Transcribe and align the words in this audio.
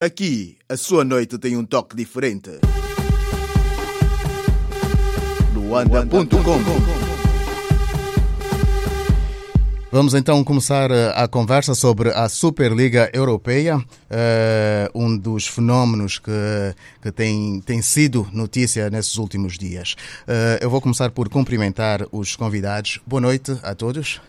Aqui, 0.00 0.56
a 0.68 0.76
sua 0.76 1.04
noite 1.04 1.36
tem 1.38 1.56
um 1.56 1.64
toque 1.64 1.96
diferente. 1.96 2.50
Luanda.com 5.52 6.38
Vamos 9.90 10.14
então 10.14 10.44
começar 10.44 10.92
eh, 10.92 11.12
a 11.16 11.26
conversa 11.26 11.74
sobre 11.74 12.10
a 12.10 12.28
Superliga 12.28 13.10
Europeia, 13.12 13.78
uh, 13.78 13.84
um 14.94 15.18
dos 15.18 15.48
fenómenos 15.48 16.20
que, 16.20 16.30
que 17.02 17.10
tem, 17.10 17.60
tem 17.62 17.82
sido 17.82 18.28
notícia 18.32 18.88
nesses 18.90 19.16
últimos 19.16 19.58
dias. 19.58 19.96
Uh, 20.28 20.62
eu 20.62 20.70
vou 20.70 20.80
começar 20.80 21.10
por 21.10 21.28
cumprimentar 21.28 22.06
os 22.12 22.36
convidados. 22.36 23.00
Boa 23.04 23.20
noite 23.20 23.58
a 23.64 23.74
todos. 23.74 24.20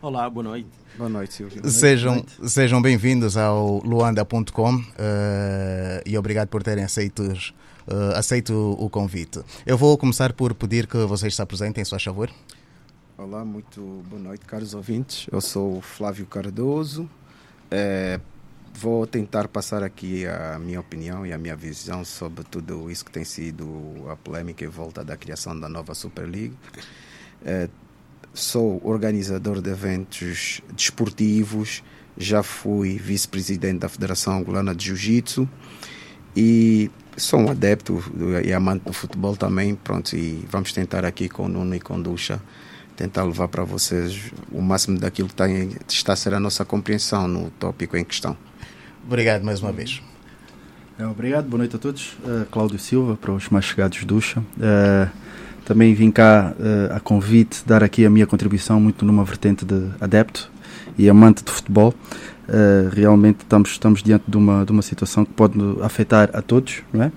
Olá, 0.00 0.30
boa 0.30 0.44
noite. 0.44 0.79
Boa 1.00 1.08
noite, 1.08 1.32
Silvio. 1.32 1.66
Sejam, 1.66 2.22
sejam 2.46 2.82
bem-vindos 2.82 3.34
ao 3.34 3.78
luanda.com 3.82 4.76
uh, 4.76 4.82
e 6.04 6.18
obrigado 6.18 6.48
por 6.48 6.62
terem 6.62 6.84
aceito, 6.84 7.22
uh, 7.22 8.16
aceito 8.16 8.76
o 8.78 8.90
convite. 8.90 9.40
Eu 9.64 9.78
vou 9.78 9.96
começar 9.96 10.34
por 10.34 10.52
pedir 10.52 10.86
que 10.86 10.98
vocês 11.06 11.34
se 11.34 11.40
apresentem, 11.40 11.82
se 11.82 11.90
faz 11.90 12.04
favor. 12.04 12.30
Olá, 13.16 13.46
muito 13.46 14.04
boa 14.10 14.20
noite, 14.20 14.44
caros 14.44 14.74
ouvintes. 14.74 15.26
Eu 15.32 15.40
sou 15.40 15.78
o 15.78 15.80
Flávio 15.80 16.26
Cardoso. 16.26 17.08
É, 17.70 18.20
vou 18.74 19.06
tentar 19.06 19.48
passar 19.48 19.82
aqui 19.82 20.26
a 20.26 20.58
minha 20.58 20.80
opinião 20.80 21.24
e 21.24 21.32
a 21.32 21.38
minha 21.38 21.56
visão 21.56 22.04
sobre 22.04 22.44
tudo 22.44 22.90
isso 22.90 23.06
que 23.06 23.10
tem 23.10 23.24
sido 23.24 24.06
a 24.10 24.16
polêmica 24.16 24.66
em 24.66 24.68
volta 24.68 25.02
da 25.02 25.16
criação 25.16 25.58
da 25.58 25.66
nova 25.66 25.94
Superliga. 25.94 26.54
É, 27.42 27.70
sou 28.42 28.80
organizador 28.84 29.60
de 29.60 29.70
eventos 29.70 30.60
desportivos, 30.74 31.82
já 32.16 32.42
fui 32.42 32.98
vice-presidente 32.98 33.80
da 33.80 33.88
Federação 33.88 34.38
Angolana 34.38 34.74
de 34.74 34.86
Jiu-Jitsu 34.86 35.48
e 36.36 36.90
sou 37.16 37.40
um 37.40 37.50
adepto 37.50 38.02
e 38.44 38.52
amante 38.52 38.84
do 38.84 38.92
futebol 38.92 39.36
também. 39.36 39.74
Pronto, 39.74 40.14
e 40.14 40.44
vamos 40.50 40.72
tentar 40.72 41.04
aqui 41.04 41.28
com 41.28 41.46
o 41.46 41.48
Nuno 41.48 41.74
e 41.74 41.80
com 41.80 41.96
o 41.96 42.02
Ducha 42.02 42.40
tentar 42.96 43.24
levar 43.24 43.48
para 43.48 43.64
vocês 43.64 44.30
o 44.52 44.60
máximo 44.60 44.98
daquilo 44.98 45.28
que 45.28 45.34
tem, 45.34 45.70
está 45.88 46.12
a 46.12 46.16
ser 46.16 46.34
a 46.34 46.40
nossa 46.40 46.66
compreensão 46.66 47.26
no 47.26 47.50
tópico 47.52 47.96
em 47.96 48.04
questão. 48.04 48.36
Obrigado 49.06 49.42
mais 49.42 49.62
uma 49.62 49.72
vez. 49.72 50.02
É, 50.98 51.06
obrigado, 51.06 51.48
boa 51.48 51.58
noite 51.58 51.76
a 51.76 51.78
todos. 51.78 52.12
Uh, 52.22 52.44
Cláudio 52.50 52.78
Silva, 52.78 53.16
para 53.16 53.32
os 53.32 53.48
mais 53.48 53.64
chegados 53.64 54.04
Ducha. 54.04 54.40
Uh, 54.40 55.10
também 55.64 55.94
vim 55.94 56.10
cá 56.10 56.54
uh, 56.58 56.96
a 56.96 57.00
convite 57.00 57.62
dar 57.66 57.82
aqui 57.82 58.04
a 58.04 58.10
minha 58.10 58.26
contribuição 58.26 58.80
muito 58.80 59.04
numa 59.04 59.24
vertente 59.24 59.64
de 59.64 59.88
adepto 60.00 60.50
e 60.98 61.08
amante 61.08 61.44
de 61.44 61.50
futebol. 61.50 61.94
realmente 62.92 63.40
estamos, 63.40 63.70
estamos 63.70 64.02
diante 64.02 64.24
de 64.26 64.36
uma, 64.36 64.64
de 64.66 64.72
uma 64.72 64.82
situação 64.82 65.24
que 65.24 65.32
pode 65.32 65.56
afetar 65.82 66.30
a 66.32 66.42
todos, 66.42 66.82
não 66.92 67.04
é? 67.04 67.12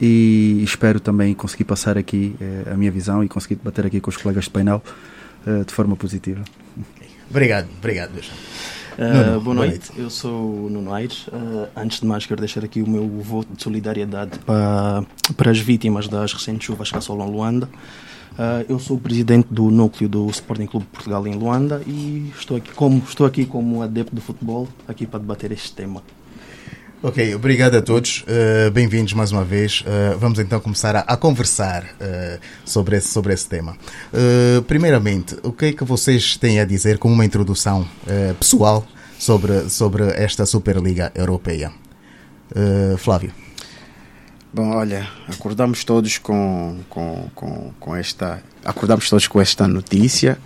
e 0.00 0.62
espero 0.62 1.00
também 1.00 1.34
conseguir 1.34 1.64
passar 1.64 1.96
aqui 1.96 2.36
uh, 2.40 2.74
a 2.74 2.76
minha 2.76 2.90
visão 2.90 3.24
e 3.24 3.28
conseguir 3.28 3.56
debater 3.56 3.86
aqui 3.86 4.00
com 4.00 4.10
os 4.10 4.16
colegas 4.16 4.44
de 4.44 4.50
painel 4.50 4.82
uh, 5.46 5.64
de 5.64 5.72
forma 5.72 5.96
positiva. 5.96 6.42
Obrigado, 7.30 7.68
obrigado. 7.78 8.12
Uh, 8.98 9.30
Nuno, 9.32 9.40
boa, 9.40 9.54
noite. 9.56 9.92
eu 9.96 10.08
sou 10.08 10.64
o 10.64 10.70
Nuno 10.70 10.92
Aires. 10.92 11.26
antes 11.76 12.00
de 12.00 12.06
mais, 12.06 12.24
quero 12.24 12.40
deixar 12.40 12.64
aqui 12.64 12.80
o 12.80 12.88
meu 12.88 13.06
voto 13.06 13.52
de 13.54 13.62
solidariedade 13.62 14.38
para, 14.38 15.04
para 15.36 15.50
as 15.50 15.58
vítimas 15.58 16.08
das 16.08 16.32
recentes 16.32 16.64
chuvas 16.64 16.90
que 16.90 16.96
assolam 16.96 17.28
Luanda. 17.28 17.68
eu 18.68 18.78
sou 18.78 18.96
o 18.96 19.00
presidente 19.00 19.48
do 19.50 19.70
núcleo 19.70 20.08
do 20.08 20.30
Sporting 20.30 20.66
Clube 20.66 20.86
Portugal 20.86 21.26
em 21.26 21.34
Luanda 21.34 21.82
e 21.86 22.32
estou 22.38 22.56
aqui 22.56 22.72
como, 22.72 23.02
estou 23.06 23.26
aqui 23.26 23.44
como 23.44 23.82
adepto 23.82 24.14
do 24.14 24.20
futebol 24.22 24.66
aqui 24.88 25.06
para 25.06 25.20
debater 25.20 25.52
este 25.52 25.72
tema. 25.72 26.02
Ok, 27.06 27.36
obrigado 27.36 27.76
a 27.76 27.80
todos. 27.80 28.24
Uh, 28.26 28.68
Bem-vindos 28.72 29.12
mais 29.12 29.30
uma 29.30 29.44
vez. 29.44 29.82
Uh, 29.82 30.18
vamos 30.18 30.40
então 30.40 30.58
começar 30.58 30.96
a, 30.96 31.00
a 31.02 31.16
conversar 31.16 31.84
uh, 31.84 32.40
sobre, 32.64 32.96
esse, 32.96 33.06
sobre 33.10 33.32
esse 33.32 33.48
tema. 33.48 33.76
primeiramente, 34.66 35.36
o 35.44 35.52
que 35.52 35.66
é 35.66 35.72
que 35.72 35.84
vocês 35.84 36.36
têm 36.36 36.58
a 36.58 36.64
dizer 36.64 36.98
como 36.98 37.14
uma 37.14 37.24
introdução 37.24 37.86
pessoal 38.40 38.84
sobre, 39.20 39.70
sobre 39.70 40.02
esta 40.16 40.44
Superliga 40.44 41.12
Europeia? 41.14 41.70
Flávio. 42.98 43.32
Bom, 44.52 44.70
olha, 44.70 45.08
acordamos 45.28 45.84
todos 45.84 46.18
com, 46.18 46.80
com, 46.90 47.30
com, 47.36 47.72
com 47.78 47.94
esta. 47.94 48.42
Acordamos 48.64 49.08
todos 49.08 49.28
com 49.28 49.40
esta 49.40 49.68
notícia 49.68 50.38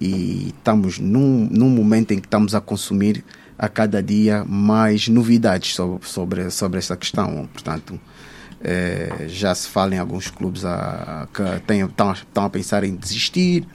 e 0.00 0.52
estamos 0.58 0.98
num, 0.98 1.48
num 1.48 1.70
momento 1.70 2.10
em 2.10 2.18
que 2.18 2.26
estamos 2.26 2.52
a 2.52 2.60
consumir 2.60 3.24
a 3.60 3.68
cada 3.68 4.02
dia 4.02 4.42
mais 4.48 5.06
novidades 5.06 5.74
sobre, 5.74 6.08
sobre, 6.08 6.50
sobre 6.50 6.78
essa 6.78 6.96
questão. 6.96 7.46
Portanto, 7.52 8.00
é, 8.64 9.26
já 9.28 9.54
se 9.54 9.68
fala 9.68 9.94
em 9.94 9.98
alguns 9.98 10.30
clubes 10.30 10.64
a, 10.64 11.28
que 11.32 11.42
estão, 11.42 12.12
estão 12.12 12.44
a 12.46 12.48
pensar 12.48 12.84
em 12.84 12.96
desistir. 12.96 13.66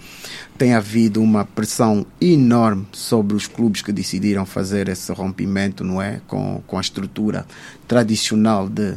Tem 0.58 0.74
havido 0.74 1.22
uma 1.22 1.46
pressão 1.46 2.04
enorme 2.20 2.88
sobre 2.92 3.36
os 3.36 3.46
clubes 3.46 3.84
que 3.84 3.92
decidiram 3.92 4.44
fazer 4.44 4.90
esse 4.90 5.12
rompimento 5.12 5.84
não 5.84 6.02
é? 6.02 6.20
com, 6.26 6.64
com 6.66 6.80
a 6.80 6.82
estrutura 6.82 7.46
tradicional 7.88 8.68
de, 8.68 8.96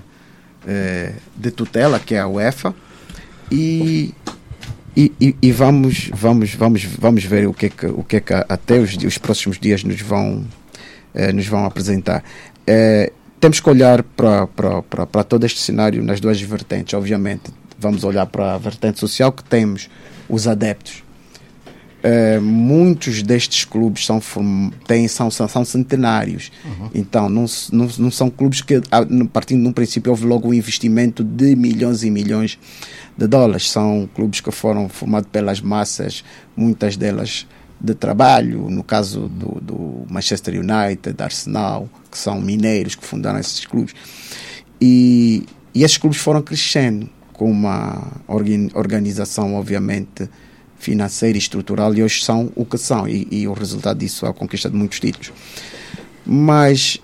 é, 0.66 1.12
de 1.36 1.50
tutela, 1.50 2.00
que 2.00 2.14
é 2.14 2.20
a 2.20 2.26
UEFA. 2.26 2.74
E, 3.52 4.14
e, 4.96 5.12
e, 5.20 5.36
e, 5.42 5.52
vamos, 5.52 6.10
vamos, 6.14 6.54
vamos, 6.54 6.84
vamos 6.84 7.24
ver 7.24 7.46
o 7.46 7.52
que 7.52 7.66
é 7.66 7.68
que, 7.68 7.86
o 7.86 8.02
que, 8.02 8.16
é 8.16 8.20
que 8.20 8.32
até 8.32 8.78
os, 8.78 8.96
os 8.96 9.18
próximos 9.18 9.58
dias 9.58 9.84
nos 9.84 10.00
vão, 10.00 10.46
eh, 11.14 11.32
nos 11.32 11.46
vão 11.46 11.64
apresentar. 11.64 12.22
Eh, 12.66 13.12
temos 13.40 13.60
que 13.60 13.70
olhar 13.70 14.02
para 14.02 15.24
todo 15.24 15.46
este 15.46 15.60
cenário 15.60 16.02
nas 16.02 16.20
duas 16.20 16.40
vertentes, 16.40 16.94
obviamente. 16.94 17.50
Vamos 17.78 18.02
olhar 18.02 18.26
para 18.26 18.54
a 18.54 18.58
vertente 18.58 18.98
social 18.98 19.30
que 19.30 19.44
temos 19.44 19.88
os 20.28 20.48
adeptos. 20.48 21.04
Uh, 21.98 22.40
muitos 22.40 23.22
destes 23.24 23.64
clubes 23.64 24.06
são, 24.06 24.20
têm, 24.86 25.08
são, 25.08 25.30
são, 25.30 25.48
são 25.48 25.64
centenários. 25.64 26.50
Uhum. 26.64 26.90
Então, 26.94 27.28
não, 27.28 27.44
não, 27.72 27.88
não 27.98 28.10
são 28.10 28.30
clubes 28.30 28.60
que, 28.60 28.80
partindo 29.32 29.62
de 29.62 29.68
um 29.68 29.72
princípio, 29.72 30.10
houve 30.10 30.24
logo 30.24 30.48
um 30.48 30.54
investimento 30.54 31.24
de 31.24 31.56
milhões 31.56 32.04
e 32.04 32.10
milhões 32.10 32.58
de 33.16 33.26
dólares. 33.26 33.70
São 33.70 34.08
clubes 34.14 34.40
que 34.40 34.50
foram 34.52 34.88
formados 34.88 35.28
pelas 35.30 35.60
massas, 35.60 36.24
muitas 36.56 36.96
delas 36.96 37.46
de 37.80 37.94
trabalho, 37.94 38.68
no 38.68 38.82
caso 38.82 39.28
do, 39.28 39.60
do 39.60 40.06
Manchester 40.10 40.54
United, 40.54 41.22
Arsenal, 41.22 41.88
que 42.10 42.18
são 42.18 42.40
mineiros 42.40 42.94
que 42.94 43.04
fundaram 43.04 43.38
esses 43.38 43.64
clubes. 43.64 43.94
E, 44.80 45.46
e 45.74 45.84
esses 45.84 45.96
clubes 45.96 46.18
foram 46.18 46.42
crescendo 46.42 47.08
com 47.32 47.50
uma 47.50 48.04
organização, 48.74 49.54
obviamente, 49.54 50.28
financeira 50.78 51.36
e 51.36 51.40
estrutural, 51.40 51.94
e 51.94 52.02
hoje 52.02 52.24
são 52.24 52.52
o 52.56 52.64
que 52.64 52.78
são, 52.78 53.08
e, 53.08 53.28
e 53.30 53.48
o 53.48 53.52
resultado 53.52 53.98
disso 53.98 54.26
é 54.26 54.28
a 54.28 54.32
conquista 54.32 54.68
de 54.68 54.76
muitos 54.76 54.98
títulos. 54.98 55.32
Mas 56.26 57.00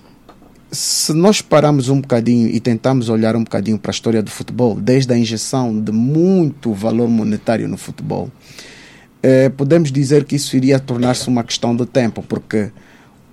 se 0.71 1.13
nós 1.13 1.41
pararmos 1.41 1.87
um 1.87 2.01
bocadinho 2.01 2.49
e 2.49 2.59
tentarmos 2.59 3.07
olhar 3.07 3.35
um 3.35 3.43
bocadinho 3.43 3.79
para 3.79 3.91
a 3.91 3.93
história 3.93 4.21
do 4.21 4.29
futebol, 4.29 4.75
desde 4.75 5.13
a 5.13 5.17
injeção 5.17 5.79
de 5.79 5.91
muito 5.91 6.73
valor 6.73 7.07
monetário 7.07 7.67
no 7.67 7.77
futebol, 7.77 8.29
eh, 9.27 9.49
podemos 9.49 9.91
dizer 9.91 10.23
que 10.23 10.35
isso 10.35 10.55
iria 10.55 10.77
tornar-se 10.77 11.27
uma 11.27 11.43
questão 11.43 11.75
de 11.75 11.83
tempo, 11.87 12.21
porque 12.21 12.69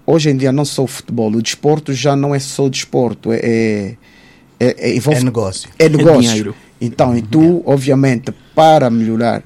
hoje 0.07 0.31
em 0.31 0.37
dia 0.39 0.51
não 0.51 0.65
só 0.65 0.85
o 0.85 0.87
futebol, 0.87 1.31
o 1.31 1.43
desporto 1.43 1.93
já 1.93 2.17
não 2.17 2.35
é 2.35 2.39
só 2.39 2.67
desporto, 2.67 3.31
é, 3.31 3.37
é, 3.37 3.97
é, 4.59 4.89
é, 4.89 4.97
envolve, 4.97 5.21
é 5.21 5.25
negócio. 5.25 5.71
É 5.79 5.89
negócio. 5.91 6.51
É 6.51 6.55
então, 6.81 7.15
e 7.15 7.21
tu, 7.21 7.63
obviamente, 7.67 8.33
para 8.55 8.89
melhorar 8.89 9.43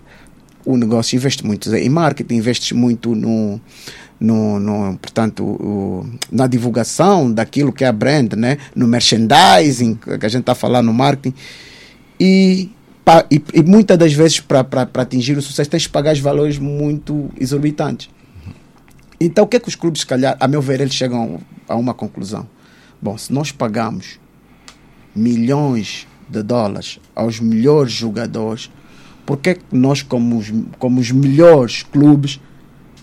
o 0.64 0.76
negócio, 0.76 1.16
investes 1.16 1.44
muito 1.44 1.74
em 1.74 1.88
marketing, 1.88 2.36
investes 2.36 2.70
muito 2.70 3.12
no, 3.16 3.60
no, 4.20 4.60
no, 4.60 4.96
portanto, 4.98 5.44
o, 5.44 6.06
na 6.30 6.46
divulgação 6.46 7.28
daquilo 7.28 7.72
que 7.72 7.82
é 7.82 7.88
a 7.88 7.92
brand, 7.92 8.34
né? 8.34 8.56
no 8.72 8.86
merchandising, 8.86 9.96
que 9.96 10.24
a 10.24 10.28
gente 10.28 10.42
está 10.42 10.54
falando 10.54 10.86
no 10.86 10.94
marketing. 10.94 11.34
E 12.20 12.70
e, 13.30 13.42
e 13.54 13.62
muitas 13.62 13.96
das 13.96 14.12
vezes, 14.12 14.40
para 14.40 14.88
atingir 14.94 15.38
o 15.38 15.42
sucesso, 15.42 15.70
tens 15.70 15.86
que 15.86 15.92
pagar 15.92 16.12
os 16.12 16.20
valores 16.20 16.58
muito 16.58 17.30
exorbitantes. 17.38 18.10
Então, 19.20 19.44
o 19.44 19.46
que 19.46 19.56
é 19.56 19.60
que 19.60 19.68
os 19.68 19.74
clubes, 19.74 20.00
se 20.00 20.06
calhar, 20.06 20.36
a 20.38 20.48
meu 20.48 20.60
ver, 20.60 20.80
eles 20.80 20.94
chegam 20.94 21.40
a 21.68 21.76
uma 21.76 21.94
conclusão? 21.94 22.48
Bom, 23.00 23.16
se 23.16 23.32
nós 23.32 23.52
pagamos 23.52 24.18
milhões 25.14 26.06
de 26.28 26.42
dólares 26.42 26.98
aos 27.14 27.38
melhores 27.40 27.92
jogadores, 27.92 28.70
por 29.24 29.38
que 29.38 29.58
nós, 29.72 30.02
como 30.02 30.38
os, 30.38 30.52
como 30.78 31.00
os 31.00 31.10
melhores 31.10 31.82
clubes, 31.82 32.40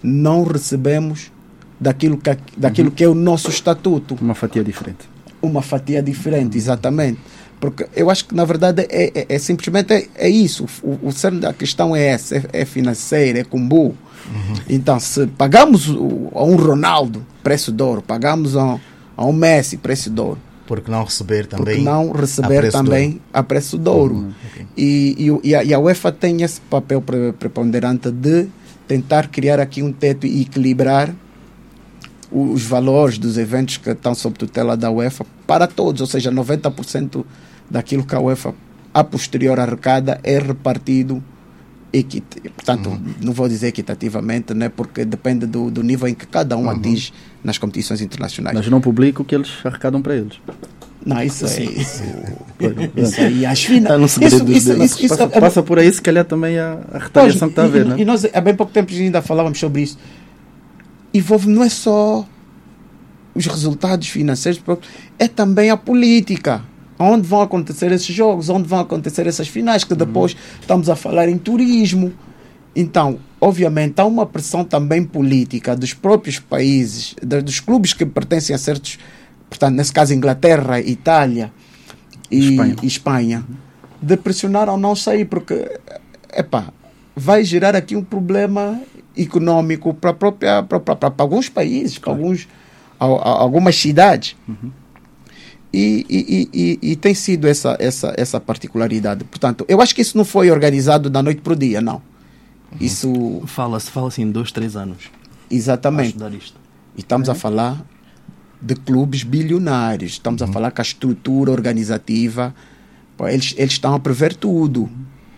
não 0.03 0.43
recebemos 0.43 1.31
daquilo, 1.79 2.17
que, 2.17 2.37
daquilo 2.57 2.89
uhum. 2.89 2.95
que 2.95 3.03
é 3.03 3.07
o 3.07 3.15
nosso 3.15 3.49
estatuto? 3.49 4.17
Uma 4.21 4.35
fatia 4.35 4.63
diferente. 4.63 5.09
Uma 5.41 5.61
fatia 5.61 6.03
diferente, 6.03 6.57
exatamente. 6.57 7.19
Porque 7.63 7.87
eu 7.95 8.09
acho 8.09 8.25
que, 8.25 8.35
na 8.35 8.43
verdade, 8.43 8.85
é, 8.89 9.21
é, 9.21 9.25
é 9.29 9.39
simplesmente 9.39 9.93
é, 9.93 10.05
é 10.15 10.29
isso. 10.29 10.65
O, 10.83 11.07
o 11.07 11.11
cerne 11.13 11.39
da 11.39 11.53
questão 11.53 11.95
é 11.95 12.07
essa, 12.07 12.35
é, 12.35 12.43
é 12.51 12.65
financeira, 12.65 13.39
é 13.39 13.43
combo. 13.45 13.95
Uhum. 14.27 14.55
Então, 14.69 14.99
se 14.99 15.25
pagamos 15.27 15.87
a 15.87 16.43
um 16.43 16.57
Ronaldo 16.57 17.25
preço 17.41 17.71
de 17.71 17.81
ouro, 17.81 18.01
pagamos 18.01 18.57
a, 18.57 18.77
a 19.15 19.25
um 19.25 19.31
Messi 19.31 19.77
preço 19.77 20.09
de 20.09 20.19
ouro. 20.19 20.39
Porque 20.67 20.91
não 20.91 21.05
receber 21.05 21.47
também. 21.47 21.75
Porque 21.75 21.81
não 21.81 22.11
receber 22.11 22.65
a 22.65 22.71
também 22.71 23.21
a 23.31 23.41
preço 23.41 23.77
de 23.77 23.89
ouro. 23.89 24.15
Uhum, 24.15 24.33
okay. 24.51 24.65
e, 24.75 25.31
e, 25.41 25.49
e, 25.49 25.73
a, 25.73 25.79
UEFA 25.79 26.11
tem 26.11 26.41
esse 26.43 26.59
papel 26.59 27.01
preponderante 27.39 28.11
de 28.11 28.47
tentar 28.85 29.29
criar 29.29 29.61
aqui 29.61 29.81
um 29.81 29.93
teto 29.93 30.27
e 30.27 30.41
equilibrar 30.41 31.15
os 32.29 32.63
valores 32.63 33.17
dos 33.17 33.37
eventos 33.37 33.77
que 33.77 33.89
estão 33.89 34.13
sob 34.13 34.37
tutela 34.37 34.75
da 34.75 34.91
UEFA 34.91 35.25
para 35.47 35.65
todos, 35.65 36.01
ou 36.01 36.07
seja, 36.07 36.29
90% 36.29 37.23
daquilo 37.69 38.03
que 38.05 38.15
a 38.15 38.19
UEFA 38.19 38.53
a 38.93 39.03
posterior 39.03 39.59
arrecada 39.59 40.19
é 40.23 40.37
repartido 40.37 41.23
equit 41.91 42.23
portanto, 42.55 42.89
uhum. 42.89 43.13
não 43.21 43.33
vou 43.33 43.47
dizer 43.47 43.67
equitativamente, 43.67 44.53
né, 44.53 44.69
porque 44.69 45.05
depende 45.05 45.45
do, 45.45 45.69
do 45.69 45.83
nível 45.83 46.07
em 46.07 46.13
que 46.13 46.25
cada 46.25 46.57
um 46.57 46.63
uhum. 46.63 46.69
atinge 46.69 47.13
nas 47.43 47.57
competições 47.57 48.01
internacionais. 48.01 48.55
Mas 48.55 48.67
não 48.67 48.81
publica 48.81 49.21
o 49.21 49.25
que 49.25 49.35
eles 49.35 49.51
arrecadam 49.63 50.01
para 50.01 50.15
eles. 50.15 50.39
Não, 51.05 51.21
isso 51.21 51.45
é 51.45 51.63
isso. 51.63 52.03
isso 52.95 53.21
aí, 53.21 53.45
as 53.45 53.63
finas. 53.63 53.89
Tá 53.89 53.97
isso, 53.97 54.23
isso, 54.23 54.51
isso, 54.51 54.83
isso, 54.83 55.07
passa, 55.09 55.23
é, 55.23 55.39
passa, 55.39 55.63
por 55.63 55.77
aí, 55.77 55.91
se 55.91 56.01
calhar 56.01 56.23
também 56.23 56.57
a, 56.57 56.79
a 56.93 56.97
retaliação 56.97 57.49
que 57.49 57.51
está 57.51 57.65
a 57.65 57.67
ver, 57.67 57.85
né? 57.85 57.95
E 57.99 58.05
nós, 58.05 58.25
há 58.33 58.39
bem 58.39 58.55
pouco 58.55 58.71
tempo, 58.71 58.91
ainda 58.93 59.21
falávamos 59.21 59.59
sobre 59.59 59.81
isso. 59.81 59.97
Envolve 61.13 61.49
não 61.49 61.63
é 61.63 61.69
só 61.69 62.25
os 63.35 63.45
resultados 63.45 64.07
financeiros, 64.07 64.61
é 65.19 65.27
também 65.27 65.69
a 65.69 65.77
política. 65.77 66.61
Onde 66.97 67.27
vão 67.27 67.41
acontecer 67.41 67.91
esses 67.91 68.13
jogos, 68.13 68.49
onde 68.49 68.67
vão 68.67 68.79
acontecer 68.79 69.27
essas 69.27 69.47
finais, 69.47 69.83
que 69.83 69.95
depois 69.95 70.33
uhum. 70.33 70.39
estamos 70.61 70.89
a 70.89 70.95
falar 70.95 71.27
em 71.27 71.37
turismo. 71.37 72.13
Então, 72.75 73.19
obviamente, 73.39 73.99
há 73.99 74.05
uma 74.05 74.25
pressão 74.25 74.63
também 74.63 75.03
política 75.03 75.75
dos 75.75 75.93
próprios 75.93 76.39
países, 76.39 77.15
dos 77.21 77.59
clubes 77.59 77.93
que 77.93 78.05
pertencem 78.05 78.55
a 78.55 78.59
certos, 78.59 78.97
portanto, 79.49 79.75
nesse 79.75 79.93
caso, 79.93 80.13
Inglaterra, 80.13 80.79
Itália 80.79 81.51
e 82.31 82.49
Espanha, 82.49 82.75
e 82.81 82.87
Espanha 82.87 83.45
de 84.01 84.17
pressionar 84.17 84.67
ao 84.69 84.77
não 84.77 84.95
sair, 84.95 85.25
porque, 85.25 85.79
epá, 86.35 86.73
vai 87.15 87.43
gerar 87.43 87.75
aqui 87.75 87.95
um 87.95 88.03
problema 88.03 88.81
econômico 89.15 89.93
para, 89.93 90.13
própria, 90.13 90.63
para, 90.63 90.79
para, 90.79 90.95
para 90.95 91.13
alguns 91.19 91.47
países, 91.47 91.97
para 91.97 92.11
alguns 92.11 92.47
a, 92.99 93.05
a 93.05 93.41
algumas 93.41 93.75
cidades. 93.75 94.35
Uhum. 94.47 94.71
E, 95.73 96.05
e, 96.07 96.49
e, 96.53 96.91
e, 96.91 96.95
tem 96.95 97.15
sido 97.15 97.47
essa, 97.47 97.75
essa, 97.79 98.13
essa 98.15 98.39
particularidade. 98.39 99.23
Portanto, 99.23 99.65
eu 99.67 99.81
acho 99.81 99.95
que 99.95 100.01
isso 100.01 100.15
não 100.15 100.23
foi 100.23 100.51
organizado 100.51 101.09
da 101.09 101.23
noite 101.23 101.41
para 101.41 101.53
o 101.53 101.55
dia, 101.55 101.81
não. 101.81 101.95
Uhum. 101.95 102.77
Isso. 102.79 103.41
Fala-se 103.47 103.89
fala 103.89 104.07
assim, 104.07 104.29
dois, 104.29 104.51
três 104.51 104.75
anos. 104.75 105.09
Exatamente. 105.49 106.15
E 106.95 107.01
estamos 107.01 107.27
a 107.27 107.33
falar 107.33 107.83
de 108.61 108.75
clubes 108.75 109.23
bilionários. 109.23 110.11
Estamos 110.11 110.43
uhum. 110.43 110.49
a 110.49 110.53
falar 110.53 110.69
que 110.69 110.79
a 110.79 110.83
estrutura 110.83 111.51
organizativa, 111.51 112.53
pô, 113.17 113.27
eles, 113.27 113.55
eles 113.57 113.73
estão 113.73 113.95
a 113.95 113.99
prever 113.99 114.35
tudo. 114.35 114.87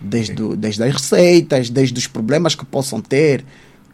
Desde, 0.01 0.43
okay. 0.43 0.57
desde 0.57 0.83
as 0.83 0.93
receitas, 0.93 1.69
desde 1.69 1.97
os 1.97 2.07
problemas 2.07 2.53
que 2.53 2.65
possam 2.65 2.99
ter, 2.99 3.43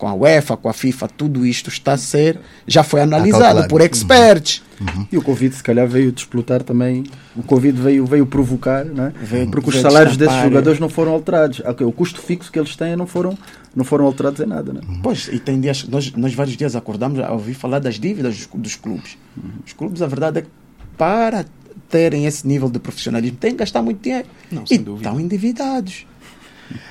com 0.02 0.08
a 0.08 0.16
UEFA, 0.16 0.58
com 0.58 0.68
a 0.68 0.74
FIFA, 0.74 1.08
tudo 1.10 1.46
isto 1.46 1.70
está 1.70 1.94
a 1.94 1.98
ser, 1.98 2.40
já 2.66 2.82
foi 2.82 3.02
analisado 3.02 3.68
por 3.68 3.82
experts. 3.82 4.64
Uhum. 4.80 4.88
Uhum. 4.88 5.08
E 5.12 5.18
o 5.20 5.22
Covid 5.22 5.56
se 5.56 5.62
calhar 5.62 5.88
veio 5.88 6.12
desplotar 6.12 6.64
também, 6.64 7.04
o 7.36 7.44
Covid 7.44 7.80
veio, 7.80 8.04
veio 8.08 8.26
provocar, 8.26 8.84
né? 8.84 9.14
Veio, 9.22 9.52
porque 9.52 9.70
os 9.70 9.80
salários 9.80 10.18
desses 10.18 10.42
jogadores 10.42 10.80
não 10.80 10.90
foram 10.90 11.12
alterados. 11.12 11.62
O 11.82 11.92
custo 11.92 12.20
fixo 12.20 12.52
que 12.52 12.58
eles 12.58 12.76
têm 12.76 12.96
não 12.96 13.06
foram, 13.06 13.38
não 13.76 13.86
foram 13.86 14.06
alterados 14.06 14.40
em 14.40 14.48
nada. 14.48 14.74
Né? 14.74 14.82
Uhum. 14.90 15.02
Pois, 15.04 15.30
e 15.32 15.38
tem 15.38 15.62
dias, 15.62 15.88
nós, 15.88 16.12
nós 16.14 16.34
vários 16.34 16.58
dias 16.58 16.76
acordamos 16.76 17.20
a 17.20 17.32
ouvir 17.32 17.54
falar 17.54 17.78
das 17.78 18.00
dívidas 18.00 18.36
dos, 18.36 18.48
dos 18.56 18.76
clubes. 18.76 19.20
Uhum. 19.38 19.52
Os 19.64 19.74
clubes, 19.74 20.02
a 20.02 20.08
verdade 20.08 20.40
é 20.40 20.42
que 20.42 20.50
para 20.98 21.46
terem 21.90 22.26
esse 22.26 22.48
nível 22.48 22.72
de 22.72 22.80
profissionalismo 22.80 23.38
têm 23.38 23.52
que 23.52 23.58
gastar 23.58 23.84
muito 23.84 24.02
dinheiro. 24.02 24.28
Não, 24.52 24.64
e 24.68 24.74
estão 24.74 25.20
endividados. 25.20 26.08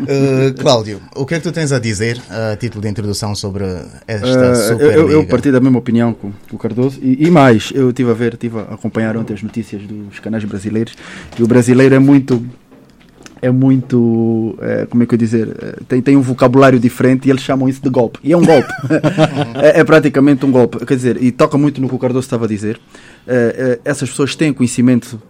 Uh, 0.01 0.55
Cláudio, 0.61 1.01
o 1.15 1.25
que 1.27 1.35
é 1.35 1.39
que 1.39 1.45
tu 1.45 1.53
tens 1.53 1.73
a 1.73 1.79
dizer 1.79 2.21
a 2.29 2.57
título 2.57 2.83
de 2.83 2.89
introdução 2.89 3.35
sobre 3.35 3.65
esta 4.07 4.53
uh, 4.53 4.57
Superliga? 4.57 4.99
Eu, 4.99 5.11
eu 5.11 5.27
parti 5.27 5.51
da 5.51 5.61
mesma 5.61 5.79
opinião 5.79 6.13
com, 6.13 6.33
com 6.49 6.57
o 6.57 6.59
Cardoso 6.59 6.99
e, 7.03 7.27
e, 7.27 7.31
mais, 7.31 7.73
eu 7.75 7.91
estive 7.91 8.11
a 8.11 8.15
ver, 8.15 8.35
estive 8.35 8.59
a 8.59 8.75
acompanhar 8.75 9.17
ontem 9.17 9.35
as 9.35 9.43
notícias 9.43 9.83
dos 9.83 10.19
canais 10.19 10.45
brasileiros 10.45 10.95
e 11.39 11.43
o 11.43 11.47
brasileiro 11.47 11.95
é 11.95 11.99
muito 11.99 12.45
é 13.43 13.51
muito, 13.51 14.55
é, 14.61 14.87
como 14.87 15.03
é 15.03 15.07
que 15.07 15.15
eu 15.15 15.19
dizer, 15.19 15.49
tem, 15.89 16.03
tem 16.03 16.17
um 16.17 16.21
vocabulário 16.21 16.79
diferente 16.79 17.27
e 17.27 17.31
eles 17.31 17.43
chamam 17.43 17.69
isso 17.69 17.83
de 17.83 17.89
golpe. 17.89 18.19
E 18.23 18.33
é 18.33 18.37
um 18.37 18.45
golpe. 18.45 18.69
é, 19.63 19.81
é, 19.81 19.85
praticamente 19.85 20.45
um 20.45 20.51
golpe. 20.51 20.85
Quer 20.85 20.95
dizer, 20.95 21.23
e 21.23 21.33
toca 21.33 21.57
muito 21.57 21.81
no 21.81 21.89
que 21.89 21.95
o 21.95 21.99
Cardoso 21.99 22.27
estava 22.27 22.45
a 22.45 22.49
dizer. 22.49 22.79
É, 23.27 23.81
essas 23.85 24.11
pessoas 24.11 24.35
têm 24.35 24.53
conhecimento 24.53 25.21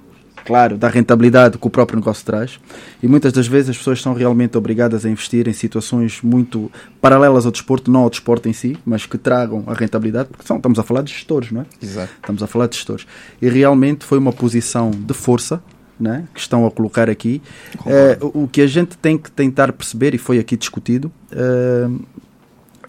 claro, 0.50 0.76
da 0.76 0.88
rentabilidade 0.88 1.56
que 1.56 1.64
o 1.64 1.70
próprio 1.70 1.96
negócio 1.96 2.26
traz. 2.26 2.58
E 3.00 3.06
muitas 3.06 3.32
das 3.32 3.46
vezes 3.46 3.70
as 3.70 3.78
pessoas 3.78 4.02
são 4.02 4.12
realmente 4.12 4.58
obrigadas 4.58 5.06
a 5.06 5.08
investir 5.08 5.46
em 5.46 5.52
situações 5.52 6.20
muito 6.22 6.68
paralelas 7.00 7.46
ao 7.46 7.52
desporto, 7.52 7.88
não 7.88 8.00
ao 8.00 8.10
desporto 8.10 8.48
em 8.48 8.52
si, 8.52 8.76
mas 8.84 9.06
que 9.06 9.16
tragam 9.16 9.62
a 9.68 9.74
rentabilidade, 9.74 10.28
porque 10.28 10.44
são, 10.44 10.56
estamos 10.56 10.80
a 10.80 10.82
falar 10.82 11.02
de 11.02 11.12
gestores, 11.12 11.52
não 11.52 11.60
é? 11.60 11.66
Exato. 11.80 12.12
Estamos 12.16 12.42
a 12.42 12.48
falar 12.48 12.66
de 12.66 12.74
gestores. 12.74 13.06
E 13.40 13.48
realmente 13.48 14.04
foi 14.04 14.18
uma 14.18 14.32
posição 14.32 14.90
de 14.90 15.14
força. 15.14 15.62
Né, 16.00 16.26
que 16.32 16.40
estão 16.40 16.66
a 16.66 16.70
colocar 16.70 17.10
aqui. 17.10 17.42
É, 17.84 18.16
o 18.22 18.48
que 18.48 18.62
a 18.62 18.66
gente 18.66 18.96
tem 18.96 19.18
que 19.18 19.30
tentar 19.30 19.70
perceber, 19.70 20.14
e 20.14 20.18
foi 20.18 20.38
aqui 20.38 20.56
discutido, 20.56 21.12
é, 21.30 21.86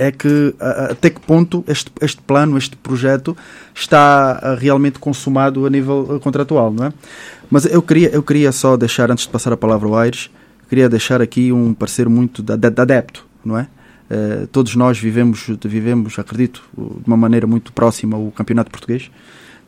é 0.01 0.11
que 0.11 0.55
até 0.89 1.11
que 1.11 1.21
ponto 1.21 1.63
este, 1.67 1.91
este 2.01 2.19
plano, 2.23 2.57
este 2.57 2.75
projeto 2.75 3.37
está 3.75 4.55
realmente 4.55 4.97
consumado 4.97 5.63
a 5.67 5.69
nível 5.69 6.19
contratual, 6.23 6.73
não 6.73 6.87
é? 6.87 6.93
Mas 7.51 7.65
eu 7.65 7.83
queria, 7.83 8.09
eu 8.09 8.23
queria 8.23 8.51
só 8.51 8.75
deixar, 8.75 9.11
antes 9.11 9.25
de 9.25 9.31
passar 9.31 9.53
a 9.53 9.57
palavra 9.57 9.87
ao 9.87 9.95
Aires, 9.95 10.31
queria 10.67 10.89
deixar 10.89 11.21
aqui 11.21 11.51
um 11.51 11.71
parecer 11.71 12.09
muito 12.09 12.41
da, 12.41 12.55
da 12.55 12.81
adepto, 12.81 13.27
não 13.45 13.59
é? 13.59 13.67
Uh, 14.09 14.47
todos 14.47 14.75
nós 14.75 14.97
vivemos, 14.97 15.45
vivemos, 15.63 16.17
acredito, 16.17 16.63
de 16.75 17.07
uma 17.07 17.15
maneira 17.15 17.45
muito 17.45 17.71
próxima 17.71 18.17
o 18.17 18.31
campeonato 18.31 18.71
português, 18.71 19.11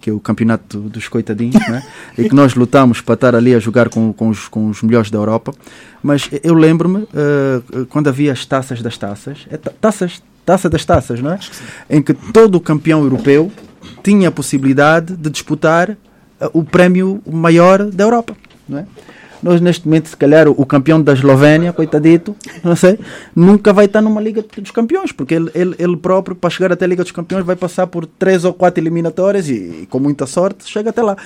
que 0.04 0.10
é 0.10 0.14
o 0.14 0.20
campeonato 0.20 0.82
dos 0.82 1.08
coitadinhos, 1.08 1.56
né? 1.70 1.82
e 2.18 2.28
que 2.28 2.36
nós 2.36 2.56
lutamos 2.56 3.00
para 3.00 3.14
estar 3.14 3.34
ali 3.34 3.56
a 3.56 3.60
jogar 3.60 3.88
com, 3.88 4.12
com, 4.12 4.28
os, 4.28 4.50
com 4.50 4.68
os 4.68 4.84
melhores 4.84 5.10
da 5.10 5.18
Europa. 5.18 5.54
Mas 6.04 6.30
eu 6.44 6.54
lembro-me 6.54 7.04
uh, 7.04 7.86
quando 7.88 8.10
havia 8.10 8.34
as 8.34 8.46
taças 8.46 8.82
das 8.82 8.98
taças, 8.98 9.48
é 9.50 9.56
taças, 9.56 10.22
taça 10.46 10.70
das 10.70 10.84
taças, 10.84 11.22
não 11.22 11.32
é? 11.32 11.40
Em 11.90 12.02
que 12.02 12.14
todo 12.14 12.56
o 12.56 12.60
campeão 12.60 13.02
europeu 13.02 13.50
tinha 14.04 14.28
a 14.28 14.32
possibilidade 14.32 15.16
de 15.16 15.30
disputar 15.30 15.96
o 16.52 16.66
prémio 16.66 17.22
maior 17.26 17.90
da 17.90 18.04
Europa. 18.04 18.36
Não 18.68 18.80
é? 18.80 18.86
Nós, 19.44 19.60
neste 19.60 19.86
momento, 19.86 20.08
se 20.08 20.16
calhar, 20.16 20.48
o 20.48 20.66
campeão 20.66 21.02
da 21.02 21.12
Eslovénia, 21.12 21.74
coitadito, 21.74 22.36
não 22.64 22.76
sei, 22.76 22.98
nunca 23.36 23.74
vai 23.74 23.86
estar 23.86 24.02
numa 24.02 24.22
Liga 24.22 24.42
dos 24.42 24.72
Campeões, 24.72 25.12
porque 25.12 25.36
ele, 25.36 25.52
ele, 25.54 25.76
ele 25.78 25.98
próprio, 25.98 26.36
para 26.36 26.50
chegar 26.50 26.72
até 26.72 26.86
a 26.86 26.88
Liga 26.88 27.04
dos 27.04 27.12
Campeões, 27.12 27.46
vai 27.46 27.56
passar 27.56 27.88
por 27.88 28.06
três 28.06 28.46
ou 28.46 28.54
quatro 28.54 28.82
eliminatórias 28.82 29.50
e, 29.50 29.82
e, 29.82 29.88
com 29.90 30.00
muita 30.00 30.26
sorte, 30.26 30.68
chega 30.70 30.92
até 30.92 31.04
lá. 31.04 31.18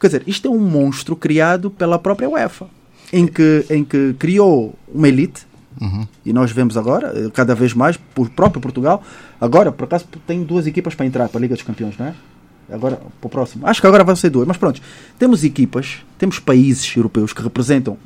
Quer 0.00 0.06
dizer, 0.06 0.22
isto 0.26 0.48
é 0.48 0.50
um 0.50 0.58
monstro 0.58 1.14
criado 1.14 1.70
pela 1.70 1.98
própria 1.98 2.28
UEFA, 2.28 2.66
em 3.12 3.26
que, 3.26 3.66
em 3.68 3.84
que 3.84 4.14
criou 4.18 4.74
uma 4.92 5.08
elite, 5.08 5.46
Uhum. 5.78 6.06
E 6.24 6.32
nós 6.32 6.50
vemos 6.50 6.74
agora, 6.76 7.30
cada 7.34 7.54
vez 7.54 7.74
mais, 7.74 7.98
por 8.14 8.30
próprio 8.30 8.62
Portugal. 8.62 9.02
Agora, 9.38 9.70
por 9.70 9.84
acaso, 9.84 10.06
tem 10.26 10.42
duas 10.42 10.66
equipas 10.66 10.94
para 10.94 11.04
entrar 11.04 11.28
para 11.28 11.38
a 11.38 11.42
Liga 11.42 11.54
dos 11.54 11.62
Campeões, 11.62 11.98
não 11.98 12.06
é? 12.06 12.14
Agora, 12.70 12.96
para 12.96 13.26
o 13.26 13.30
próximo. 13.30 13.66
Acho 13.66 13.80
que 13.80 13.86
agora 13.86 14.02
vão 14.02 14.16
ser 14.16 14.30
duas, 14.30 14.46
mas 14.46 14.56
pronto. 14.56 14.80
Temos 15.18 15.44
equipas, 15.44 15.98
temos 16.18 16.38
países 16.38 16.96
europeus 16.96 17.32
que 17.32 17.42
representam 17.42 17.96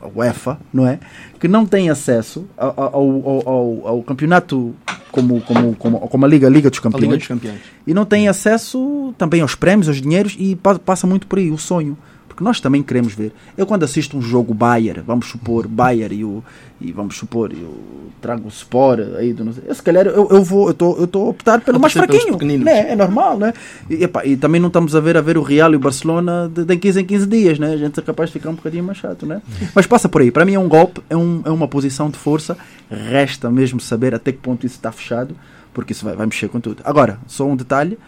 a 0.00 0.08
UEFA, 0.08 0.58
não 0.72 0.86
é? 0.86 0.98
Que 1.38 1.48
não 1.48 1.66
têm 1.66 1.90
acesso 1.90 2.46
ao, 2.56 2.74
ao, 2.76 3.48
ao, 3.48 3.88
ao 3.88 4.02
campeonato 4.02 4.74
como, 5.10 5.40
como, 5.42 5.74
como, 5.76 6.00
como 6.00 6.24
a 6.24 6.28
Liga, 6.28 6.46
a 6.46 6.50
Liga 6.50 6.70
dos 6.70 6.78
Campeões. 6.78 7.04
Liga 7.04 7.16
dos 7.18 7.26
Campeões. 7.26 7.60
E 7.86 7.92
não 7.94 8.04
têm 8.04 8.28
acesso 8.28 9.14
também 9.18 9.40
aos 9.40 9.54
prémios, 9.54 9.88
aos 9.88 10.00
dinheiros 10.00 10.36
e 10.38 10.56
passa 10.84 11.06
muito 11.06 11.26
por 11.26 11.38
aí 11.38 11.50
o 11.50 11.58
sonho 11.58 11.96
porque 12.36 12.44
nós 12.44 12.60
também 12.60 12.82
queremos 12.82 13.14
ver. 13.14 13.32
Eu 13.56 13.64
quando 13.64 13.84
assisto 13.84 14.14
um 14.14 14.20
jogo 14.20 14.52
Bayer, 14.52 15.02
vamos 15.02 15.26
supor, 15.26 15.66
Bayer 15.66 16.12
e, 16.12 16.22
o, 16.22 16.44
e 16.78 16.92
vamos 16.92 17.16
supor, 17.16 17.50
eu 17.50 17.80
trago 18.20 18.44
o 18.44 18.48
Sport 18.48 19.00
aí 19.16 19.32
do 19.32 19.54
eu, 19.66 19.74
se 19.74 19.82
calhar 19.82 20.06
eu, 20.06 20.28
eu 20.30 20.44
vou, 20.44 20.66
eu 20.66 20.72
estou 20.72 20.98
eu 20.98 21.06
tô 21.06 21.22
a 21.22 21.28
optar 21.30 21.62
pelo 21.62 21.80
mais 21.80 21.94
fraquinho. 21.94 22.36
Né? 22.62 22.92
É 22.92 22.94
normal, 22.96 23.38
né? 23.38 23.54
E, 23.88 24.04
epa, 24.04 24.26
e, 24.26 24.36
também 24.36 24.60
não 24.60 24.66
estamos 24.66 24.94
a 24.94 25.00
ver 25.00 25.16
a 25.16 25.22
ver 25.22 25.38
o 25.38 25.42
Real 25.42 25.72
e 25.72 25.76
o 25.76 25.78
Barcelona 25.78 26.50
de, 26.54 26.66
de 26.66 26.76
15 26.76 27.00
em 27.00 27.04
15 27.06 27.26
dias, 27.26 27.58
né? 27.58 27.72
A 27.72 27.76
gente 27.78 27.98
é 27.98 28.02
capaz 28.02 28.28
de 28.28 28.34
ficar 28.34 28.50
um 28.50 28.54
bocadinho 28.54 28.84
mais 28.84 28.98
chato, 28.98 29.24
né? 29.24 29.40
Mas 29.74 29.86
passa 29.86 30.06
por 30.06 30.20
aí. 30.20 30.30
Para 30.30 30.44
mim 30.44 30.52
é 30.52 30.60
um 30.60 30.68
golpe, 30.68 31.00
é, 31.08 31.16
um, 31.16 31.40
é 31.42 31.50
uma 31.50 31.66
posição 31.66 32.10
de 32.10 32.18
força. 32.18 32.54
Resta 32.90 33.50
mesmo 33.50 33.80
saber 33.80 34.14
até 34.14 34.30
que 34.30 34.38
ponto 34.38 34.66
isso 34.66 34.76
está 34.76 34.92
fechado, 34.92 35.34
porque 35.72 35.92
isso 35.92 36.04
vai, 36.04 36.14
vai 36.14 36.26
mexer 36.26 36.50
com 36.50 36.60
tudo. 36.60 36.82
Agora, 36.84 37.18
só 37.26 37.46
um 37.46 37.56
detalhe, 37.56 37.98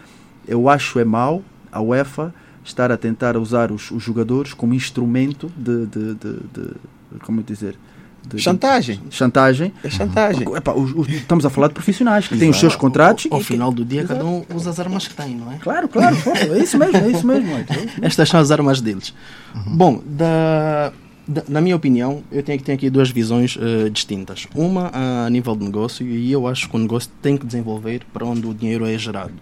eu 0.47 0.69
acho 0.69 0.99
é 0.99 1.05
mau 1.05 1.43
a 1.73 1.81
UEFA 1.81 2.35
estar 2.69 2.93
a 2.93 2.97
tentar 2.97 3.37
usar 3.37 3.73
os, 3.73 3.91
os 3.91 4.03
jogadores 4.03 4.53
como 4.55 4.75
instrumento 4.75 5.51
de, 5.57 5.87
de, 5.87 6.15
de, 6.15 6.33
de 6.55 6.71
como 7.23 7.43
dizer, 7.43 7.77
de- 8.29 8.39
Chantagem. 8.39 9.01
chantagem. 9.11 9.73
É 9.83 9.89
chantagem. 9.89 10.47
Epá, 10.55 10.73
os- 10.73 10.93
os- 10.95 11.09
estamos 11.09 11.47
a 11.47 11.51
falar 11.51 11.69
de 11.69 11.75
profissionais 11.75 12.29
que 12.29 12.37
têm 12.37 12.51
os 12.51 12.59
seus 12.59 12.77
contratos. 12.77 13.27
Ao 13.31 13.39
e 13.39 13.41
que- 13.43 13.47
final 13.49 13.73
do 13.73 13.85
dia, 13.85 14.05
cada 14.05 14.25
um 14.25 14.45
usa 14.55 14.71
as 14.71 14.79
armas 14.79 15.09
que 15.09 15.15
tem, 15.15 15.35
não 15.37 15.51
é? 15.53 15.57
Claro, 15.59 15.89
claro, 15.91 16.15
é 16.15 16.59
isso 16.63 16.77
mesmo, 16.79 16.97
é 16.97 17.11
isso 17.11 17.27
mesmo. 17.27 17.51
é 17.53 17.61
isso 17.63 17.73
mesmo. 17.73 17.91
Estas 18.03 18.29
são 18.29 18.39
as 18.41 18.51
armas 18.51 18.81
deles. 18.83 19.15
Bom, 19.67 20.03
da, 20.05 20.93
da- 21.27 21.45
na 21.49 21.61
minha 21.63 21.77
opinião, 21.77 22.23
eu 22.31 22.43
tenho, 22.43 22.61
tenho 22.61 22.77
aqui 22.77 22.91
duas 22.91 23.09
visões 23.11 23.57
eh, 23.61 23.89
distintas. 23.89 24.47
Uma 24.55 24.91
a 24.93 25.31
nível 25.31 25.57
de 25.57 25.65
negócio, 25.65 26.07
e 26.07 26.31
eu 26.31 26.47
acho 26.47 26.69
que 26.69 26.77
o 26.77 26.79
negócio 26.79 27.11
tem 27.23 27.37
que 27.37 27.47
desenvolver 27.47 28.03
para 28.13 28.27
onde 28.27 28.47
o 28.47 28.53
dinheiro 28.53 28.85
é 28.85 28.99
gerado. 28.99 29.33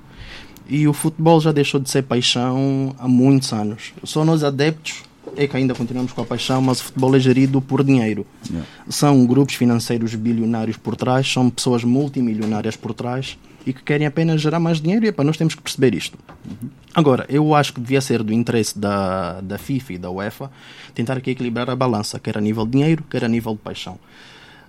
E 0.69 0.89
o 0.89 0.93
futebol 0.93 1.41
já 1.41 1.53
deixou 1.53 1.81
de 1.81 1.89
ser 1.89 2.03
paixão 2.03 2.95
há 2.99 3.07
muitos 3.07 3.53
anos. 3.53 3.93
Só 4.03 4.25
nós 4.25 4.43
adeptos 4.43 5.03
é 5.37 5.47
que 5.47 5.57
ainda 5.57 5.75
continuamos 5.75 6.13
com 6.13 6.23
a 6.23 6.25
paixão, 6.25 6.61
mas 6.61 6.81
o 6.81 6.85
futebol 6.85 7.15
é 7.15 7.21
gerido 7.21 7.61
por 7.61 7.85
dinheiro. 7.85 8.27
São 8.89 9.27
grupos 9.27 9.55
financeiros 9.55 10.15
bilionários 10.15 10.77
por 10.77 10.97
trás, 10.97 11.31
são 11.31 11.51
pessoas 11.51 11.85
multimilionárias 11.85 12.77
por 12.77 12.95
trás 12.95 13.39
e 13.67 13.73
que 13.73 13.83
querem 13.83 14.07
apenas 14.07 14.41
gerar 14.41 14.61
mais 14.61 14.81
dinheiro 14.81 15.05
e 15.05 15.09
epá, 15.09 15.25
nós 15.25 15.37
temos 15.37 15.55
que 15.55 15.63
perceber 15.63 15.95
isto. 15.95 16.17
Agora, 16.95 17.27
eu 17.29 17.55
acho 17.55 17.75
que 17.75 17.81
devia 17.81 18.01
ser 18.01 18.23
do 18.23 18.33
interesse 18.33 18.79
da, 18.79 19.41
da 19.41 19.59
FIFA 19.59 19.93
e 19.93 19.99
da 19.99 20.11
UEFA 20.11 20.51
tentar 20.95 21.17
aqui 21.17 21.33
equilibrar 21.33 21.69
a 21.69 21.77
balança, 21.77 22.19
quer 22.19 22.39
a 22.39 22.41
nível 22.41 22.65
de 22.65 22.73
dinheiro, 22.73 23.05
quer 23.11 23.25
a 23.25 23.29
nível 23.29 23.53
de 23.53 23.59
paixão. 23.59 23.99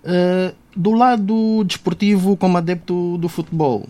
Uh, 0.04 0.54
do 0.76 0.92
lado 0.92 1.64
desportivo, 1.64 2.36
como 2.36 2.58
adepto 2.58 3.18
do 3.18 3.30
futebol, 3.30 3.88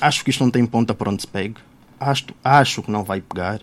acho 0.00 0.24
que 0.24 0.30
isto 0.30 0.42
não 0.42 0.50
tem 0.50 0.64
ponta 0.66 0.94
para 0.94 1.10
onde 1.10 1.22
se 1.22 1.28
pegue. 1.28 1.56
Acho, 1.98 2.26
acho 2.44 2.82
que 2.82 2.90
não 2.90 3.02
vai 3.02 3.20
pegar. 3.20 3.60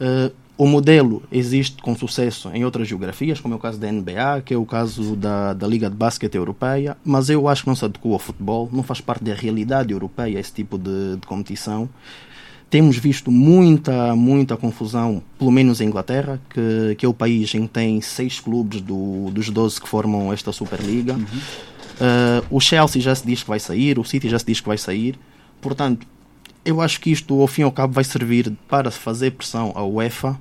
Uh, 0.00 0.34
o 0.58 0.66
modelo 0.66 1.22
existe 1.30 1.82
com 1.82 1.94
sucesso 1.94 2.50
em 2.54 2.64
outras 2.64 2.88
geografias, 2.88 3.40
como 3.40 3.54
é 3.54 3.56
o 3.56 3.60
caso 3.60 3.78
da 3.78 3.92
NBA, 3.92 4.42
que 4.44 4.54
é 4.54 4.56
o 4.56 4.64
caso 4.64 5.14
da, 5.14 5.52
da 5.52 5.66
Liga 5.66 5.90
de 5.90 5.96
Basquete 5.96 6.34
Europeia, 6.34 6.96
mas 7.04 7.28
eu 7.28 7.46
acho 7.46 7.62
que 7.62 7.68
não 7.68 7.76
se 7.76 7.84
adequa 7.84 8.08
ao 8.08 8.18
futebol, 8.18 8.68
não 8.72 8.82
faz 8.82 9.00
parte 9.00 9.22
da 9.22 9.34
realidade 9.34 9.92
europeia 9.92 10.38
esse 10.38 10.52
tipo 10.52 10.78
de, 10.78 11.16
de 11.16 11.26
competição. 11.26 11.88
Temos 12.70 12.96
visto 12.96 13.30
muita, 13.30 14.16
muita 14.16 14.56
confusão, 14.56 15.22
pelo 15.38 15.50
menos 15.50 15.80
em 15.80 15.88
Inglaterra, 15.88 16.40
que, 16.48 16.96
que 16.96 17.04
é 17.04 17.08
o 17.08 17.14
país 17.14 17.54
em 17.54 17.66
que 17.66 17.72
tem 17.72 18.00
seis 18.00 18.40
clubes 18.40 18.80
do, 18.80 19.30
dos 19.30 19.50
12 19.50 19.80
que 19.80 19.88
formam 19.88 20.32
esta 20.32 20.52
Superliga. 20.52 21.14
Uh, 21.14 22.44
o 22.50 22.60
Chelsea 22.60 23.00
já 23.00 23.14
se 23.14 23.26
diz 23.26 23.42
que 23.42 23.48
vai 23.48 23.60
sair, 23.60 23.98
o 23.98 24.04
City 24.04 24.28
já 24.28 24.38
se 24.38 24.46
diz 24.46 24.60
que 24.60 24.66
vai 24.66 24.78
sair. 24.78 25.18
Portanto, 25.66 26.06
eu 26.64 26.80
acho 26.80 27.00
que 27.00 27.10
isto, 27.10 27.40
ao 27.40 27.48
fim 27.48 27.62
e 27.62 27.64
ao 27.64 27.72
cabo, 27.72 27.92
vai 27.92 28.04
servir 28.04 28.52
para 28.68 28.88
fazer 28.88 29.32
pressão 29.32 29.72
à 29.74 29.82
UEFA 29.84 30.38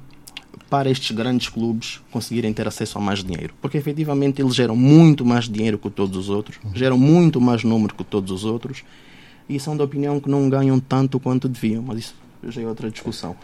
para 0.70 0.88
estes 0.90 1.16
grandes 1.16 1.50
clubes 1.50 2.00
conseguirem 2.12 2.54
ter 2.54 2.68
acesso 2.68 3.00
a 3.00 3.02
mais 3.02 3.24
dinheiro. 3.24 3.54
Porque 3.60 3.76
efetivamente 3.78 4.40
eles 4.40 4.54
geram 4.54 4.76
muito 4.76 5.26
mais 5.26 5.46
dinheiro 5.50 5.80
que 5.80 5.90
todos 5.90 6.16
os 6.16 6.30
outros, 6.30 6.60
geram 6.76 6.98
muito 6.98 7.42
mais 7.42 7.64
número 7.64 7.96
que 7.96 8.04
todos 8.04 8.32
os 8.32 8.46
outros 8.46 8.84
e 9.50 9.60
são 9.60 9.76
da 9.76 9.84
opinião 9.84 10.20
que 10.20 10.30
não 10.30 10.48
ganham 10.48 10.80
tanto 10.80 11.20
quanto 11.20 11.48
deviam. 11.50 11.82
Mas 11.82 12.00
isso 12.00 12.16
já 12.48 12.62
é 12.62 12.68
outra 12.68 12.92
discussão. 12.92 13.36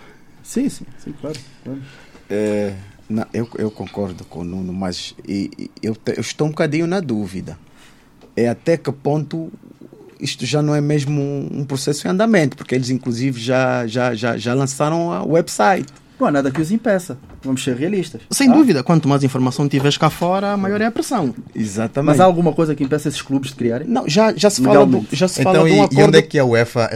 Sim, 0.44 0.70
sim, 0.70 0.86
sim, 1.04 1.14
claro. 1.20 1.40
claro. 1.64 1.82
É, 2.30 2.76
não, 3.10 3.26
eu, 3.34 3.48
eu 3.58 3.72
concordo 3.72 4.24
com 4.26 4.42
o 4.42 4.44
Nuno, 4.44 4.72
mas 4.72 5.16
e- 5.28 5.50
e 5.58 5.72
eu, 5.82 5.96
te- 5.96 6.14
eu 6.16 6.22
estou 6.22 6.46
um 6.46 6.52
bocadinho 6.52 6.86
na 6.86 7.00
dúvida. 7.00 7.58
É 8.36 8.48
até 8.50 8.78
que 8.78 8.92
ponto 8.92 9.52
isto 10.22 10.46
já 10.46 10.62
não 10.62 10.74
é 10.76 10.82
mesmo 10.82 11.20
um, 11.22 11.50
um 11.62 11.66
processo 11.66 12.08
em 12.08 12.12
andamento, 12.12 12.56
porque 12.56 12.76
eles 12.76 12.90
inclusive 12.90 13.40
já, 13.40 13.86
já, 13.88 14.14
já, 14.14 14.38
já 14.38 14.54
lançaram 14.54 15.08
o 15.26 15.32
website. 15.34 15.88
Não 16.20 16.28
há 16.28 16.32
nada 16.32 16.52
que 16.52 16.62
os 16.62 16.72
impeça. 16.72 17.18
Vamos 17.44 17.64
ser 17.64 17.76
realistas. 17.76 18.22
Sem 18.30 18.48
Ah, 18.52 18.54
dúvida, 18.54 18.84
quanto 18.84 19.08
mais 19.08 19.24
informação 19.24 19.68
tiveres 19.68 19.98
cá 19.98 20.08
fora, 20.10 20.56
maior 20.56 20.80
é 20.80 20.86
a 20.86 20.92
pressão. 20.92 21.34
Exatamente. 21.56 22.06
Mas 22.12 22.20
há 22.20 22.26
alguma 22.26 22.54
coisa 22.54 22.76
que 22.76 22.84
impeça 22.84 23.08
esses 23.10 23.22
clubes 23.24 23.50
de 23.50 23.56
criarem? 23.56 23.88
Não, 23.88 24.08
já, 24.08 24.32
já 24.36 24.50
se 24.52 24.62
fala, 24.64 24.86
do, 24.86 25.04
já 25.12 25.28
se 25.28 25.42
Então, 25.42 25.52
fala 25.54 25.66
de 25.68 25.72
e, 25.74 25.74
um 25.74 25.82
e 25.82 25.86
acordo. 25.86 26.04
onde 26.08 26.18
é 26.20 26.22
que 26.22 26.38
a 26.38 26.46
UEFA 26.46 26.90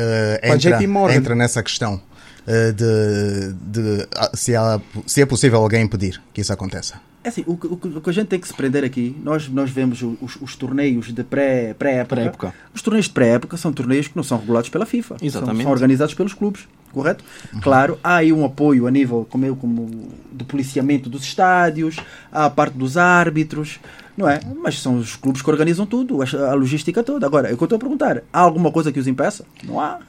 a 0.43 0.55
entra, 0.55 1.15
entra 1.15 1.35
nessa 1.35 1.63
questão? 1.63 1.99
eh, 2.47 2.71
de, 2.73 3.53
de 3.53 4.07
ah, 4.15 4.29
se, 4.35 4.55
há, 4.55 4.79
se 5.07 5.21
é 5.23 5.25
possível 5.25 5.59
alguém 5.59 5.81
impedir 5.83 6.21
que 6.31 6.41
isso 6.41 6.53
aconteça? 6.53 7.01
É 7.25 7.29
assim, 7.29 7.43
o, 7.47 7.57
que- 7.57 7.65
o 7.67 7.73
o 7.97 8.01
que 8.01 8.09
a 8.09 8.13
gente 8.13 8.27
tem 8.27 8.39
que 8.39 8.47
se 8.47 8.53
prender 8.53 8.83
aqui, 8.83 9.15
nós, 9.23 9.49
nós 9.49 9.71
vemos 9.71 9.99
os, 10.21 10.37
os 10.39 10.55
torneios 10.55 11.11
de 11.11 11.23
pré- 11.23 11.73
pré-época. 11.73 12.15
Pré-época. 12.15 12.53
os 12.73 12.81
torneios 12.83 13.07
de 13.07 13.11
pré-época 13.13 13.57
são 13.57 13.73
torneios 13.73 14.07
que 14.07 14.15
não 14.15 14.23
são 14.23 14.37
regulados 14.37 14.69
pela 14.69 14.85
FIFA. 14.85 15.17
São- 15.17 15.27
Exatamente. 15.27 15.63
São, 15.63 15.71
organizados 15.71 16.13
pelos 16.13 16.33
clubes, 16.35 16.67
correto? 16.91 17.23
Claro, 17.63 17.97
há 18.03 18.17
aí 18.17 18.31
um 18.31 18.45
apoio 18.45 18.85
a 18.85 18.91
nível 18.91 19.25
como, 19.29 19.43
eu, 19.45 19.55
como 19.55 20.07
do 20.31 20.45
policiamento 20.45 21.09
dos 21.09 21.23
estádios, 21.23 21.95
há 22.31 22.45
a 22.45 22.49
parte 22.49 22.77
dos 22.77 22.95
árbitros, 22.95 23.79
não 24.17 24.29
é? 24.29 24.39
Mas 24.61 24.79
são 24.79 24.97
os 24.97 25.15
clubes 25.15 25.41
que 25.41 25.49
organizam 25.49 25.85
tudo, 25.85 26.19
a, 26.21 26.53
logística 26.53 27.03
toda. 27.03 27.25
Agora, 27.25 27.49
é 27.49 27.53
o 27.53 27.57
que 27.57 27.63
eu 27.63 27.65
estou 27.65 27.75
a 27.75 27.79
perguntar. 27.79 28.23
Há 28.31 28.39
alguma 28.39 28.71
coisa 28.71 28.91
que 28.91 28.99
os 28.99 29.07
impeça? 29.07 29.45
Não 29.63 29.79
há. 29.79 29.99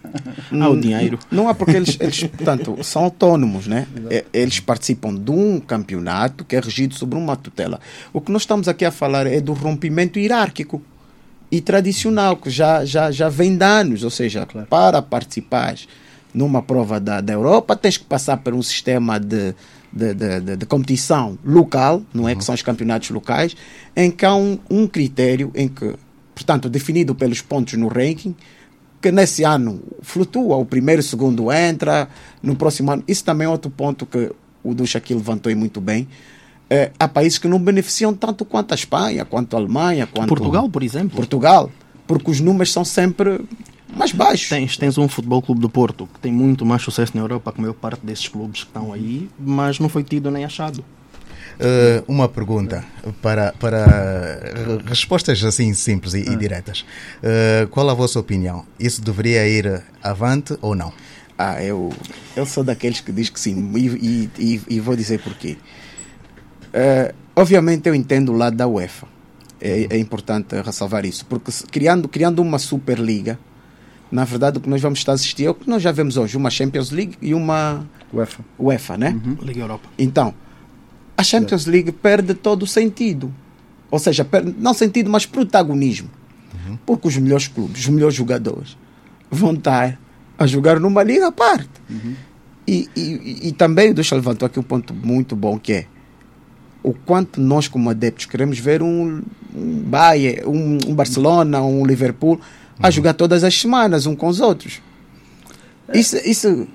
Há 0.53 0.69
o 0.69 0.81
dinheiro. 0.81 1.19
Não 1.31 1.49
há 1.49 1.55
porque 1.55 1.77
eles, 1.77 1.97
eles 2.01 2.23
portanto, 2.25 2.79
são 2.85 3.05
autônomos, 3.05 3.67
né? 3.67 3.87
É, 4.09 4.25
Eles 4.33 4.61
participam 4.61 5.15
de 5.15 5.31
um 5.31 5.59
campeonato 5.59 6.45
que 6.45 6.55
é 6.55 6.61
regido 6.61 6.95
sobre 6.95 7.19
uma 7.19 7.37
tutela. 7.37 7.81
O 8.13 8.21
que 8.21 8.31
nós 8.31 8.43
estamos 8.43 8.69
aqui 8.69 8.85
a 8.85 8.93
falar 8.93 9.27
é 9.27 9.41
do 9.41 9.53
rompimento 9.53 10.19
hierárquico 10.19 10.81
e 11.51 11.61
tradicional, 11.61 12.37
que 12.37 12.51
já, 12.51 12.85
já, 12.85 13.11
já 13.11 13.29
vem 13.29 13.57
de 13.57 13.65
anos. 13.65 14.05
Ou 14.05 14.11
seja, 14.11 14.47
para 14.71 15.03
participar 15.03 15.75
numa 16.33 16.63
prova 16.63 17.01
da, 17.01 17.21
da 17.21 17.33
Europa, 17.33 17.75
tens 17.75 17.97
que 17.97 18.05
passar 18.05 18.37
por 18.37 18.55
um 18.55 18.63
sistema 18.63 19.19
de, 19.19 19.55
de, 19.97 20.15
de, 20.15 20.57
de- 20.57 20.67
competição 20.67 21.39
local, 21.45 22.03
não 22.13 22.29
é? 22.29 22.35
Que 22.35 22.45
são 22.45 22.55
os 22.55 22.63
campeonatos 22.63 23.11
locais, 23.11 23.57
em 23.97 24.11
que 24.11 24.25
há 24.27 24.35
um, 24.35 24.59
um 24.71 24.87
critério 24.87 25.51
em 25.55 25.69
que, 25.69 25.95
portanto, 26.35 26.69
definido 26.69 27.15
pelos 27.15 27.41
pontos 27.41 27.75
no 27.75 27.89
ranking, 27.89 28.35
que 29.01 29.11
nesse 29.11 29.45
ano 29.45 29.81
flutua, 30.03 30.57
o 30.57 30.65
primeiro, 30.65 31.01
o 31.01 31.05
segundo 31.05 31.51
entra, 31.53 32.09
no 32.43 32.55
próximo 32.57 32.91
ano. 32.91 33.03
Isso 33.09 33.25
também 33.25 33.47
é 33.47 33.49
outro 33.49 33.71
ponto 33.71 34.05
que 34.05 34.31
o 34.63 34.75
Ducha 34.75 34.99
aqui 34.99 35.15
levantou 35.15 35.55
muito 35.57 35.81
bem. 35.81 36.07
Eh, 36.69 36.91
há 36.99 37.07
países 37.07 37.39
que 37.39 37.47
não 37.47 37.59
beneficiam 37.59 38.13
tanto 38.13 38.45
quanto 38.45 38.73
a 38.73 38.75
Espanha, 38.75 39.25
quanto 39.25 39.55
a 39.57 39.61
Alemanha, 39.61 40.07
quanto 40.07 40.29
Portugal, 40.29 40.69
por 40.69 40.83
exemplo. 40.83 41.17
Portugal, 41.17 41.71
porque 42.07 42.31
os 42.31 42.41
números 42.41 42.73
são 42.73 42.85
sempre 42.85 43.41
mais 43.95 44.13
baixos. 44.13 44.49
Tens, 44.49 44.77
tens 44.77 44.97
um 44.99 45.09
Futebol 45.09 45.41
Clube 45.43 45.61
do 45.61 45.69
Porto 45.69 46.09
que 46.13 46.21
tem 46.21 46.33
muito 46.33 46.65
mais 46.65 46.83
sucesso 46.83 47.13
na 47.15 47.23
Europa 47.23 47.53
que 47.53 47.59
a 47.59 47.63
maior 47.63 47.75
parte 47.75 48.05
desses 48.05 48.29
clubes 48.29 48.63
que 48.63 48.69
estão 48.69 48.93
aí, 48.93 49.29
mas 49.39 49.79
não 49.79 49.89
foi 49.89 50.03
tido 50.05 50.31
nem 50.31 50.45
achado. 50.45 50.85
Eh, 51.59 52.03
uma 52.07 52.29
pergunta 52.29 52.85
para, 53.23 53.53
para 53.59 53.87
re- 53.87 54.83
respostas 54.89 55.43
assim 55.43 55.73
simples 55.73 56.13
e, 56.15 56.21
e 56.21 56.37
diretas. 56.37 56.85
Eh, 57.23 57.67
qual 57.71 57.89
a 57.89 57.95
vossa 57.95 58.19
opinião? 58.21 58.65
Isso 58.79 59.01
deveria 59.01 59.47
ir 59.49 59.83
avante 60.03 60.57
ou 60.61 60.75
não? 60.75 60.93
Ah, 61.39 61.63
eu, 61.63 61.93
eu 62.35 62.45
sou 62.47 62.63
daqueles 62.65 63.01
que 63.01 63.13
diz 63.13 63.29
que 63.31 63.39
sim, 63.41 63.73
e, 63.75 63.87
e, 63.87 64.31
e- 64.39 64.63
e 64.77 64.81
vou 64.81 64.97
dizer 64.97 65.21
porquê. 65.21 65.57
Eh, 66.73 67.15
obviamente 67.35 67.89
eu 67.89 67.95
entendo 67.95 68.33
o 68.33 68.37
lado 68.37 68.57
da 68.57 68.67
UEFA. 68.67 69.07
É, 69.59 69.87
é 69.91 69.99
importante 69.99 70.55
ressalvar 70.61 71.07
isso, 71.07 71.25
porque 71.25 71.51
criando, 71.71 72.07
criando 72.09 72.43
uma 72.43 72.59
Superliga, 72.59 73.39
na 74.11 74.25
verdade 74.25 74.59
o 74.59 74.61
que 74.61 74.69
nós 74.69 74.81
vamos 74.81 74.99
estar 74.99 75.13
a 75.13 75.15
assistir 75.17 75.45
é 75.47 75.51
o 75.51 75.55
que 75.55 75.69
nós 75.69 75.83
já 75.83 75.91
vemos 75.93 76.17
hoje, 76.17 76.37
uma 76.37 76.51
Champions 76.51 76.91
League 76.91 77.17
e 77.21 77.35
uma 77.35 77.87
UEFA. 78.13 78.45
UEFA, 78.59 78.97
né? 78.97 79.19
Liga 79.43 79.61
Europa. 79.61 79.89
Então, 79.99 80.33
a 81.17 81.23
Champions 81.23 81.67
League 81.67 81.91
perde 81.93 82.35
todo 82.35 82.63
o 82.63 82.67
sentido. 82.67 83.33
Ou 83.91 83.99
seja, 83.99 84.25
perde, 84.25 84.55
não 84.59 84.75
sentido, 84.75 85.09
mas 85.11 85.27
protagonismo. 85.27 86.09
Porque 86.85 87.07
os 87.09 87.17
melhores 87.17 87.47
clubes, 87.49 87.81
os 87.83 87.89
melhores 87.89 88.15
jogadores 88.15 88.77
vão 89.31 89.55
estar 89.55 89.99
a 90.39 90.47
jogar 90.47 90.79
numa 90.81 91.03
liga 91.03 91.29
à 91.29 91.33
parte. 91.33 91.69
E, 92.67 92.89
e, 92.97 93.01
e- 93.01 93.49
e 93.49 93.53
também, 93.53 93.93
deixa 93.95 94.15
eu 94.15 94.19
levantar 94.19 94.47
aqui 94.47 94.59
um 94.59 94.63
ponto 94.63 94.93
muito 94.93 95.37
bom 95.37 95.59
que 95.59 95.73
é 95.73 95.87
o 96.83 96.93
quanto 96.93 97.41
nós 97.41 97.67
como 97.69 97.89
adeptos 97.91 98.27
queremos 98.27 98.59
ver 98.59 98.83
um, 98.83 99.23
um 99.55 99.83
Bayern, 99.83 100.43
um, 100.47 100.79
um 100.91 100.95
Barcelona, 100.95 101.63
um 101.63 101.85
Liverpool 101.87 102.41
a 102.81 102.91
jogar 102.91 103.15
todas 103.15 103.43
as 103.45 103.59
semanas 103.59 104.07
um 104.07 104.15
com 104.17 104.27
os 104.29 104.41
outros. 104.41 104.81
Isso, 105.93 106.17
isso 106.25 106.67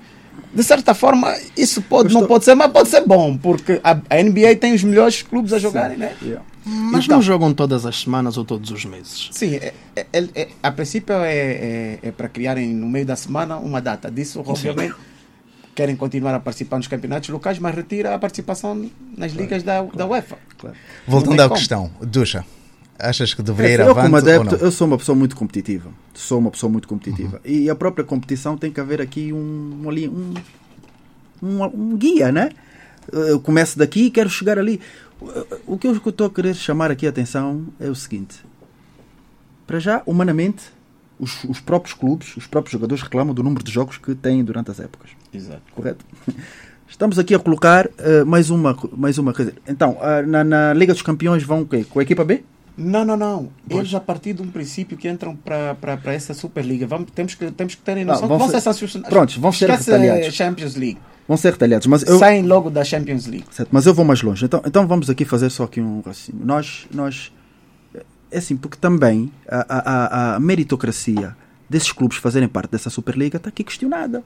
de 0.54 0.62
certa 0.62 0.94
forma, 0.94 1.34
isso 1.56 1.80
pode, 1.82 2.12
não 2.12 2.26
pode 2.26 2.44
ser, 2.44 2.54
mas 2.54 2.70
pode 2.70 2.88
ser 2.88 3.06
bom, 3.06 3.36
porque 3.36 3.80
a, 3.82 3.92
a 4.10 4.22
NBA 4.22 4.56
tem 4.60 4.74
os 4.74 4.82
melhores 4.82 5.22
clubes 5.22 5.52
a 5.52 5.58
jogarem, 5.58 5.96
né? 5.96 6.14
Yeah. 6.22 6.44
Mas 6.64 7.04
Então- 7.04 7.16
não 7.16 7.22
jogam 7.22 7.52
todas 7.54 7.84
as 7.86 8.00
semanas 8.00 8.36
ou 8.36 8.44
todos 8.44 8.70
os 8.70 8.84
meses. 8.84 9.28
Sim, 9.32 9.56
é, 9.56 9.72
é- 9.96 10.06
é- 10.12 10.28
é- 10.34 10.48
a 10.62 10.70
princípio 10.70 11.14
é, 11.16 11.34
é, 11.34 11.98
é 12.02 12.10
para 12.12 12.28
criarem 12.28 12.68
no 12.72 12.88
meio 12.88 13.04
da 13.06 13.16
semana 13.16 13.56
uma 13.56 13.80
data 13.80 14.10
disso, 14.10 14.42
obviamente. 14.46 14.94
Querem 15.74 15.96
continuar 15.96 16.34
a 16.34 16.40
participar 16.40 16.76
nos 16.76 16.86
campeonatos 16.86 17.30
locais, 17.30 17.58
mas 17.58 17.74
retira 17.74 18.14
a 18.14 18.18
participação 18.18 18.90
nas 19.16 19.32
ligas 19.32 19.62
da, 19.62 19.82
da 19.82 20.06
UEFA. 20.06 20.36
Voltando 21.08 21.36
tem 21.36 21.44
à 21.44 21.48
como. 21.48 21.58
questão, 21.58 21.90
Ducha, 22.02 22.44
achas 23.02 23.34
que 23.34 23.42
deveria 23.42 23.74
ir 23.74 23.80
eu, 23.80 23.90
avante 23.90 24.04
como 24.04 24.16
ou 24.16 24.22
adepto, 24.22 24.56
não? 24.56 24.62
eu 24.62 24.72
sou 24.72 24.86
uma 24.86 24.96
pessoa 24.96 25.16
muito 25.16 25.36
competitiva. 25.36 25.90
Sou 26.14 26.38
uma 26.38 26.50
pessoa 26.50 26.70
muito 26.70 26.86
competitiva. 26.86 27.40
E 27.44 27.68
a 27.68 27.74
própria 27.74 28.04
competição 28.04 28.56
tem 28.56 28.70
que 28.70 28.80
haver 28.80 29.00
aqui 29.00 29.32
um, 29.32 29.84
ali, 29.88 30.08
um, 30.08 30.34
um, 31.42 31.64
um 31.64 31.96
guia, 31.96 32.30
né? 32.30 32.50
Eu 33.12 33.40
começo 33.40 33.76
daqui 33.76 34.04
e 34.04 34.10
quero 34.10 34.30
chegar 34.30 34.58
ali. 34.58 34.80
O 35.66 35.76
que 35.76 35.86
eu 35.86 35.94
estou 35.94 36.26
a 36.26 36.30
querer 36.30 36.54
chamar 36.54 36.90
aqui 36.90 37.06
a 37.06 37.10
atenção 37.10 37.66
é 37.80 37.88
o 37.90 37.94
seguinte: 37.94 38.36
para 39.66 39.80
já, 39.80 40.02
humanamente, 40.06 40.62
os, 41.18 41.44
os, 41.44 41.60
próprios 41.60 41.94
clubes, 41.94 42.36
os 42.36 42.46
próprios 42.46 42.72
jogadores 42.72 43.02
reclamam 43.02 43.34
do 43.34 43.42
número 43.42 43.64
de 43.64 43.72
jogos 43.72 43.98
que 43.98 44.14
têm 44.14 44.44
durante 44.44 44.70
as 44.70 44.78
épocas. 44.78 45.10
Exato. 45.32 45.62
Correto? 45.74 46.04
Estamos 46.88 47.18
aqui 47.18 47.34
a 47.34 47.38
colocar 47.38 47.86
uh, 47.86 48.26
mais 48.26 48.50
uma. 48.50 48.76
Mais 48.96 49.18
uma 49.18 49.32
então, 49.66 49.92
uh, 49.92 50.26
na, 50.26 50.44
na, 50.44 50.74
Liga 50.74 50.92
dos 50.92 51.02
Campeões 51.02 51.42
vão 51.42 51.62
o 51.62 51.66
quê? 51.66 51.84
Com 51.88 52.00
a 52.00 52.02
equipa 52.02 52.24
B? 52.24 52.44
Não, 52.76 53.04
não, 53.04 53.16
não. 53.16 53.48
Eles, 53.68 53.92
a 53.94 54.00
partir 54.00 54.32
de 54.32 54.42
um 54.42 54.48
princípio 54.48 54.96
que 54.96 55.08
entram 55.08 55.36
para 55.36 55.98
essa 56.06 56.32
Superliga, 56.32 56.86
vamos, 56.86 57.10
temos, 57.14 57.34
que, 57.34 57.50
temos 57.50 57.74
que 57.74 57.82
ter 57.82 58.04
noção 58.04 58.24
ah, 58.24 58.28
vão 58.28 58.38
que 58.38 58.44
vão 58.44 58.48
ser, 58.48 58.60
ser 58.60 58.74
sancionados. 58.74 59.10
Prontos, 59.10 59.36
vão 59.36 59.52
ser 59.52 59.70
retaliados. 59.70 60.34
Champions 60.34 60.74
League. 60.74 60.98
Vão 61.28 61.36
ser 61.36 61.50
retalhados. 61.50 61.86
Mas 61.86 62.02
eu, 62.02 62.18
Saem 62.18 62.42
logo 62.42 62.70
da 62.70 62.82
Champions 62.82 63.26
League. 63.26 63.44
Certo, 63.50 63.68
mas 63.70 63.86
eu 63.86 63.94
vou 63.94 64.04
mais 64.04 64.22
longe. 64.22 64.44
Então, 64.44 64.62
então 64.64 64.86
vamos 64.86 65.10
aqui 65.10 65.24
fazer 65.24 65.50
só 65.50 65.64
aqui 65.64 65.80
um 65.80 66.00
raciocínio. 66.00 66.44
Nós, 66.44 66.86
nós. 66.92 67.32
É 68.30 68.38
assim, 68.38 68.56
porque 68.56 68.78
também 68.78 69.30
a, 69.46 69.66
a, 69.68 70.36
a 70.36 70.40
meritocracia 70.40 71.36
desses 71.68 71.92
clubes 71.92 72.16
fazerem 72.16 72.48
parte 72.48 72.70
dessa 72.70 72.88
Superliga 72.88 73.36
está 73.36 73.50
aqui 73.50 73.62
questionada. 73.62 74.22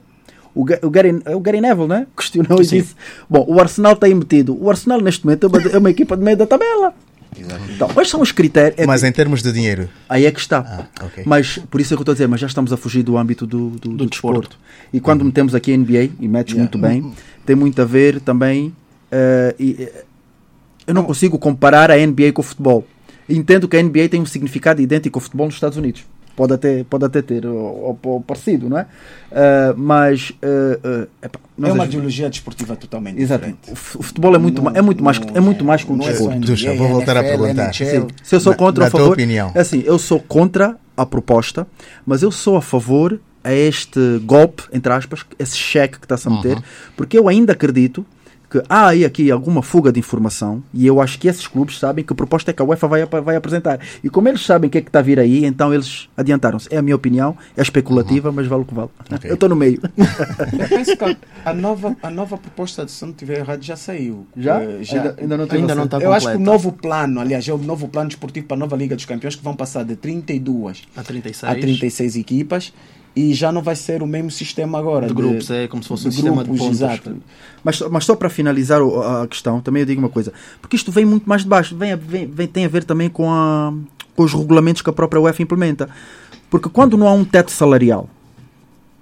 O, 0.55 0.61
o, 0.61 0.89
Gary, 0.89 1.21
o 1.35 1.39
Gary 1.39 1.61
Neville 1.61 1.87
né? 1.87 2.07
questionou 2.15 2.61
e 2.61 2.65
disse: 2.65 2.95
Bom, 3.29 3.45
o 3.47 3.59
Arsenal 3.59 3.93
está 3.93 4.07
aí 4.07 4.15
metido. 4.15 4.57
O 4.59 4.69
Arsenal, 4.69 5.01
neste 5.01 5.25
momento, 5.25 5.45
é 5.45 5.49
uma, 5.49 5.61
é 5.73 5.77
uma 5.77 5.89
equipa 5.89 6.15
de 6.17 6.23
meio 6.23 6.37
da 6.37 6.47
tabela. 6.47 6.93
Exato. 7.39 7.61
Então, 7.69 7.87
quais 7.89 8.09
são 8.09 8.21
os 8.21 8.31
critérios? 8.31 8.79
É 8.79 8.85
mas 8.85 9.03
em 9.03 9.11
termos 9.11 9.41
de 9.41 9.51
dinheiro? 9.51 9.89
Aí 10.07 10.25
é 10.25 10.31
que 10.31 10.39
está. 10.39 10.59
Ah, 10.59 11.05
okay. 11.05 11.23
Mas 11.25 11.57
por 11.69 11.79
isso 11.79 11.93
é 11.93 11.95
que 11.95 11.99
eu 11.99 12.03
estou 12.03 12.11
a 12.11 12.15
dizer, 12.15 12.27
mas 12.27 12.39
já 12.39 12.47
estamos 12.47 12.73
a 12.73 12.77
fugir 12.77 13.03
do 13.03 13.17
âmbito 13.17 13.45
do, 13.45 13.69
do, 13.69 13.89
do, 13.89 13.97
do 13.97 14.05
desporto. 14.05 14.57
E 14.91 14.99
quando 14.99 15.21
uhum. 15.21 15.27
metemos 15.27 15.53
aqui 15.55 15.73
a 15.73 15.77
NBA, 15.77 16.09
e 16.19 16.27
metes 16.27 16.53
yeah. 16.53 16.57
muito 16.57 16.77
bem, 16.77 17.13
tem 17.45 17.55
muito 17.55 17.81
a 17.81 17.85
ver 17.85 18.19
também. 18.21 18.67
Uh, 19.11 19.55
e, 19.59 19.89
eu 20.85 20.93
não, 20.93 21.01
não 21.01 21.07
consigo 21.07 21.37
comparar 21.37 21.91
a 21.91 21.97
NBA 21.97 22.31
com 22.33 22.41
o 22.41 22.43
futebol. 22.43 22.87
Entendo 23.29 23.67
que 23.67 23.75
a 23.75 23.83
NBA 23.83 24.09
tem 24.09 24.21
um 24.21 24.25
significado 24.25 24.81
idêntico 24.81 25.17
ao 25.17 25.21
futebol 25.21 25.47
nos 25.47 25.55
Estados 25.55 25.77
Unidos 25.77 26.05
pode 26.37 26.53
até, 26.53 26.83
pode 26.83 27.03
até 27.03 27.21
ter 27.21 27.47
ou, 27.47 27.99
ou 28.01 28.21
parecido, 28.21 28.69
não 28.69 28.77
é? 28.77 28.83
Uh, 28.83 29.75
mas 29.75 30.29
uh, 30.29 31.03
uh, 31.03 31.07
epa, 31.19 31.39
é 31.63 31.71
uma 31.71 31.85
ideologia 31.85 32.29
desportiva 32.29 32.75
totalmente 32.75 33.19
Exato. 33.19 33.47
diferente. 33.47 33.71
O 33.97 34.03
futebol 34.03 34.35
é 34.35 34.37
muito, 34.37 34.61
é 34.69 34.81
muito 34.81 35.03
mais 35.03 35.19
é 35.33 35.39
muito 35.39 35.65
mais 35.65 35.83
que 35.83 35.91
um 35.91 35.97
desporto. 35.97 36.39
Ducha, 36.39 36.75
vou 36.75 36.87
voltar 36.89 37.15
NFL, 37.15 37.33
a 37.33 37.37
perguntar. 37.37 37.73
Sim, 37.73 38.07
se 38.21 38.35
eu 38.35 38.39
sou 38.39 38.53
contra 38.53 38.81
na, 38.81 38.87
a 38.87 38.91
favor, 38.91 39.13
opinião. 39.13 39.51
É 39.55 39.61
assim, 39.61 39.81
eu 39.83 39.97
sou 39.97 40.19
contra 40.19 40.77
a 40.95 41.05
proposta, 41.07 41.65
mas 42.05 42.21
eu 42.21 42.31
sou 42.31 42.55
a 42.55 42.61
favor 42.61 43.19
a 43.43 43.51
este 43.51 44.19
golpe, 44.23 44.63
entre 44.71 44.93
aspas, 44.93 45.25
esse 45.39 45.57
cheque 45.57 45.97
que 45.97 46.05
está-se 46.05 46.27
a 46.27 46.31
meter, 46.31 46.57
uhum. 46.57 46.63
porque 46.95 47.17
eu 47.17 47.27
ainda 47.27 47.53
acredito 47.53 48.05
que 48.49 48.61
há 48.69 48.87
aí 48.87 49.03
aqui 49.03 49.29
alguma 49.29 49.61
fuga 49.61 49.91
de 49.91 49.99
informação 49.99 50.63
e 50.73 50.87
eu 50.87 51.01
acho 51.01 51.19
que 51.19 51.27
esses 51.27 51.45
clubes 51.45 51.77
sabem 51.77 52.03
que 52.03 52.13
a 52.13 52.15
proposta 52.15 52.51
é 52.51 52.53
que 52.53 52.61
a 52.61 52.65
UEFA 52.65 52.87
vai, 52.87 53.05
vai 53.05 53.35
apresentar. 53.35 53.79
E 54.03 54.09
como 54.09 54.29
eles 54.29 54.45
sabem 54.45 54.67
o 54.67 54.71
que 54.71 54.77
é 54.77 54.81
que 54.81 54.89
está 54.89 54.99
a 54.99 55.01
vir 55.01 55.19
aí, 55.19 55.45
então 55.45 55.73
eles 55.73 56.09
adiantaram-se. 56.15 56.73
É 56.73 56.77
a 56.77 56.81
minha 56.81 56.95
opinião, 56.95 57.37
é 57.55 57.61
especulativa, 57.61 58.29
uhum. 58.29 58.35
mas 58.35 58.47
vale 58.47 58.61
o 58.61 58.65
que 58.65 58.73
vale. 58.73 58.89
Okay. 59.13 59.29
Eu 59.29 59.33
estou 59.35 59.49
no 59.49 59.55
meio. 59.55 59.81
eu 59.97 60.69
penso 60.69 60.95
que 60.95 61.17
a 61.43 61.53
nova, 61.53 61.95
a 62.01 62.09
nova 62.09 62.37
proposta, 62.37 62.87
se 62.87 63.03
não 63.03 63.11
estiver 63.11 63.39
errado, 63.39 63.61
já 63.61 63.75
saiu. 63.75 64.25
Já? 64.35 64.59
Uh, 64.59 64.83
já 64.83 64.97
ainda, 64.97 65.15
ainda, 65.19 65.37
não, 65.37 65.47
ainda 65.49 65.75
não 65.75 65.83
está 65.85 65.99
Eu 65.99 66.13
acho 66.13 66.29
que 66.29 66.37
o 66.37 66.39
novo 66.39 66.71
plano, 66.71 67.19
aliás, 67.19 67.47
é 67.47 67.53
o 67.53 67.57
novo 67.57 67.87
plano 67.87 68.09
desportivo 68.09 68.47
para 68.47 68.55
a 68.55 68.59
nova 68.59 68.75
Liga 68.75 68.95
dos 68.95 69.05
Campeões 69.05 69.35
que 69.35 69.43
vão 69.43 69.55
passar 69.55 69.83
de 69.83 69.95
32 69.95 70.83
a 70.95 71.03
36, 71.03 71.51
a 71.51 71.55
36 71.55 72.15
equipas 72.15 72.73
e 73.17 73.33
já 73.33 73.51
não 73.51 73.63
vai 73.63 73.75
ser 73.75 74.03
o 74.03 74.07
mesmo 74.07 74.29
sistema 74.29 74.77
agora. 74.77 75.07
De, 75.07 75.13
de 75.13 75.19
grupos, 75.19 75.49
é 75.49 75.67
como 75.67 75.81
se 75.81 75.89
fosse 75.89 76.07
um 76.07 76.11
sistema 76.11 76.43
grupos, 76.43 76.53
de 76.53 76.59
pontos. 76.59 76.81
Exato. 76.81 77.15
Mas, 77.63 77.81
mas 77.81 78.05
só 78.05 78.15
para 78.15 78.29
finalizar 78.29 78.79
a 78.79 79.25
questão, 79.25 79.59
também 79.59 79.81
eu 79.81 79.87
digo 79.87 79.99
uma 79.99 80.09
coisa, 80.09 80.31
porque 80.61 80.75
isto 80.75 80.91
vem 80.91 81.03
muito 81.03 81.27
mais 81.27 81.41
de 81.41 81.47
baixo, 81.47 81.75
vem, 81.75 81.95
vem, 81.95 82.27
vem, 82.27 82.47
tem 82.47 82.65
a 82.65 82.67
ver 82.67 82.83
também 82.83 83.09
com, 83.09 83.27
a, 83.31 83.73
com 84.15 84.23
os 84.23 84.33
regulamentos 84.33 84.83
que 84.83 84.89
a 84.89 84.93
própria 84.93 85.19
UEFA 85.19 85.41
implementa. 85.41 85.89
Porque 86.47 86.69
quando 86.69 86.95
não 86.95 87.07
há 87.07 87.11
um 87.11 87.25
teto 87.25 87.51
salarial 87.51 88.07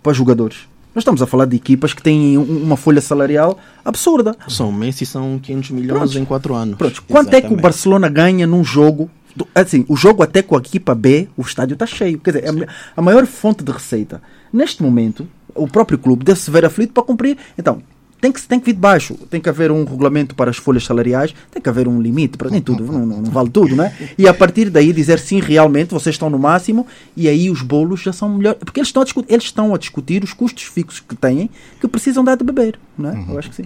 para 0.02 0.14
jogadores, 0.14 0.60
nós 0.96 1.02
estamos 1.02 1.22
a 1.22 1.28
falar 1.28 1.46
de 1.46 1.58
equipas 1.58 1.94
que 1.94 2.02
têm 2.02 2.38
uma 2.38 2.78
folha 2.78 3.02
salarial 3.02 3.60
absurda. 3.84 4.34
São 4.48 4.72
Messi 4.72 5.06
são 5.06 5.38
500 5.40 5.72
milhões 5.72 6.00
Pronto. 6.00 6.20
em 6.20 6.26
4 6.26 6.56
anos. 6.56 6.78
Pronto. 6.78 7.04
Quanto 7.04 7.28
Exatamente. 7.28 7.46
é 7.46 7.48
que 7.50 7.54
o 7.54 7.62
Barcelona 7.62 8.08
ganha 8.08 8.48
num 8.48 8.64
jogo 8.64 9.12
assim, 9.54 9.86
o 9.88 9.96
jogo 9.96 10.24
até 10.24 10.42
com 10.42 10.56
a 10.56 10.60
equipa 10.60 10.96
B, 10.96 11.28
o 11.36 11.42
estádio 11.42 11.74
está 11.74 11.86
cheio. 11.86 12.20
Quer 12.20 12.32
dizer, 12.32 12.46
é 12.46 12.68
a 12.96 13.02
maior 13.02 13.26
fonte 13.26 13.64
de 13.64 13.72
receita. 13.72 14.22
Neste 14.52 14.82
momento, 14.82 15.28
o 15.54 15.68
próprio 15.68 15.98
clube 15.98 16.24
deve 16.24 16.40
se 16.40 16.50
ver 16.52 16.66
aflito 16.66 16.94
para 16.94 17.04
cumprir. 17.04 17.38
Então, 17.58 17.82
tem 18.22 18.32
que, 18.32 18.42
tem 18.42 18.60
que 18.60 18.66
vir 18.66 18.74
de 18.74 18.80
baixo. 18.80 19.16
Tem 19.30 19.40
que 19.42 19.50
haver 19.50 19.72
um 19.72 19.84
regulamento 19.84 20.34
para 20.36 20.50
as 20.50 20.58
folhas 20.58 20.84
salariais, 20.84 21.34
tem 21.52 21.62
que 21.62 21.70
haver 21.70 21.88
um 21.88 22.02
limite 22.02 22.38
para 22.38 22.50
nem 22.50 22.62
tudo, 22.62 22.84
não, 22.84 23.06
não, 23.06 23.22
não, 23.22 23.32
vale 23.32 23.50
tudo, 23.50 23.76
né? 23.76 23.94
E 24.18 24.28
a 24.28 24.34
partir 24.34 24.70
daí 24.70 24.92
dizer 24.92 25.20
sim, 25.20 25.40
realmente 25.40 25.94
vocês 25.94 26.16
estão 26.16 26.30
no 26.30 26.40
máximo 26.40 26.88
e 27.16 27.28
aí 27.28 27.50
os 27.50 27.62
bolos 27.62 28.02
já 28.02 28.14
são 28.14 28.30
melhores. 28.30 28.60
Porque 28.60 28.80
eles 28.80 28.90
estão 28.90 29.02
a 29.02 29.06
discutir, 29.06 29.34
eles 29.34 29.46
estão 29.46 29.76
a 29.76 29.78
discutir 29.78 30.24
os 30.24 30.34
custos 30.34 30.64
fixos 30.64 31.00
que 31.00 31.16
têm 31.16 31.50
que 31.80 31.88
precisam 31.88 32.24
dar 32.24 32.36
de 32.36 32.44
beber, 32.44 32.80
não 32.98 33.10
é? 33.10 33.14
Uhum. 33.14 33.32
Eu 33.32 33.40
acho 33.40 33.50
que 33.50 33.56
sim. 33.56 33.66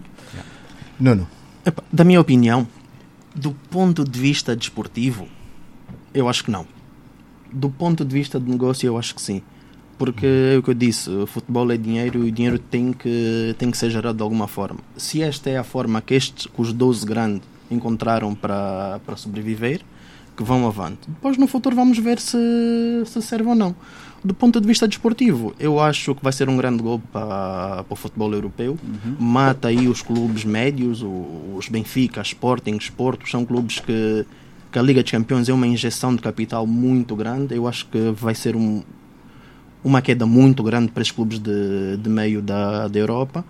Nuno. 1.00 1.28
Da 1.94 2.04
minha 2.04 2.20
opinião, 2.20 2.68
do 3.36 3.52
ponto 3.70 4.04
de 4.04 4.20
vista 4.20 4.56
desportivo, 4.56 5.28
eu 6.20 6.30
acho 6.30 6.44
que 6.44 6.52
não. 6.52 6.66
Do 7.52 7.70
ponto 7.70 8.06
de 8.06 8.14
vista 8.14 8.40
de 8.40 8.50
negócio, 8.50 8.86
eu 8.88 8.98
acho 8.98 9.16
que 9.16 9.22
sim. 9.22 9.42
Porque 9.98 10.26
é 10.26 10.58
o 10.58 10.64
que 10.64 10.70
eu 10.70 10.74
disse, 10.74 11.10
o 11.10 11.28
futebol 11.28 11.70
é 11.72 11.78
dinheiro 11.78 12.26
e 12.26 12.30
o 12.30 12.32
dinheiro 12.32 12.58
tem 12.58 12.94
que, 12.94 13.54
tem 13.58 13.70
que 13.70 13.78
ser 13.78 13.90
gerado 13.90 14.16
de 14.16 14.24
alguma 14.24 14.48
forma. 14.48 14.80
Se 14.96 15.22
esta 15.22 15.50
é 15.50 15.58
a 15.58 15.64
forma 15.64 16.02
que, 16.02 16.14
estes, 16.14 16.48
que 16.48 16.62
os 16.62 16.72
12 16.72 17.06
grandes 17.06 17.48
encontraram 17.70 18.34
para, 18.34 19.02
para 19.06 19.18
sobreviver, 19.18 19.82
que 20.40 20.44
vão 20.44 20.66
avante. 20.66 21.02
Depois 21.06 21.38
no 21.38 21.48
futuro 21.48 21.76
vamos 21.76 21.98
ver 21.98 22.18
se, 22.18 22.38
se 23.06 23.22
serve 23.22 23.50
ou 23.50 23.56
não. 23.56 23.76
Do 24.24 24.34
ponto 24.34 24.62
de 24.62 24.66
vista 24.66 24.88
desportivo, 24.88 25.54
eu 25.60 25.82
acho 25.82 26.16
que 26.16 26.24
vai 26.24 26.32
ser 26.32 26.48
um 26.48 26.56
grande 26.56 26.82
golpe 26.82 27.06
para, 27.12 27.84
para 27.84 27.94
o 27.94 27.96
futebol 27.96 28.34
europeu. 28.34 28.78
Uhum. 28.82 29.16
Mata 29.20 29.68
aí 29.68 29.90
os 29.90 30.02
clubes 30.02 30.46
médios, 30.46 31.04
os 31.04 31.68
Benfica, 31.68 32.22
Sporting, 32.22 32.78
Sporto, 32.78 33.30
são 33.30 33.46
clubes 33.46 33.80
que 33.80 34.26
que 34.72 34.78
a 34.78 34.82
Liga 34.82 35.02
dos 35.02 35.12
Campeões 35.12 35.50
é 35.50 35.54
uma 35.54 35.68
injeção 35.68 36.16
de 36.16 36.22
capital 36.22 36.66
muito 36.68 37.16
grande. 37.16 37.56
Eu 37.56 37.68
acho 37.68 37.86
que 37.88 38.12
vai 38.12 38.36
ser 38.36 38.56
um, 38.56 38.84
uma 39.84 40.02
queda 40.02 40.26
muito 40.26 40.62
grande 40.64 40.92
para 40.92 41.02
os 41.02 41.12
clubes 41.12 41.40
de, 41.40 41.98
de 41.98 42.10
meio 42.10 42.42
da, 42.42 42.88
da 42.88 43.00
Europa. 43.00 43.44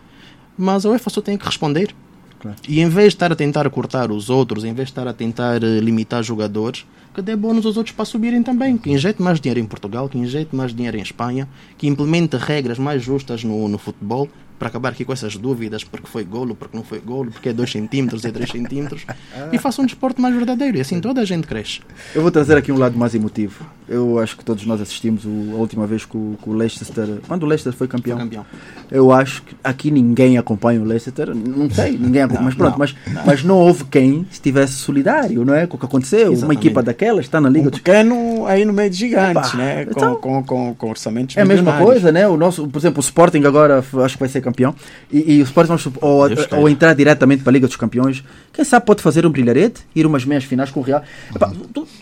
Mas 0.57 0.85
a 0.85 0.89
UEFA 0.89 1.09
só 1.09 1.21
tem 1.21 1.37
que 1.37 1.45
responder. 1.45 1.93
Claro. 2.39 2.57
E 2.67 2.79
em 2.79 2.87
vez 2.87 3.09
de 3.09 3.15
estar 3.15 3.31
a 3.31 3.35
tentar 3.35 3.69
cortar 3.69 4.11
os 4.11 4.29
outros, 4.29 4.63
em 4.63 4.73
vez 4.73 4.87
de 4.87 4.91
estar 4.91 5.07
a 5.07 5.13
tentar 5.13 5.61
eh, 5.61 5.79
limitar 5.79 6.23
jogadores, 6.23 6.85
que 7.13 7.21
dê 7.21 7.35
bônus 7.35 7.65
aos 7.65 7.75
outros 7.75 7.93
para 7.93 8.05
subirem 8.05 8.41
também. 8.41 8.77
Que 8.77 8.91
injete 8.91 9.21
mais 9.21 9.41
dinheiro 9.41 9.59
em 9.59 9.65
Portugal, 9.65 10.07
que 10.07 10.17
injete 10.17 10.55
mais 10.55 10.73
dinheiro 10.73 10.97
em 10.97 11.01
Espanha, 11.01 11.49
que 11.77 11.87
implemente 11.87 12.37
regras 12.37 12.79
mais 12.79 13.03
justas 13.03 13.43
no, 13.43 13.67
no 13.67 13.77
futebol, 13.77 14.29
para 14.59 14.67
acabar 14.67 14.89
aqui 14.89 15.05
com 15.05 15.13
essas 15.13 15.37
dúvidas, 15.37 15.85
porque 15.85 16.05
foi 16.05 16.25
golo, 16.25 16.53
porque 16.53 16.75
não 16.75 16.83
foi 16.83 16.99
golo, 16.99 17.31
porque 17.31 17.49
é 17.49 17.53
2 17.53 17.71
centímetros 17.71 18.25
e 18.25 18.31
3 18.31 18.51
centímetros, 18.51 19.05
e 19.51 19.57
faça 19.57 19.81
um 19.81 19.85
desporto 19.85 20.21
mais 20.21 20.35
verdadeiro, 20.35 20.77
e 20.77 20.81
assim 20.81 20.99
toda 20.99 21.21
a 21.21 21.25
gente 21.25 21.47
cresce. 21.47 21.79
Eu 22.13 22.21
vou 22.21 22.29
trazer 22.29 22.57
aqui 22.57 22.71
um 22.71 22.77
lado 22.77 22.97
mais 22.97 23.15
emotivo. 23.15 23.65
Eu 23.87 24.19
acho 24.19 24.37
que 24.37 24.45
todos 24.45 24.65
nós 24.65 24.79
assistimos 24.79 25.25
o, 25.25 25.55
a 25.55 25.55
última 25.55 25.87
vez 25.87 26.05
que 26.05 26.15
o, 26.15 26.37
que 26.43 26.47
o, 26.47 26.53
Leicester, 26.53 27.07
quando 27.27 27.43
o 27.43 27.45
Leicester 27.47 27.73
foi 27.73 27.87
campeão. 27.87 28.17
Foi 28.17 28.25
campeão. 28.25 28.45
Eu 28.91 29.11
acho 29.11 29.41
que 29.43 29.55
aqui 29.63 29.89
ninguém 29.89 30.37
acompanha 30.37 30.79
o 30.79 30.83
Leicester, 30.83 31.33
não 31.33 31.69
sei, 31.69 31.97
ninguém 31.97 32.23
acompanha, 32.23 32.45
mas 32.45 32.55
pronto, 32.55 32.71
não, 32.71 32.77
mas, 32.77 32.95
não. 33.07 33.25
mas 33.25 33.43
não 33.43 33.57
houve 33.57 33.85
quem 33.85 34.27
estivesse 34.29 34.73
solidário, 34.73 35.43
não 35.45 35.55
é? 35.55 35.65
Com 35.65 35.77
o 35.77 35.79
que 35.79 35.85
aconteceu, 35.85 36.33
Exatamente. 36.33 36.43
uma 36.43 36.53
equipa 36.53 36.83
daquela 36.83 37.21
está 37.21 37.39
na 37.39 37.49
Liga 37.49 37.69
um 37.69 37.71
pequeno 37.71 38.45
aí 38.45 38.65
no 38.65 38.73
meio 38.73 38.89
de 38.89 38.97
gigantes, 38.97 39.53
né? 39.53 39.85
Com, 39.85 39.91
então, 39.91 40.15
com, 40.15 40.43
com, 40.43 40.75
com, 40.75 40.89
orçamentos 40.89 41.37
É 41.37 41.41
a 41.41 41.45
mesma 41.45 41.77
coisa, 41.77 42.11
né? 42.11 42.27
O 42.27 42.37
nosso, 42.37 42.67
por 42.67 42.77
exemplo, 42.77 42.99
o 42.99 43.01
Sporting 43.01 43.43
agora 43.43 43.79
acho 43.79 44.15
que 44.15 44.19
vai 44.19 44.29
ser 44.29 44.41
campeão. 44.49 44.75
E, 45.11 45.35
e 45.35 45.41
o 45.41 45.43
Sporting 45.43 45.73
ou, 46.01 46.23
ou, 46.57 46.69
entrar 46.69 46.93
diretamente 46.93 47.43
para 47.43 47.51
a 47.51 47.53
Liga 47.53 47.67
dos 47.67 47.75
Campeões, 47.75 48.23
quem 48.51 48.65
sabe 48.65 48.85
pode 48.85 49.01
fazer 49.01 49.25
um 49.25 49.29
brilharete, 49.29 49.81
ir 49.95 50.05
umas 50.05 50.25
meias 50.25 50.43
finais 50.43 50.71
com 50.71 50.79
o 50.79 50.83
Real. 50.83 51.03
Epá, 51.33 51.51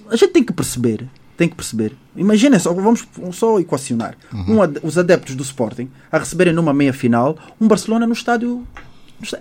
a 0.09 0.15
gente 0.15 0.31
tem 0.31 0.43
que 0.43 0.53
perceber, 0.53 1.07
tem 1.35 1.47
que 1.47 1.55
perceber. 1.55 1.93
Imaginem 2.15 2.59
só, 2.59 2.73
vamos 2.73 3.07
só 3.31 3.59
equacionar. 3.59 4.15
Uhum. 4.33 4.61
Um, 4.61 4.73
os 4.83 4.97
adeptos 4.97 5.35
do 5.35 5.43
Sporting 5.43 5.89
a 6.11 6.17
receberem 6.17 6.53
numa 6.53 6.73
meia 6.73 6.93
final 6.93 7.37
um 7.59 7.67
Barcelona 7.67 8.07
no 8.07 8.13
estádio. 8.13 8.65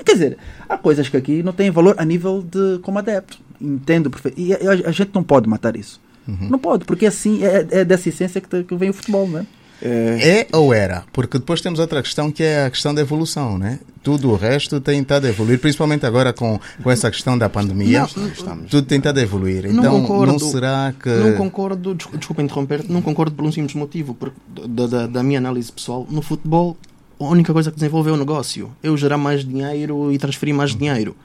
Quer 0.04 0.12
dizer, 0.12 0.38
há 0.68 0.78
coisas 0.78 1.08
que 1.08 1.16
aqui 1.16 1.42
não 1.42 1.52
têm 1.52 1.70
valor 1.70 1.94
a 1.98 2.04
nível 2.04 2.42
de 2.42 2.78
como 2.82 2.98
adepto. 2.98 3.38
Entendo 3.60 4.10
perfeito. 4.10 4.38
E 4.40 4.52
a, 4.52 4.88
a, 4.88 4.92
gente 4.92 5.10
não 5.14 5.22
pode 5.22 5.48
matar 5.48 5.76
isso. 5.76 6.00
Uhum. 6.26 6.48
Não 6.50 6.58
pode, 6.58 6.84
porque 6.84 7.06
assim 7.06 7.44
é, 7.44 7.66
é 7.70 7.84
dessa 7.84 8.08
essência 8.08 8.40
que, 8.40 8.64
que 8.64 8.74
vem 8.74 8.90
o 8.90 8.92
futebol, 8.92 9.28
não 9.28 9.40
é? 9.40 9.46
É... 9.82 10.46
é 10.52 10.56
ou 10.56 10.72
era? 10.72 11.04
Porque 11.12 11.38
depois 11.38 11.60
temos 11.60 11.78
outra 11.78 12.02
questão 12.02 12.30
que 12.30 12.42
é 12.42 12.64
a 12.64 12.70
questão 12.70 12.94
da 12.94 13.00
evolução, 13.00 13.58
né? 13.58 13.78
Tudo 14.02 14.30
o 14.30 14.36
resto 14.36 14.80
tem 14.80 15.00
estado 15.00 15.26
a 15.26 15.28
evoluir, 15.28 15.58
principalmente 15.58 16.06
agora 16.06 16.32
com, 16.32 16.60
com 16.82 16.90
essa 16.90 17.10
questão 17.10 17.36
da 17.36 17.48
pandemia. 17.48 18.00
Não, 18.00 18.58
tudo 18.68 18.82
tem 18.82 18.98
estado 18.98 19.18
a 19.18 19.22
evoluir. 19.22 19.66
Então, 19.66 19.82
não, 19.82 20.02
concordo, 20.02 20.32
não 20.32 20.38
será 20.38 20.94
que. 20.98 21.08
Não 21.08 21.32
concordo, 21.34 21.94
desculpa 21.94 22.42
interromper, 22.42 22.84
não 22.88 23.02
concordo 23.02 23.34
por 23.34 23.44
um 23.44 23.52
simples 23.52 23.74
motivo, 23.74 24.14
porque 24.14 24.38
da, 24.68 24.86
da, 24.86 25.06
da 25.06 25.22
minha 25.22 25.38
análise 25.38 25.72
pessoal, 25.72 26.06
no 26.08 26.22
futebol, 26.22 26.76
a 27.18 27.24
única 27.24 27.52
coisa 27.52 27.70
que 27.70 27.76
desenvolveu 27.76 28.14
é 28.14 28.16
o 28.16 28.20
negócio. 28.20 28.70
Eu 28.82 28.96
gerar 28.96 29.18
mais 29.18 29.44
dinheiro 29.44 30.12
e 30.12 30.18
transferir 30.18 30.54
mais 30.54 30.74
dinheiro 30.74 31.16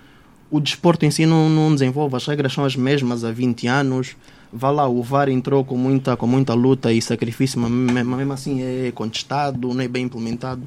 o 0.52 0.60
desporto 0.60 1.06
em 1.06 1.12
si 1.12 1.26
não, 1.26 1.50
não 1.50 1.74
desenvolve, 1.74 2.16
as 2.18 2.28
regras 2.28 2.52
são 2.52 2.66
as 2.66 2.76
mesmas 2.76 3.24
há 3.24 3.32
20 3.32 3.68
anos. 3.68 4.18
Vá 4.54 4.70
lá, 4.70 4.88
o 4.88 5.02
VAR 5.02 5.30
entrou 5.30 5.64
com 5.64 5.78
muita, 5.78 6.18
com 6.18 6.28
muita 6.28 6.54
luta 6.54 6.92
e 6.92 7.02
sacrifício, 7.02 7.60
mas 7.60 7.72
mesmo 7.72 8.34
assim 8.34 8.62
é 8.62 8.92
contestado, 8.92 9.74
não 9.74 9.82
é 9.82 9.88
bem 9.88 10.06
implementado. 10.06 10.62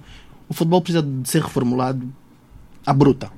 O 0.49 0.55
futebol 0.55 0.81
precisa 0.81 1.03
de 1.03 1.29
ser 1.29 1.43
reformulado 1.43 2.07
à 2.87 2.93
bruta. 2.93 3.31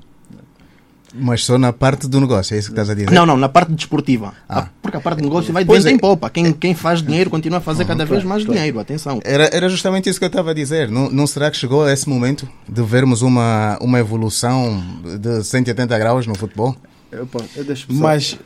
Mas 1.13 1.45
só 1.45 1.57
na 1.57 1.71
parte 1.71 2.07
do 2.07 2.19
negócio, 2.19 2.53
é 2.53 2.59
isso 2.59 2.67
que 2.67 2.73
estás 2.73 2.89
a 2.89 2.93
dizer? 2.93 3.11
Não, 3.11 3.25
não, 3.25 3.37
na 3.37 3.47
parte 3.47 3.71
desportiva. 3.71 4.33
Ah. 4.47 4.67
Porque 4.81 4.97
a 4.97 4.99
parte 4.99 5.19
do 5.19 5.23
negócio 5.23 5.53
vai 5.53 5.63
de 5.63 5.71
vez 5.71 5.85
é. 5.85 5.91
em 5.91 5.97
poupa. 5.97 6.29
Quem, 6.29 6.51
quem 6.53 6.75
faz 6.75 7.01
dinheiro 7.01 7.29
continua 7.29 7.59
a 7.59 7.61
fazer 7.61 7.83
uhum, 7.83 7.87
cada 7.87 8.05
vez 8.05 8.23
mais 8.23 8.43
claro. 8.43 8.57
dinheiro, 8.57 8.79
atenção. 8.79 9.19
Era, 9.23 9.49
era 9.53 9.69
justamente 9.69 10.09
isso 10.09 10.19
que 10.19 10.25
eu 10.25 10.27
estava 10.27 10.51
a 10.51 10.53
dizer. 10.53 10.89
Não, 10.89 11.09
não 11.09 11.25
será 11.25 11.49
que 11.49 11.57
chegou 11.57 11.85
a 11.85 11.93
esse 11.93 12.07
momento 12.07 12.47
de 12.67 12.81
vermos 12.83 13.21
uma, 13.21 13.77
uma 13.81 13.99
evolução 13.99 14.83
de 15.19 15.43
180 15.43 15.97
graus 15.97 16.27
no 16.27 16.35
futebol? 16.35 16.75
Eu, 17.11 17.27
eu 17.55 17.65
Mas 17.89 18.37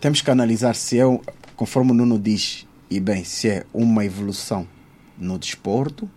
temos 0.00 0.20
que 0.20 0.30
analisar 0.30 0.74
se 0.74 1.00
é, 1.00 1.04
conforme 1.62 1.92
o 1.92 1.94
Nuno 1.94 2.18
diz, 2.18 2.66
e 2.90 2.98
bem, 2.98 3.22
se 3.22 3.48
é 3.48 3.64
uma 3.72 4.04
evolução 4.04 4.66
no 5.16 5.38
desporto 5.38 6.10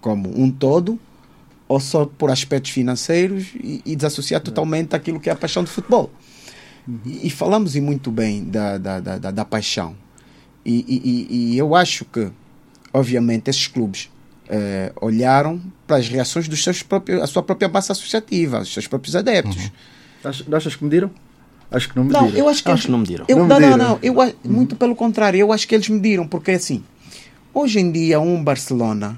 como 0.00 0.28
um 0.36 0.50
todo 0.50 0.98
ou 1.68 1.78
só 1.78 2.04
por 2.04 2.28
aspectos 2.28 2.72
financeiros 2.72 3.54
e, 3.54 3.80
e 3.86 3.94
desassociar 3.94 4.40
totalmente 4.40 4.96
aquilo 4.96 5.20
que 5.20 5.30
é 5.30 5.32
a 5.32 5.36
paixão 5.36 5.62
do 5.62 5.70
futebol. 5.70 6.10
E, 7.06 7.28
e, 7.28 7.30
falamos 7.30 7.76
e 7.76 7.80
muito 7.80 8.10
bem 8.10 8.42
da, 8.42 8.78
da, 8.78 8.98
da, 8.98 9.30
da, 9.30 9.44
paixão. 9.44 9.94
E, 10.66 10.84
e, 10.88 11.52
e, 11.52 11.56
eu 11.56 11.76
acho 11.76 12.04
que, 12.04 12.28
obviamente, 12.92 13.48
esses 13.48 13.68
clubes 13.68 14.10
eh, 14.48 14.92
olharam 15.00 15.62
para 15.86 15.98
as 15.98 16.08
reações 16.08 16.48
dos 16.48 16.64
seus 16.64 16.82
próprios, 16.82 17.22
a 17.22 17.28
sua 17.28 17.44
própria 17.44 17.68
base 17.68 17.92
associativa, 17.92 18.58
os 18.58 18.72
seus 18.72 18.88
próprios 18.88 19.14
adeptos. 19.14 19.70
Uhum. 20.24 20.56
Achas 20.56 20.74
que 20.74 20.82
mediram? 20.82 21.12
Acho 21.70 21.88
que 21.88 21.96
não 21.96 22.04
mediram. 22.04 22.28
Não, 22.28 22.36
eu 22.36 22.48
acho 22.48 22.62
que, 22.62 22.70
acho 22.70 22.76
eles, 22.76 22.84
que 22.86 22.90
não 22.90 22.98
mediram. 22.98 23.24
Eu, 23.28 23.36
não, 23.38 23.46
não, 23.46 23.60
não, 23.60 23.76
não, 23.76 23.98
eu, 24.02 24.12
uhum. 24.14 24.32
Muito 24.44 24.74
pelo 24.74 24.96
contrário, 24.96 25.38
eu 25.38 25.52
acho 25.52 25.68
que 25.68 25.74
eles 25.74 25.88
mediram, 25.88 26.26
porque 26.26 26.52
assim, 26.52 26.82
hoje 27.54 27.78
em 27.78 27.90
dia 27.92 28.18
um 28.20 28.42
Barcelona 28.42 29.16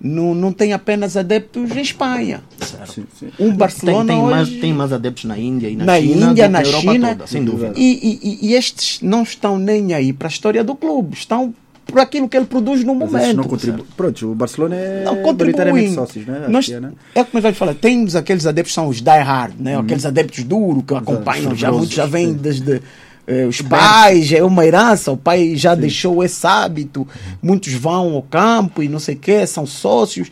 não, 0.00 0.34
não 0.34 0.52
tem 0.52 0.72
apenas 0.72 1.16
adeptos 1.16 1.70
em 1.70 1.80
Espanha. 1.80 2.42
Sim, 2.86 3.04
sim. 3.16 3.30
Um 3.38 3.54
Barcelona 3.54 4.06
tem, 4.06 4.16
tem, 4.16 4.24
hoje... 4.24 4.34
mais, 4.34 4.60
tem 4.60 4.72
mais 4.72 4.92
adeptos 4.92 5.24
na 5.24 5.38
Índia 5.38 5.68
e 5.68 5.76
na, 5.76 5.84
na 5.84 6.00
China. 6.00 6.30
Índia, 6.30 6.48
na 6.48 6.64
China, 6.64 7.08
toda, 7.10 7.26
sem 7.28 7.44
dúvida. 7.44 7.72
E, 7.76 8.18
e, 8.20 8.48
e, 8.48 8.54
estes 8.54 9.00
não 9.00 9.22
estão 9.22 9.56
nem 9.58 9.94
aí 9.94 10.12
para 10.12 10.26
a 10.26 10.30
história 10.30 10.64
do 10.64 10.74
clube, 10.74 11.14
estão 11.14 11.54
por 11.92 12.00
aquilo 12.00 12.26
que 12.26 12.38
ele 12.38 12.46
produz 12.46 12.82
no 12.82 12.94
Mas 12.94 13.12
momento. 13.12 13.66
Não. 13.66 13.84
Pronto, 13.94 14.32
o 14.32 14.34
Barcelona 14.34 14.76
é 14.76 15.04
não 15.04 15.22
maioritariamente 15.22 15.92
sócios, 15.92 16.26
né? 16.26 16.46
Nós, 16.48 16.66
é, 16.70 16.80
né? 16.80 16.92
é 17.14 17.22
como 17.22 17.46
eu 17.46 17.54
falar, 17.54 17.74
temos 17.74 18.16
aqueles 18.16 18.46
adeptos 18.46 18.72
são 18.72 18.88
os 18.88 19.02
die 19.02 19.10
hard, 19.10 19.60
né? 19.60 19.76
Uhum. 19.76 19.84
aqueles 19.84 20.06
adeptos 20.06 20.42
duros 20.42 20.84
que 20.88 20.94
acompanham, 20.94 21.54
já 21.54 21.70
muitos 21.70 21.94
já 21.94 22.06
vêm 22.06 22.32
desde 22.32 22.80
é, 23.26 23.44
os 23.44 23.60
pais, 23.60 24.32
é 24.32 24.42
uma 24.42 24.64
herança, 24.64 25.12
o 25.12 25.18
pai 25.18 25.54
já 25.54 25.74
Sim. 25.74 25.82
deixou 25.82 26.24
esse 26.24 26.46
hábito, 26.46 27.06
muitos 27.42 27.74
vão 27.74 28.14
ao 28.14 28.22
campo 28.22 28.82
e 28.82 28.88
não 28.88 28.98
sei 28.98 29.14
o 29.14 29.18
que, 29.18 29.46
são 29.46 29.66
sócios 29.66 30.30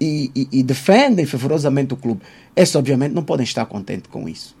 e, 0.00 0.30
e, 0.34 0.48
e, 0.50 0.62
defendem 0.62 1.26
fervorosamente 1.26 1.92
o 1.92 1.96
clube. 1.96 2.22
Esses, 2.56 2.74
obviamente, 2.74 3.12
não 3.12 3.22
podem 3.22 3.44
estar 3.44 3.66
contentes 3.66 4.10
com 4.10 4.26
isso. 4.26 4.56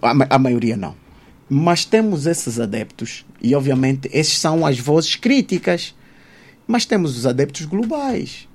A, 0.00 0.36
a 0.36 0.38
maioria 0.38 0.76
não. 0.76 0.94
Mas 1.52 1.84
temos 1.84 2.26
esses 2.26 2.60
adeptos, 2.60 3.26
e 3.42 3.56
obviamente 3.56 4.08
esses 4.12 4.38
são 4.38 4.64
as 4.64 4.78
vozes 4.78 5.16
críticas. 5.16 5.94
Mas 6.66 6.84
temos 6.84 7.18
os 7.18 7.26
adeptos 7.26 7.66
globais. 7.66 8.48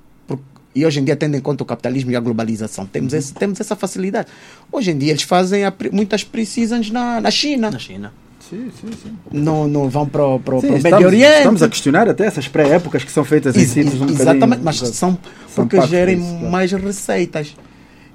E 0.74 0.86
hoje 0.86 1.00
em 1.00 1.04
dia, 1.04 1.16
tendo 1.16 1.36
em 1.36 1.42
conta 1.42 1.64
o 1.64 1.66
capitalismo 1.66 2.12
e 2.12 2.16
a 2.16 2.20
globalização, 2.20 2.86
temos, 2.86 3.14
uhum. 3.14 3.20
esse, 3.20 3.34
temos 3.34 3.60
essa 3.62 3.78
facilidade. 3.78 4.28
Hoje 4.70 4.92
em 4.92 4.98
dia, 4.98 5.12
eles 5.12 5.24
fazem 5.24 5.64
a, 5.64 5.74
muitas 5.92 6.24
precisas 6.24 6.90
na, 6.90 7.22
na 7.22 7.32
China. 7.32 7.72
Na 7.72 7.80
China. 7.80 8.14
Sim, 8.50 8.70
sim, 8.80 8.90
sim. 9.02 9.18
Não, 9.32 9.68
não 9.68 9.90
vão 9.90 10.08
para 10.08 10.26
o, 10.26 10.40
para 10.40 10.56
o 10.56 10.62
Médio 10.62 11.08
Oriente. 11.08 11.38
Estamos 11.38 11.64
a 11.64 11.70
questionar 11.70 12.10
até 12.10 12.26
essas 12.26 12.48
pré-épocas 12.48 13.04
que 13.04 13.12
são 13.12 13.24
feitas 13.24 13.56
em 13.56 13.66
sítios 13.66 14.00
um 14.00 14.08
Exatamente, 14.10 14.62
mas 14.62 14.78
são 14.78 15.18
porque 15.56 15.78
são 15.78 15.88
gerem 15.88 16.20
disso, 16.20 16.36
mais 16.46 16.72
receitas. 16.72 17.56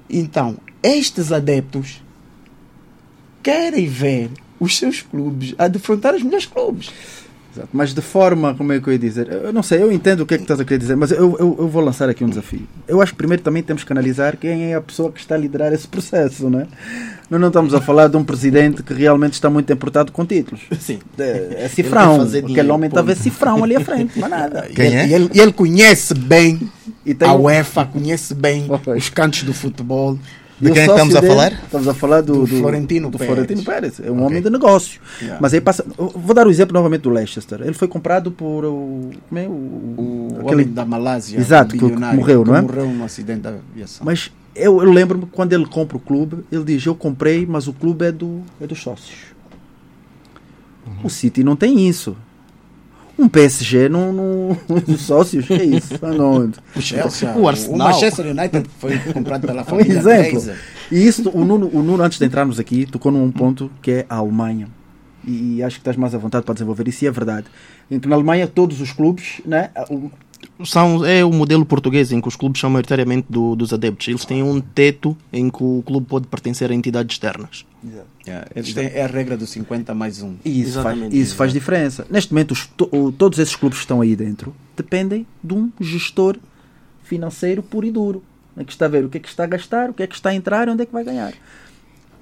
Então, 0.09 0.57
estes 0.81 1.31
adeptos 1.31 2.01
querem 3.43 3.87
ver 3.87 4.29
os 4.61 4.77
seus 4.77 5.01
clubes 5.01 5.55
a 5.57 5.67
defrontar 5.67 6.13
os 6.13 6.21
melhores 6.21 6.45
clubes. 6.45 6.91
Exato. 7.53 7.67
Mas 7.73 7.93
de 7.93 8.01
forma, 8.01 8.55
como 8.55 8.71
é 8.71 8.79
que 8.79 8.87
eu 8.87 8.93
ia 8.93 8.99
dizer? 8.99 9.29
Eu 9.29 9.51
não 9.51 9.61
sei, 9.61 9.81
eu 9.81 9.91
entendo 9.91 10.21
o 10.21 10.25
que 10.25 10.35
é 10.35 10.37
que 10.37 10.43
estás 10.43 10.59
a 10.59 10.63
querer 10.63 10.77
dizer, 10.77 10.95
mas 10.95 11.11
eu, 11.11 11.35
eu, 11.37 11.57
eu, 11.59 11.67
vou 11.67 11.83
lançar 11.83 12.07
aqui 12.07 12.23
um 12.23 12.29
desafio. 12.29 12.65
Eu 12.87 13.01
acho 13.01 13.11
que 13.11 13.17
primeiro 13.17 13.43
também 13.43 13.61
temos 13.61 13.83
que 13.83 13.91
analisar 13.91 14.37
quem 14.37 14.71
é 14.71 14.75
a 14.75 14.81
pessoa 14.81 15.11
que 15.11 15.19
está 15.19 15.35
a 15.35 15.37
liderar 15.37 15.73
esse 15.73 15.85
processo, 15.85 16.49
não 16.49 16.61
é? 16.61 16.67
Nós 17.29 17.41
não 17.41 17.49
estamos 17.49 17.73
a 17.73 17.81
falar 17.81 18.07
de 18.07 18.15
um 18.15 18.23
presidente 18.23 18.81
que 18.83 18.93
realmente 18.93 19.33
está 19.33 19.49
muito 19.49 19.71
importado 19.73 20.13
com 20.13 20.25
títulos. 20.25 20.61
Sim. 20.79 20.99
É, 21.17 21.65
é 21.65 21.67
cifrão. 21.67 22.21
Aquele 22.21 22.71
homem 22.71 22.87
estava 22.87 23.13
cifrão 23.15 23.63
ali 23.63 23.75
à 23.75 23.81
frente, 23.81 24.17
não 24.17 24.29
nada. 24.29 24.67
Quem 24.73 24.95
é? 24.95 25.07
E 25.07 25.13
ele, 25.13 25.29
e 25.33 25.39
ele 25.39 25.51
conhece 25.51 26.13
bem 26.13 26.71
a 27.19 27.33
UEFA, 27.33 27.85
conhece 27.85 28.33
bem 28.33 28.67
os 28.95 29.09
cantos 29.09 29.43
do 29.43 29.53
futebol. 29.53 30.17
De 30.61 30.71
quem 30.71 30.83
é 30.83 30.85
estamos 30.85 31.15
a 31.15 31.21
falar? 31.23 31.51
Estamos 31.53 31.87
a 31.87 31.93
falar 31.95 32.21
do, 32.21 32.33
do, 32.33 32.39
do 32.41 32.57
Florentino, 32.59 33.09
do 33.09 33.17
Pérez. 33.17 33.33
Florentino 33.33 33.63
Pérez. 33.63 33.99
É 33.99 34.11
um 34.11 34.13
okay. 34.13 34.25
homem 34.25 34.41
de 34.43 34.49
negócio. 34.51 35.01
Yeah. 35.19 35.41
Mas 35.41 35.53
aí 35.55 35.61
passa. 35.61 35.83
Vou 35.97 36.35
dar 36.35 36.45
o 36.45 36.51
exemplo 36.51 36.73
novamente 36.73 37.01
do 37.01 37.09
Leicester. 37.09 37.61
Ele 37.61 37.73
foi 37.73 37.87
comprado 37.87 38.31
por 38.31 38.63
o. 38.63 39.09
Como 39.27 39.39
é? 39.39 39.47
O, 39.47 39.51
o 39.51 40.27
aquele... 40.35 40.53
homem 40.53 40.67
da 40.67 40.85
Malásia. 40.85 41.39
Exato, 41.39 41.75
que, 41.75 41.83
morreu, 41.83 42.45
não 42.45 42.55
é? 42.55 42.61
Morreu 42.61 42.85
num 42.85 43.03
acidente 43.03 43.41
da 43.41 43.49
aviação. 43.49 44.05
Mas 44.05 44.31
eu, 44.55 44.83
eu 44.83 44.91
lembro-me 44.91 45.25
quando 45.25 45.53
ele 45.53 45.65
compra 45.65 45.97
o 45.97 45.99
clube, 45.99 46.43
ele 46.51 46.63
diz: 46.63 46.85
Eu 46.85 46.93
comprei, 46.93 47.45
mas 47.47 47.67
o 47.67 47.73
clube 47.73 48.05
é, 48.05 48.11
do, 48.11 48.41
é 48.61 48.67
dos 48.67 48.79
sócios. 48.79 49.17
Uhum. 50.85 51.05
O 51.05 51.09
City 51.09 51.43
não 51.43 51.55
tem 51.55 51.87
isso. 51.87 52.15
Um 53.21 53.29
PSG 53.29 53.87
não, 53.87 54.11
não 54.11 54.57
dos 54.79 55.01
sócios, 55.03 55.45
que 55.45 55.53
é 55.53 55.63
isso? 55.63 55.93
Onde? 56.01 56.57
O 56.75 56.81
Chelsea, 56.81 57.31
o, 57.37 57.47
Arsenal. 57.47 57.75
o 57.75 57.77
Manchester 57.77 58.25
United 58.25 58.67
foi 58.79 58.97
comprado 59.13 59.45
pela 59.45 59.63
família. 59.63 59.93
Um 59.93 59.99
exemplo. 59.99 60.55
E 60.91 61.07
isso, 61.07 61.29
o 61.29 61.45
Nuno, 61.45 61.69
o 61.71 61.83
Nuno, 61.83 62.01
antes 62.01 62.17
de 62.17 62.25
entrarmos 62.25 62.59
aqui, 62.59 62.87
tocou 62.87 63.11
num 63.11 63.31
ponto 63.31 63.71
que 63.79 63.91
é 63.91 64.05
a 64.09 64.15
Alemanha. 64.15 64.67
E, 65.23 65.57
e 65.57 65.63
acho 65.63 65.75
que 65.75 65.81
estás 65.81 65.95
mais 65.95 66.15
à 66.15 66.17
vontade 66.17 66.43
para 66.43 66.55
desenvolver 66.55 66.87
isso, 66.87 67.05
e 67.05 67.07
é 67.07 67.11
verdade. 67.11 67.45
Então, 67.91 68.09
na 68.09 68.15
Alemanha, 68.15 68.47
todos 68.47 68.81
os 68.81 68.91
clubes, 68.91 69.39
né, 69.45 69.69
são, 70.63 71.05
é 71.05 71.23
o 71.23 71.31
modelo 71.31 71.65
português 71.65 72.11
em 72.11 72.21
que 72.21 72.27
os 72.27 72.35
clubes 72.35 72.59
são 72.59 72.69
maioritariamente 72.69 73.27
do, 73.29 73.55
dos 73.55 73.73
adeptos. 73.73 74.07
Eles 74.07 74.25
têm 74.25 74.43
um 74.43 74.59
teto 74.61 75.17
em 75.31 75.49
que 75.49 75.63
o 75.63 75.83
clube 75.85 76.07
pode 76.07 76.27
pertencer 76.27 76.71
a 76.71 76.73
entidades 76.73 77.15
externas. 77.15 77.65
Yeah. 78.25 78.47
Eles 78.55 78.73
têm, 78.73 78.87
é 78.87 79.03
a 79.03 79.07
regra 79.07 79.35
dos 79.35 79.49
50 79.49 79.93
mais 79.93 80.21
um. 80.21 80.35
E 80.45 80.61
isso, 80.61 80.81
faz, 80.81 81.13
isso 81.13 81.35
faz 81.35 81.53
diferença. 81.53 82.05
Neste 82.09 82.33
momento, 82.33 82.51
os, 82.51 82.67
to, 82.67 83.13
todos 83.17 83.39
esses 83.39 83.55
clubes 83.55 83.79
que 83.79 83.83
estão 83.83 84.01
aí 84.01 84.15
dentro 84.15 84.53
dependem 84.75 85.25
de 85.43 85.53
um 85.53 85.71
gestor 85.79 86.37
financeiro 87.03 87.63
puro 87.63 87.85
e 87.85 87.91
duro. 87.91 88.23
É 88.55 88.63
que 88.63 88.71
está 88.71 88.85
a 88.85 88.89
ver 88.89 89.05
o 89.05 89.09
que 89.09 89.17
é 89.17 89.21
que 89.21 89.29
está 89.29 89.45
a 89.45 89.47
gastar, 89.47 89.89
o 89.89 89.93
que 89.93 90.03
é 90.03 90.07
que 90.07 90.15
está 90.15 90.29
a 90.29 90.35
entrar 90.35 90.67
e 90.67 90.71
onde 90.71 90.83
é 90.83 90.85
que 90.85 90.93
vai 90.93 91.03
ganhar. 91.03 91.33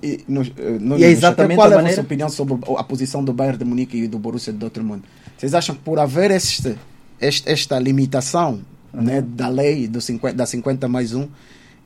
E, 0.02 0.24
no, 0.28 0.42
eh, 0.42 0.78
no, 0.80 0.98
e 0.98 1.04
é 1.04 1.10
exatamente 1.10 1.58
qual 1.58 1.68
é 1.70 1.74
a, 1.74 1.76
maneira... 1.78 1.96
vossa 1.96 2.06
opinião 2.06 2.30
sobre 2.30 2.58
a 2.78 2.84
posição 2.84 3.24
do 3.24 3.34
Bayern 3.34 3.58
de 3.58 3.66
Munique 3.66 3.98
e 3.98 4.08
do 4.08 4.18
Borussia 4.18 4.54
de 4.54 4.60
Dortmund? 4.60 5.04
Vocês 5.38 5.54
acham 5.54 5.76
que 5.76 5.82
por 5.82 6.00
haver 6.00 6.32
este, 6.32 6.76
este, 7.22 7.50
esta 7.50 7.78
limitação 7.80 8.62
uhum. 8.94 9.02
né, 9.02 9.22
da 9.22 9.48
lei 9.48 9.88
do 9.88 10.02
50, 10.02 10.36
da 10.36 10.46
50 10.46 10.88
mais 10.88 11.14
1, 11.14 11.28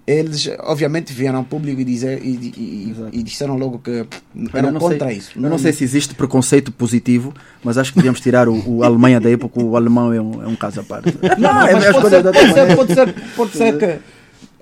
eles 0.05 0.49
obviamente 0.59 1.13
vieram 1.13 1.39
ao 1.39 1.45
público 1.45 1.79
e, 1.79 1.83
dizer, 1.85 2.21
e, 2.21 2.35
e, 2.57 2.95
e 3.13 3.23
disseram 3.23 3.55
logo 3.57 3.79
que 3.79 4.05
eram 4.53 4.73
contra 4.73 5.07
sei, 5.07 5.17
isso. 5.17 5.31
Eu 5.35 5.41
não, 5.41 5.51
não 5.51 5.57
sei 5.57 5.71
se 5.71 5.83
existe 5.83 6.13
preconceito 6.13 6.73
positivo, 6.73 7.33
mas 7.63 7.77
acho 7.77 7.91
que 7.91 7.97
devíamos 7.97 8.19
tirar 8.19 8.49
o, 8.49 8.69
o 8.69 8.83
Alemanha 8.83 9.21
da 9.21 9.29
época, 9.29 9.63
o 9.63 9.77
alemão 9.77 10.11
é 10.11 10.21
um, 10.21 10.43
é 10.43 10.47
um 10.47 10.55
caso 10.57 10.81
à 10.81 10.83
parte. 10.83 11.17
Não, 11.39 11.67
é, 11.67 11.73
mas 11.73 11.91
pode, 11.93 12.09
ser, 12.09 12.23
pode, 12.23 12.53
ser, 12.53 12.75
pode, 12.75 12.93
ser, 12.93 13.15
pode 13.35 13.51
ser 13.51 13.77
que 13.77 13.99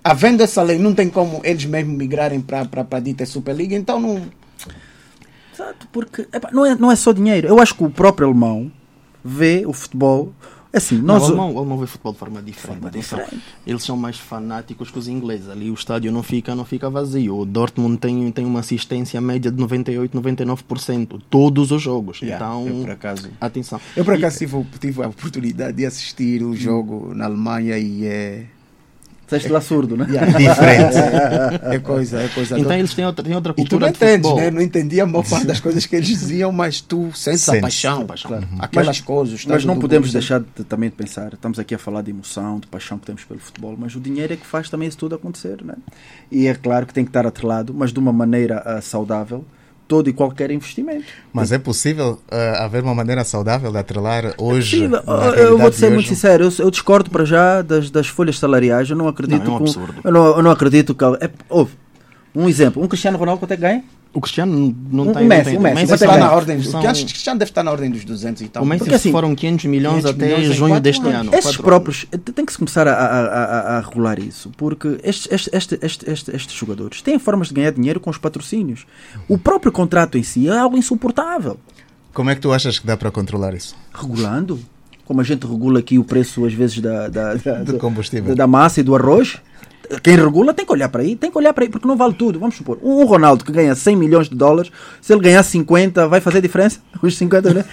havendo 0.03 0.43
essa 0.43 0.61
lei, 0.61 0.77
não 0.77 0.93
tem 0.93 1.09
como 1.09 1.41
eles 1.43 1.65
mesmos 1.65 1.97
migrarem 1.97 2.41
para 2.41 2.67
a 2.91 2.99
dita 2.99 3.25
Superliga, 3.25 3.75
então 3.75 3.99
não. 3.99 4.21
Exato, 5.53 5.87
porque 5.91 6.27
epa, 6.31 6.49
não, 6.51 6.65
é, 6.65 6.75
não 6.75 6.91
é 6.91 6.95
só 6.95 7.11
dinheiro. 7.11 7.47
Eu 7.47 7.59
acho 7.59 7.75
que 7.75 7.83
o 7.83 7.89
próprio 7.89 8.27
alemão 8.27 8.71
vê 9.23 9.63
o 9.65 9.73
futebol 9.73 10.33
assim, 10.77 10.97
nós... 10.97 11.21
Não, 11.21 11.21
o, 11.21 11.25
alemão, 11.27 11.53
o 11.53 11.57
alemão 11.59 11.77
vê 11.77 11.87
futebol 11.87 12.13
de 12.13 12.19
forma 12.19 12.41
diferente. 12.41 12.79
Forma 12.79 12.91
diferente. 12.91 13.41
Eles 13.65 13.83
são 13.83 13.97
mais 13.97 14.17
fanáticos 14.17 14.89
que 14.89 14.97
os 14.97 15.07
ingleses. 15.07 15.49
Ali 15.49 15.69
o 15.69 15.73
estádio 15.73 16.11
não 16.11 16.23
fica, 16.23 16.55
não 16.55 16.65
fica 16.65 16.89
vazio. 16.89 17.37
O 17.37 17.45
Dortmund 17.45 17.97
tem, 17.97 18.31
tem 18.31 18.45
uma 18.45 18.61
assistência 18.61 19.19
média 19.19 19.51
de 19.51 19.57
98, 19.57 20.17
99%. 20.17 21.21
Todos 21.29 21.71
os 21.71 21.81
jogos. 21.81 22.21
Yeah, 22.21 22.45
então, 22.45 22.67
eu 22.67 22.83
por 22.83 22.91
acaso, 22.91 23.29
atenção. 23.39 23.81
Eu 23.95 24.05
por 24.05 24.13
acaso 24.13 24.35
e... 24.37 24.39
tive, 24.39 24.65
tive 24.79 25.03
a 25.03 25.07
oportunidade 25.07 25.77
de 25.77 25.85
assistir 25.85 26.43
o 26.43 26.55
jogo 26.55 27.09
hum. 27.11 27.15
na 27.15 27.25
Alemanha 27.25 27.77
e 27.77 28.05
é... 28.05 28.45
Saíste 29.31 29.49
lá 29.49 29.61
surdo, 29.61 29.95
né? 29.95 30.07
Yeah. 30.09 30.37
Diferente. 30.37 30.97
É, 31.73 31.79
coisa, 31.79 32.21
é 32.21 32.27
coisa. 32.27 32.59
Então 32.59 32.73
eles 32.73 32.93
têm 32.93 33.05
outra, 33.05 33.23
têm 33.23 33.33
outra 33.33 33.53
E 33.53 33.55
tu 33.55 33.57
cultura 33.61 33.85
não 33.85 33.91
de 33.93 33.97
entendes, 33.97 34.35
né? 34.35 34.51
Não 34.51 34.61
entendia 34.61 35.03
a 35.03 35.05
maior 35.05 35.23
parte 35.25 35.47
das 35.47 35.61
coisas 35.61 35.85
que 35.85 35.95
eles 35.95 36.05
diziam, 36.09 36.51
mas 36.51 36.81
tu 36.81 37.11
sentes 37.15 37.47
a 37.47 37.53
Sentes. 37.53 37.61
paixão. 37.61 38.05
Claro. 38.05 38.45
Aquelas 38.59 38.87
Mas- 38.87 38.99
coisas. 39.01 39.45
Mas 39.45 39.63
não 39.63 39.79
podemos 39.79 40.11
Borussia. 40.11 40.39
deixar 40.39 40.39
de, 40.57 40.65
também 40.65 40.89
de 40.89 40.97
pensar, 40.97 41.31
estamos 41.33 41.57
aqui 41.59 41.73
a 41.73 41.77
falar 41.79 42.01
de 42.01 42.11
emoção, 42.11 42.59
de 42.59 42.67
paixão 42.67 42.97
que 42.99 43.05
temos 43.05 43.23
pelo 43.23 43.39
futebol, 43.39 43.75
mas 43.79 43.95
o 43.95 44.01
dinheiro 44.01 44.33
é 44.33 44.35
que 44.35 44.45
faz 44.45 44.69
também 44.69 44.89
isso 44.89 44.97
tudo 44.97 45.15
acontecer, 45.15 45.63
né? 45.63 45.75
E 46.29 46.47
é 46.47 46.53
claro 46.53 46.85
que 46.85 46.93
tem 46.93 47.05
que 47.05 47.09
estar 47.09 47.25
atrelado, 47.25 47.73
mas 47.73 47.93
de 47.93 47.99
uma 47.99 48.11
maneira 48.11 48.61
ah, 48.65 48.81
saudável, 48.81 49.45
todo 49.91 50.09
e 50.09 50.13
qualquer 50.13 50.51
investimento. 50.51 51.03
Mas 51.33 51.51
é 51.51 51.59
possível 51.59 52.17
ah, 52.31 52.63
haver 52.63 52.81
uma 52.81 52.95
maneira 52.95 53.25
saudável 53.25 53.69
de 53.73 53.77
atrelar 53.77 54.33
hoje. 54.37 54.87
Na 54.87 54.99
eu- 55.35 55.57
vou 55.57 55.69
te 55.69 55.75
ser 55.75 55.91
muito 55.91 56.07
sincero, 56.07 56.45
eu, 56.45 56.51
eu 56.59 56.71
discordo 56.71 57.09
para 57.09 57.25
já 57.25 57.61
das, 57.61 57.89
das 57.91 58.07
folhas 58.07 58.39
salariais, 58.39 58.89
eu 58.89 58.95
não 58.95 59.09
acredito 59.09 59.43
Não, 59.43 59.51
é 59.51 59.55
um 59.55 59.57
com- 59.57 59.63
absurdo. 59.65 59.95
eu, 60.01 60.11
não, 60.13 60.25
eu 60.37 60.41
não 60.43 60.49
acredito 60.51 60.95
que 60.95 61.03
é, 61.03 61.29
ouve, 61.49 61.73
um 62.33 62.47
exemplo, 62.47 62.81
um 62.81 62.87
Cristiano 62.87 63.17
Ronaldo 63.17 63.39
quanto 63.41 63.51
é 63.51 63.55
que 63.57 63.61
ganha? 63.63 63.83
O 64.13 64.19
Cristiano 64.19 64.75
não- 64.91 65.07
Um 65.07 65.13
tem. 65.13 65.25
Messi, 65.25 65.55
um 65.57 65.61
Messi, 65.61 65.93
está 65.93 66.17
na 66.17 66.33
ordem 66.33 66.57
dos. 66.57 66.67
são- 66.67 66.81
que 66.81 66.87
acho 66.87 67.05
que 67.05 67.23
já 67.23 67.31
deve 67.33 67.49
estar 67.49 67.63
na 67.63 67.71
ordem 67.71 67.89
dos 67.89 68.03
200 68.03 68.41
e 68.41 68.49
tal. 68.49 68.61
O 68.61 68.65
Messi 68.65 68.79
Porque 68.79 68.95
assim, 68.95 69.09
foram 69.11 69.33
500 69.33 69.65
milhões 69.65 70.03
500 70.03 70.11
até 70.11 70.25
milhões 70.37 70.55
junho 70.57 70.79
deste 70.81 71.01
anos. 71.07 71.15
ano. 71.21 71.29
Esses 71.33 71.55
próprios 71.55 72.05
eh, 72.11 72.17
tem 72.17 72.45
que 72.45 72.51
se 72.51 72.57
começar 72.57 72.87
a, 72.89 72.91
a- 72.93 73.25
a- 73.25 73.77
a- 73.77 73.79
regular 73.79 74.19
isso, 74.19 74.51
porque 74.57 74.99
estes, 75.01 75.29
estes, 75.31 75.49
este- 75.53 75.79
este- 75.81 76.09
este- 76.11 76.35
estes 76.35 76.53
jogadores 76.57 77.01
têm 77.01 77.17
formas 77.17 77.47
de 77.47 77.53
ganhar 77.53 77.71
dinheiro 77.71 78.01
com 78.01 78.09
os 78.09 78.17
patrocínios. 78.17 78.85
O 79.29 79.37
próprio 79.37 79.71
contrato 79.71 80.17
em 80.17 80.23
si 80.23 80.49
é 80.49 80.57
algo 80.57 80.77
insuportável. 80.77 81.57
Como 82.13 82.29
é 82.29 82.35
que 82.35 82.41
tu 82.41 82.51
achas 82.51 82.77
que 82.79 82.85
dá 82.85 82.97
para 82.97 83.09
controlar 83.11 83.53
isso? 83.53 83.73
Regulando, 83.93 84.59
como 85.05 85.21
a 85.21 85.23
gente 85.23 85.47
regula 85.47 85.79
aqui 85.79 85.97
o 85.97 86.03
preço 86.03 86.45
às 86.45 86.53
vezes 86.53 86.79
da, 86.81 87.07
da, 87.07 87.35
da- 87.35 87.63
Do 87.63 87.73
da- 87.73 87.79
combustível. 87.79 88.35
da 88.35 88.45
massa 88.45 88.81
e 88.81 88.83
do 88.83 88.93
arroz. 88.93 89.37
Quem 90.01 90.15
regula 90.15 90.53
tem 90.53 90.65
que 90.65 90.71
olhar 90.71 90.89
para 90.89 91.01
aí, 91.01 91.15
tem 91.15 91.29
que 91.31 91.37
olhar 91.37 91.53
para 91.53 91.63
aí, 91.63 91.69
porque 91.69 91.87
não 91.87 91.95
vale 91.97 92.13
tudo. 92.13 92.39
Vamos 92.39 92.55
supor, 92.55 92.77
um 92.81 93.03
Ronaldo 93.05 93.43
que 93.43 93.51
ganha 93.51 93.75
100 93.75 93.95
milhões 93.95 94.29
de 94.29 94.35
dólares, 94.35 94.71
se 95.01 95.11
ele 95.13 95.21
ganhar 95.21 95.43
50, 95.43 96.07
vai 96.07 96.21
fazer 96.21 96.41
diferença? 96.41 96.79
Os 97.01 97.17
50, 97.17 97.53
né? 97.53 97.65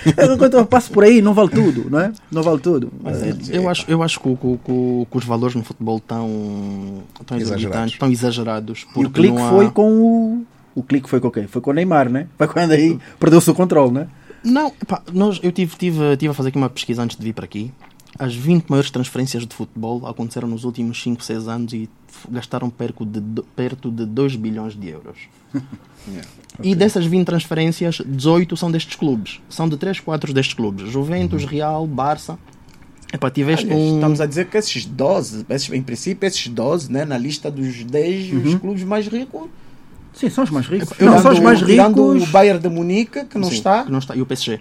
Eu 0.53 0.67
passo 0.67 0.91
por 0.91 1.05
aí, 1.05 1.21
não 1.23 1.35
vale 1.35 1.51
tudo, 1.51 1.89
não 1.91 2.01
é? 2.01 2.13
Não 2.31 2.43
vale 2.43 2.59
tudo. 2.61 2.91
Mas 3.03 3.23
é, 3.23 3.35
eu, 3.51 3.69
acho, 3.69 3.85
eu 3.89 4.03
acho 4.03 4.19
que, 4.21 4.37
que 4.37 4.59
que 4.65 5.07
que 5.11 5.17
os 5.19 5.25
valores 5.25 5.55
no 5.55 5.63
futebol 5.63 5.99
estão, 5.99 7.03
estão 7.21 7.39
Exagerados. 7.39 7.93
estão 7.93 8.11
exagerados. 8.11 8.87
E 8.97 9.05
o 9.05 9.11
clique 9.11 9.39
há- 9.39 9.51
foi 9.51 9.71
com 9.71 9.93
o. 10.01 10.47
O 10.75 10.83
clique 10.83 11.09
foi 11.11 11.21
com 11.21 11.31
quem? 11.31 11.47
Foi 11.47 11.61
com 11.61 11.71
o 11.71 11.75
Neymar, 11.75 12.09
né? 12.09 12.27
Foi 12.39 12.47
quando 12.47 12.71
aí 12.73 12.99
perdeu 13.19 13.39
o 13.39 13.43
seu 13.43 13.55
controle, 13.55 13.93
né? 13.93 14.09
Não, 14.45 14.71
pá, 14.87 15.03
nós, 15.13 15.41
eu 15.43 15.51
tive, 15.51 15.77
tive, 15.77 16.17
tive 16.17 16.31
a 16.31 16.35
fazer 16.35 16.51
aqui 16.51 16.57
uma 16.59 16.71
pesquisa 16.71 17.03
antes 17.03 17.17
de 17.17 17.23
vir 17.25 17.33
para 17.33 17.45
aqui. 17.45 17.73
As 18.19 18.35
20 18.35 18.67
maiores 18.69 18.91
transferências 18.91 19.47
de 19.47 19.55
futebol 19.55 20.07
aconteceram 20.07 20.47
nos 20.49 20.65
últimos 20.65 21.01
5, 21.03 21.23
6 21.23 21.49
anos 21.49 21.73
e 21.73 21.89
gastaram 22.31 22.71
perto 22.71 23.05
de, 23.05 23.21
perto 23.55 23.91
de 23.91 24.07
2 24.07 24.37
bilhões 24.37 24.75
de 24.75 24.89
euros. 24.89 25.19
E 26.63 26.75
dessas 26.75 27.05
20 27.05 27.25
transferências, 27.25 28.01
18 28.05 28.57
são 28.57 28.71
destes 28.71 28.97
clubes. 28.97 29.41
São 29.49 29.69
de 29.69 29.77
3, 29.77 30.01
4 30.01 30.33
destes 30.33 30.55
clubes. 30.55 30.91
Juventus, 30.91 31.45
Real, 31.45 31.87
Barça. 31.87 32.39
Epá, 33.13 33.31
tiveste 33.31 33.67
Aliás, 33.67 33.81
um... 33.81 33.95
Estamos 33.95 34.21
a 34.21 34.27
dizer 34.27 34.47
que 34.47 34.57
esses 34.57 34.85
12, 34.85 35.47
esses, 35.49 35.71
em 35.71 35.83
princípio, 35.83 36.27
esses 36.27 36.49
12, 36.49 36.91
né, 36.91 37.05
na 37.05 37.17
lista 37.17 37.51
dos 37.51 37.85
10 37.85 38.33
os 38.45 38.55
clubes 38.57 38.83
mais 38.83 39.07
ricos. 39.07 39.49
Sim, 40.13 40.29
são 40.31 40.45
os 40.45 40.51
mais 40.51 40.67
ricos. 40.67 40.91
Eu 40.99 41.11
não, 41.11 41.23
são 41.23 41.33
os 41.33 41.39
mais 41.39 41.63
ricos. 41.63 42.23
o 42.23 42.27
Bayern 42.27 42.61
de 42.61 42.69
Munique, 42.69 43.25
que 43.25 43.39
não 43.39 43.49
Sim, 43.49 43.55
está, 43.55 43.85
que 43.85 43.93
não 43.93 43.99
está. 43.99 44.17
E 44.17 44.21
o 44.21 44.27
PSG. 44.27 44.61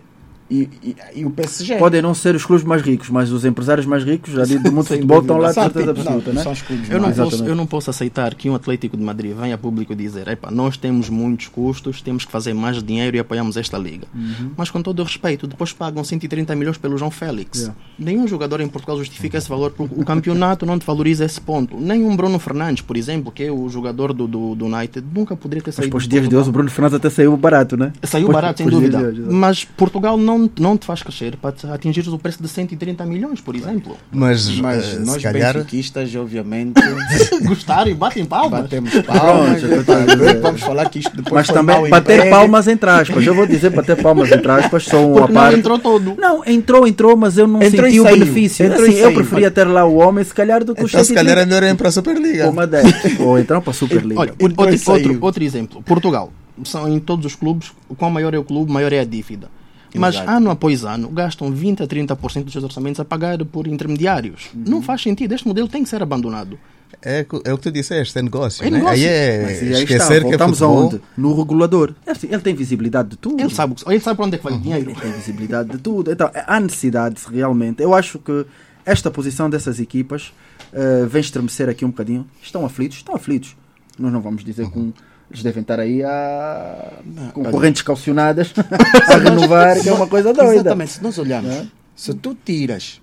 E, 0.49 0.69
e, 0.83 0.95
e 1.15 1.25
o 1.25 1.29
PSG. 1.29 1.75
Podem 1.77 2.01
não 2.01 2.13
ser 2.13 2.35
os 2.35 2.45
clubes 2.45 2.65
mais 2.65 2.81
ricos, 2.81 3.09
mas 3.09 3.31
os 3.31 3.45
empresários 3.45 3.85
mais 3.85 4.03
ricos 4.03 4.33
já 4.33 4.43
do 4.43 4.71
mundo 4.71 4.85
futebol 4.87 5.21
estão 5.21 5.37
lá 5.37 5.49
de 5.49 5.53
certeza 5.55 5.85
não, 5.85 5.91
absoluta, 6.01 6.31
né? 6.33 6.43
Os 6.47 6.61
clubes 6.61 6.89
Eu 6.89 6.99
não, 6.99 7.05
mais. 7.05 7.17
posso, 7.17 7.45
eu 7.45 7.55
não 7.55 7.65
posso 7.65 7.89
aceitar 7.89 8.33
que 8.35 8.49
um 8.49 8.55
Atlético 8.55 8.95
de 8.95 9.03
Madrid 9.03 9.35
venha 9.35 9.55
a 9.55 9.57
público 9.57 9.95
dizer 9.95 10.27
nós 10.51 10.77
temos 10.77 11.09
muitos 11.09 11.47
custos, 11.47 12.01
temos 12.01 12.25
que 12.25 12.31
fazer 12.31 12.53
mais 12.53 12.81
dinheiro 12.81 13.15
e 13.17 13.19
apoiamos 13.19 13.57
esta 13.57 13.77
liga. 13.77 14.07
Uhum. 14.13 14.51
Mas 14.57 14.69
com 14.69 14.81
todo 14.81 14.99
o 14.99 15.03
respeito, 15.03 15.47
depois 15.47 15.73
pagam 15.73 16.03
130 16.03 16.55
milhões 16.55 16.77
pelo 16.77 16.97
João 16.97 17.11
Félix. 17.11 17.59
Yeah. 17.59 17.75
Nenhum 17.97 18.27
jogador 18.27 18.61
em 18.61 18.67
Portugal 18.67 18.97
justifica 18.97 19.37
esse 19.37 19.49
valor, 19.49 19.71
porque 19.71 19.93
o 19.99 20.05
campeonato 20.05 20.65
não 20.65 20.77
te 20.77 20.85
valoriza 20.85 21.25
esse 21.25 21.39
ponto. 21.39 21.77
Nem 21.77 22.03
um 22.03 22.15
Bruno 22.15 22.39
Fernandes, 22.39 22.81
por 22.81 22.97
exemplo, 22.97 23.31
que 23.31 23.43
é 23.43 23.51
o 23.51 23.67
jogador 23.69 24.13
do, 24.13 24.27
do, 24.27 24.55
do 24.55 24.65
United, 24.65 25.05
nunca 25.13 25.35
poderia 25.35 25.61
ter 25.63 25.69
Mas 25.69 25.75
saído 25.75 25.97
os 25.97 26.03
de 26.03 26.09
dias 26.09 26.27
de 26.29 26.35
hoje 26.35 26.49
o 26.49 26.51
Bruno 26.51 26.69
Fernandes 26.69 26.95
até 26.95 27.09
saiu 27.09 27.35
barato, 27.37 27.77
né? 27.77 27.93
Saiu 28.03 28.25
Pois- 28.27 28.35
barato, 28.35 28.57
sem 28.57 28.67
dúvida. 28.67 28.99
hoje. 28.99 29.21
Mas 29.21 29.63
Portugal 29.65 30.17
não, 30.17 30.36
não 30.59 30.77
te 30.77 30.85
faz 30.85 31.01
crescer 31.03 31.35
para 31.37 31.53
atingir 31.73 32.07
o 32.07 32.17
preço 32.19 32.41
de 32.41 32.47
130 32.47 33.05
milhões, 33.05 33.41
por 33.41 33.55
exemplo. 33.55 33.97
Mas, 34.11 34.47
Mas 34.59 34.93
eh, 34.95 34.99
nós 34.99 35.15
se 35.15 35.19
calhar. 35.23 35.53
benfiquistas, 35.55 36.13
obviamente, 36.15 36.81
Gostarem, 37.43 37.95
batem 37.95 38.25
palmas. 38.25 38.61
batemos 38.61 38.91
palmas. 39.01 39.63
A? 39.63 40.39
Vamos 40.41 40.61
falar 40.61 40.89
que 40.89 40.99
isto 40.99 41.15
depois 41.15 41.33
Mas 41.33 41.47
também 41.47 41.89
bater 41.89 42.13
empregue. 42.15 42.29
palmas 42.29 42.67
entre 42.67 42.89
aspas. 42.89 43.25
Eu 43.25 43.33
vou 43.35 43.45
dizer 43.47 43.69
bater 43.71 43.95
palmas 44.01 44.31
entre 44.31 44.51
aspas, 44.51 44.83
só 44.83 45.05
um 45.05 45.13
Porque 45.13 45.23
à 45.23 45.27
não 45.27 45.33
parte. 45.41 45.59
entrou 45.59 45.79
todo. 45.79 46.15
Não, 46.17 46.43
entrou, 46.45 46.87
entrou, 46.87 47.15
mas 47.17 47.37
eu 47.37 47.47
não 47.47 47.61
Entrou 47.61 47.85
senti 47.85 47.99
o 47.99 48.03
benefício. 48.03 48.65
Entrou 48.65 48.83
Assim, 48.87 48.95
eu 48.97 49.13
preferia 49.13 49.51
ter 49.51 49.65
lá 49.65 49.85
o 49.85 49.95
homem, 49.95 50.23
se 50.23 50.33
calhar, 50.33 50.63
do 50.63 50.73
que 50.75 50.81
Então, 50.83 51.03
se 51.03 51.13
calhar 51.13 51.37
é 51.37 51.41
130 51.41 51.45
melhor 51.45 51.73
ir 51.73 51.77
para 51.77 51.87
a 51.87 51.91
Superliga. 51.91 52.45
ou 52.45 52.51
uma 52.51 52.67
10. 52.67 53.19
Ou 53.19 53.39
então 53.39 53.61
para 53.61 53.71
a 53.71 53.73
Superliga. 53.73 54.19
Olha, 54.21 54.33
outro, 54.39 54.91
outro, 54.91 55.17
outro 55.21 55.43
exemplo. 55.43 55.81
Portugal. 55.83 56.31
São 56.63 56.87
em 56.87 56.99
todos 56.99 57.25
os 57.25 57.35
clubes, 57.35 57.71
o 57.87 57.95
qual 57.95 58.09
maior 58.09 58.33
é 58.33 58.39
o 58.39 58.43
clube, 58.43 58.71
maior 58.71 58.91
é 58.91 58.99
a 58.99 59.03
dívida. 59.05 59.47
Mas 59.95 60.15
Exato. 60.15 60.29
ano 60.31 60.51
após 60.51 60.83
ano 60.83 61.09
gastam 61.09 61.51
20 61.51 61.83
a 61.83 61.87
30% 61.87 62.43
dos 62.43 62.51
seus 62.53 62.63
orçamentos 62.63 62.99
a 62.99 63.05
pagar 63.05 63.43
por 63.45 63.67
intermediários. 63.67 64.49
Uhum. 64.53 64.63
Não 64.67 64.81
faz 64.81 65.01
sentido. 65.01 65.33
Este 65.33 65.47
modelo 65.47 65.67
tem 65.67 65.83
que 65.83 65.89
ser 65.89 66.01
abandonado. 66.03 66.57
É, 67.01 67.25
é 67.45 67.53
o 67.53 67.57
que 67.57 67.63
tu 67.63 67.71
disseste, 67.71 68.17
é 68.17 68.21
negócio. 68.21 68.65
É 68.65 68.69
né? 68.69 68.77
negócio. 68.77 68.95
Aí 68.97 69.05
é 69.05 69.41
Mas 69.43 69.49
aí 69.61 69.67
está, 69.67 69.79
esquecer 69.79 70.21
que 70.21 70.27
é 70.27 70.29
voltamos 70.29 70.57
futebol. 70.59 70.83
aonde? 70.83 71.01
No 71.17 71.35
regulador. 71.37 71.93
É 72.05 72.11
assim, 72.11 72.27
Ele 72.31 72.41
tem 72.41 72.55
visibilidade 72.55 73.09
de 73.09 73.17
tudo. 73.17 73.39
Ele 73.41 73.53
sabe, 73.53 73.73
o 73.73 73.75
que- 73.75 73.89
ele 73.91 73.99
sabe 73.99 74.15
para 74.17 74.25
onde 74.25 74.35
é 74.35 74.37
que 74.37 74.43
vai 74.43 74.53
o 74.53 74.59
dinheiro. 74.59 74.91
Ele 74.91 74.99
tem 74.99 75.11
visibilidade 75.11 75.69
de 75.69 75.77
tudo. 75.79 76.11
Então, 76.11 76.29
há 76.33 76.59
necessidade 76.59 77.21
realmente. 77.31 77.81
Eu 77.83 77.93
acho 77.93 78.19
que 78.19 78.45
esta 78.85 79.11
posição 79.11 79.49
dessas 79.49 79.79
equipas 79.79 80.31
eh, 80.73 81.05
vem 81.09 81.21
estremecer 81.21 81.67
aqui 81.69 81.83
um 81.85 81.89
bocadinho. 81.89 82.25
Estão 82.41 82.65
aflitos? 82.65 82.97
Estão 82.97 83.15
aflitos. 83.15 83.55
Nós 83.99 84.11
não 84.13 84.21
vamos 84.21 84.43
dizer 84.43 84.69
que 84.69 84.79
um- 84.79 84.93
eles 85.29 85.43
devem 85.43 85.61
estar 85.61 85.79
aí 85.79 86.03
a, 86.03 86.93
com 87.33 87.41
olha. 87.41 87.51
correntes 87.51 87.81
calcionadas 87.81 88.53
a 89.09 89.17
renovar, 89.17 89.81
que 89.81 89.89
é 89.89 89.93
uma 89.93 90.07
coisa 90.07 90.33
doida. 90.33 90.53
Exatamente, 90.55 90.91
se 90.91 91.03
nós 91.03 91.17
olharmos, 91.17 91.51
Né? 91.51 91.67
se 91.95 92.13
tu 92.13 92.35
tiras 92.45 93.01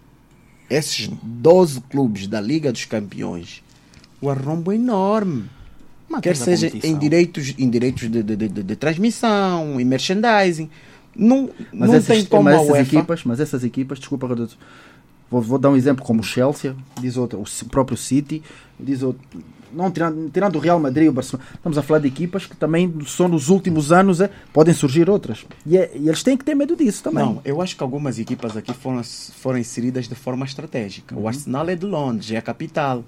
esses 0.71 1.09
12 1.23 1.81
clubes 1.83 2.27
da 2.27 2.41
Liga 2.41 2.73
dos 2.73 2.85
Campeões, 2.87 3.63
o 4.21 4.31
arrombo 4.31 4.73
é 4.73 4.77
enorme. 4.77 5.45
Quer 6.23 6.37
seja 6.37 6.71
em 6.85 6.97
direitos, 6.97 7.55
em 7.59 7.69
direitos 7.69 8.09
de, 8.11 8.23
de, 8.23 8.37
de, 8.37 8.49
de- 8.49 8.77
transmissão, 8.77 9.81
em 9.81 9.85
merchandising. 9.85 10.71
Não, 11.17 11.51
Mas, 11.73 11.89
não 11.91 11.97
essas, 11.97 12.07
tem 12.17 12.25
como 12.25 12.45
mas 12.45 12.55
a 12.55 12.57
essas 12.59 12.71
UEFA. 12.71 12.97
equipas, 12.97 13.25
mas 13.25 13.41
essas 13.41 13.65
equipas, 13.65 13.99
desculpa, 13.99 14.29
vou, 15.35 15.43
vou 15.43 15.59
dar 15.59 15.71
um 15.71 15.77
exemplo 15.77 16.05
como 16.05 16.21
o 16.21 16.25
Chelsea, 16.25 16.75
diz 17.01 17.17
outro, 17.17 17.41
o 17.43 17.65
próprio 17.69 17.97
City, 17.97 18.43
diz 18.79 19.03
outro. 19.03 19.23
Não, 19.73 19.91
tirando, 19.91 20.31
tirando 20.31 20.55
o 20.55 20.59
Real 20.61 20.79
Madrid 20.79 21.07
e 21.07 21.09
o 21.09 21.13
Barcelona, 21.13 21.49
estamos 21.53 21.77
a 21.77 21.83
falar 21.83 21.99
de 21.99 22.07
equipas 22.07 22.47
que 22.47 22.57
também 22.57 22.95
só 23.07 23.27
nos 23.27 23.49
últimos 23.49 23.91
anos 23.91 24.21
é, 24.21 24.31
podem 24.53 24.73
surgir 24.73 25.11
outras. 25.11 25.45
E, 25.67 25.77
é- 25.77 25.91
e 25.97 26.07
eles 26.09 26.23
têm 26.23 26.37
que 26.37 26.45
ter 26.45 26.55
medo 26.55 26.77
disso 26.77 27.03
também. 27.03 27.25
Não, 27.25 27.41
eu 27.45 27.61
acho 27.61 27.77
que 27.77 27.83
algumas 27.83 28.17
equipas 28.21 28.57
aqui 28.57 28.73
foram, 28.73 29.03
foram 29.03 29.59
inseridas 29.59 30.07
de 30.07 30.15
forma 30.15 30.45
estratégica. 30.47 31.17
Uhum. 31.17 31.23
O 31.23 31.27
Arsenal 31.29 31.69
é 31.69 31.75
de 31.75 31.85
Londres, 31.87 32.31
é 32.31 32.37
a 32.37 32.43
capital. 32.43 33.03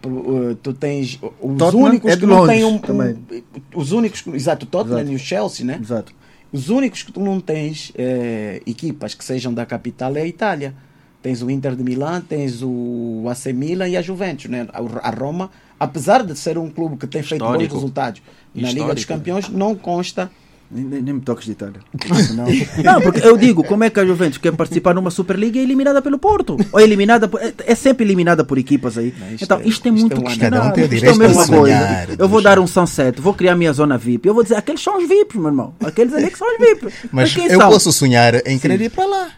Pro- 0.00 0.50
uh, 0.50 0.54
Tu 0.56 0.72
tens 0.72 1.18
os 1.40 1.58
Tottenham 1.58 1.84
únicos 1.86 2.10
é 2.10 2.16
que 2.16 2.26
não 2.26 2.46
têm 2.46 2.64
um, 2.64 2.76
um- 2.76 3.42
os 3.74 3.92
únicos, 3.92 4.24
exato, 4.28 4.64
Tottenham 4.64 4.98
Exato. 5.00 5.12
e 5.12 5.16
o 5.16 5.18
Chelsea, 5.18 5.66
né? 5.66 5.78
Exato. 5.80 6.14
Os 6.50 6.70
únicos 6.70 7.02
que 7.02 7.12
tu 7.12 7.20
não 7.20 7.38
tens 7.38 7.92
eh, 7.96 8.62
equipas 8.66 9.14
que 9.14 9.24
sejam 9.24 9.52
da 9.54 9.64
capital 9.66 10.16
é 10.16 10.22
a 10.22 10.26
Itália. 10.26 10.74
Tens 11.22 11.40
o 11.42 11.48
Inter 11.50 11.76
de 11.76 11.84
Milão, 11.84 12.20
tens 12.20 12.60
o 12.62 13.24
AC 13.30 13.46
Milan 13.52 13.88
e 13.88 13.96
a 13.96 14.02
Juventus, 14.02 14.46
né? 14.50 14.66
A 15.02 15.10
Roma, 15.10 15.50
apesar 15.78 16.24
de 16.24 16.36
ser 16.36 16.58
um 16.58 16.68
clube 16.68 16.96
que 16.96 17.06
tem 17.06 17.22
feito 17.22 17.40
bons 17.42 17.50
Histórico. 17.52 17.74
resultados 17.74 18.22
na 18.54 18.68
Liga 18.70 18.92
dos 18.92 19.02
Histórico. 19.02 19.08
Campeões, 19.08 19.48
não 19.48 19.74
consta 19.76 20.28
Nem, 20.68 20.84
nem- 20.84 21.02
nem 21.02 21.14
me 21.14 21.20
toques 21.20 21.44
de 21.44 21.52
Itália. 21.52 21.80
Não. 22.34 22.46
não, 22.94 23.00
porque 23.02 23.20
eu 23.24 23.36
digo, 23.36 23.62
como 23.62 23.84
é 23.84 23.90
que 23.90 24.00
a 24.00 24.06
Juventus 24.06 24.38
quer 24.38 24.52
participar 24.56 24.94
numa 24.94 25.10
Superliga 25.10 25.58
e 25.58 25.60
é 25.60 25.62
eliminada 25.64 26.00
pelo 26.00 26.18
Porto? 26.18 26.56
Ou 26.72 26.80
é 26.80 26.82
eliminada 26.82 27.28
por- 27.28 27.40
é, 27.42 27.52
é 27.66 27.74
sempre 27.74 28.04
eliminada 28.06 28.42
por 28.42 28.56
equipas 28.58 28.96
aí. 28.98 29.14
Não, 29.18 29.28
isto 29.32 29.44
então, 29.44 29.58
é- 29.60 29.68
isto 29.68 29.86
é 29.86 29.90
isto 29.92 30.00
muito 30.00 30.16
é 30.16 30.18
um 30.18 30.22
questionável. 30.24 30.84
Um 30.84 30.92
Isto 30.94 31.04
é 31.06 31.10
a 31.10 31.14
mesma 31.14 31.46
coisa. 31.46 32.06
Eu 32.18 32.26
vou 32.28 32.40
dar 32.42 32.58
um 32.58 32.66
sunset, 32.66 33.20
vou 33.20 33.34
criar 33.34 33.52
a 33.52 33.56
minha 33.56 33.72
zona 33.72 33.96
VIP. 33.98 34.26
Eu 34.26 34.32
vou 34.34 34.42
dizer, 34.42 34.56
aqueles 34.56 34.80
são 34.82 34.96
os 35.00 35.06
VIPs, 35.08 35.36
meu 35.36 35.48
irmão. 35.48 35.74
Aqueles 35.84 36.14
ali 36.14 36.30
que 36.30 36.38
são 36.38 36.48
os 36.50 36.58
VIPs. 36.58 36.94
Mas 37.12 37.34
quem 37.34 37.46
eu 37.48 37.60
são? 37.60 37.68
posso 37.70 37.92
sonhar 37.92 38.34
em 38.46 38.58
querer 38.58 38.80
ir 38.80 38.90
para 38.90 39.04
lá. 39.06 39.28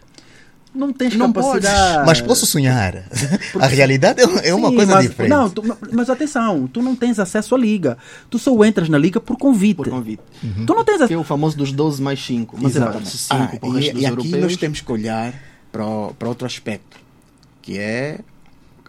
Não 0.75 0.91
tens 0.91 1.15
Não 1.15 1.31
capacidade. 1.31 2.05
Mas 2.05 2.19
posso 2.21 2.45
sonhar. 2.45 3.03
A 3.59 3.65
realidade 3.67 4.21
é, 4.21 4.49
é 4.49 4.53
uma 4.53 4.69
Sim, 4.69 4.75
coisa 4.75 4.91
mas, 4.93 5.07
diferente. 5.07 5.31
Não, 5.31 5.49
tu- 5.49 5.77
mas 5.93 6.09
atenção, 6.09 6.67
tu 6.67 6.81
não 6.81 6.95
tens 6.95 7.17
acesso 7.17 7.55
à 7.55 7.57
liga. 7.57 7.97
Tu 8.29 8.37
só 8.37 8.63
entras 8.65 8.89
na 8.89 8.97
liga 8.97 9.19
por 9.19 9.37
convite. 9.37 9.77
Por 9.77 9.89
convite. 9.89 10.21
Tu 10.67 10.73
não 10.73 10.83
tens 10.83 10.97
Que 10.97 11.01
é 11.03 11.05
acesso. 11.05 11.19
o 11.21 11.23
famoso 11.23 11.57
dos 11.57 11.71
12 11.71 12.01
mais 12.01 12.23
5. 12.25 12.57
Mas 12.61 12.75
é 12.75 12.79
Exatamente. 12.79 13.27
para 13.27 13.57
5 13.59 13.65
Ah, 13.65 13.79
e, 13.79 13.83
e 13.85 13.89
aqui 13.89 14.05
europeus. 14.05 14.41
nós 14.41 14.57
temos 14.57 14.81
que 14.81 14.91
olhar 14.91 15.33
para, 15.71 15.85
o- 15.85 16.13
para 16.13 16.27
outro 16.27 16.45
aspecto, 16.45 16.97
que 17.61 17.77
é 17.79 18.19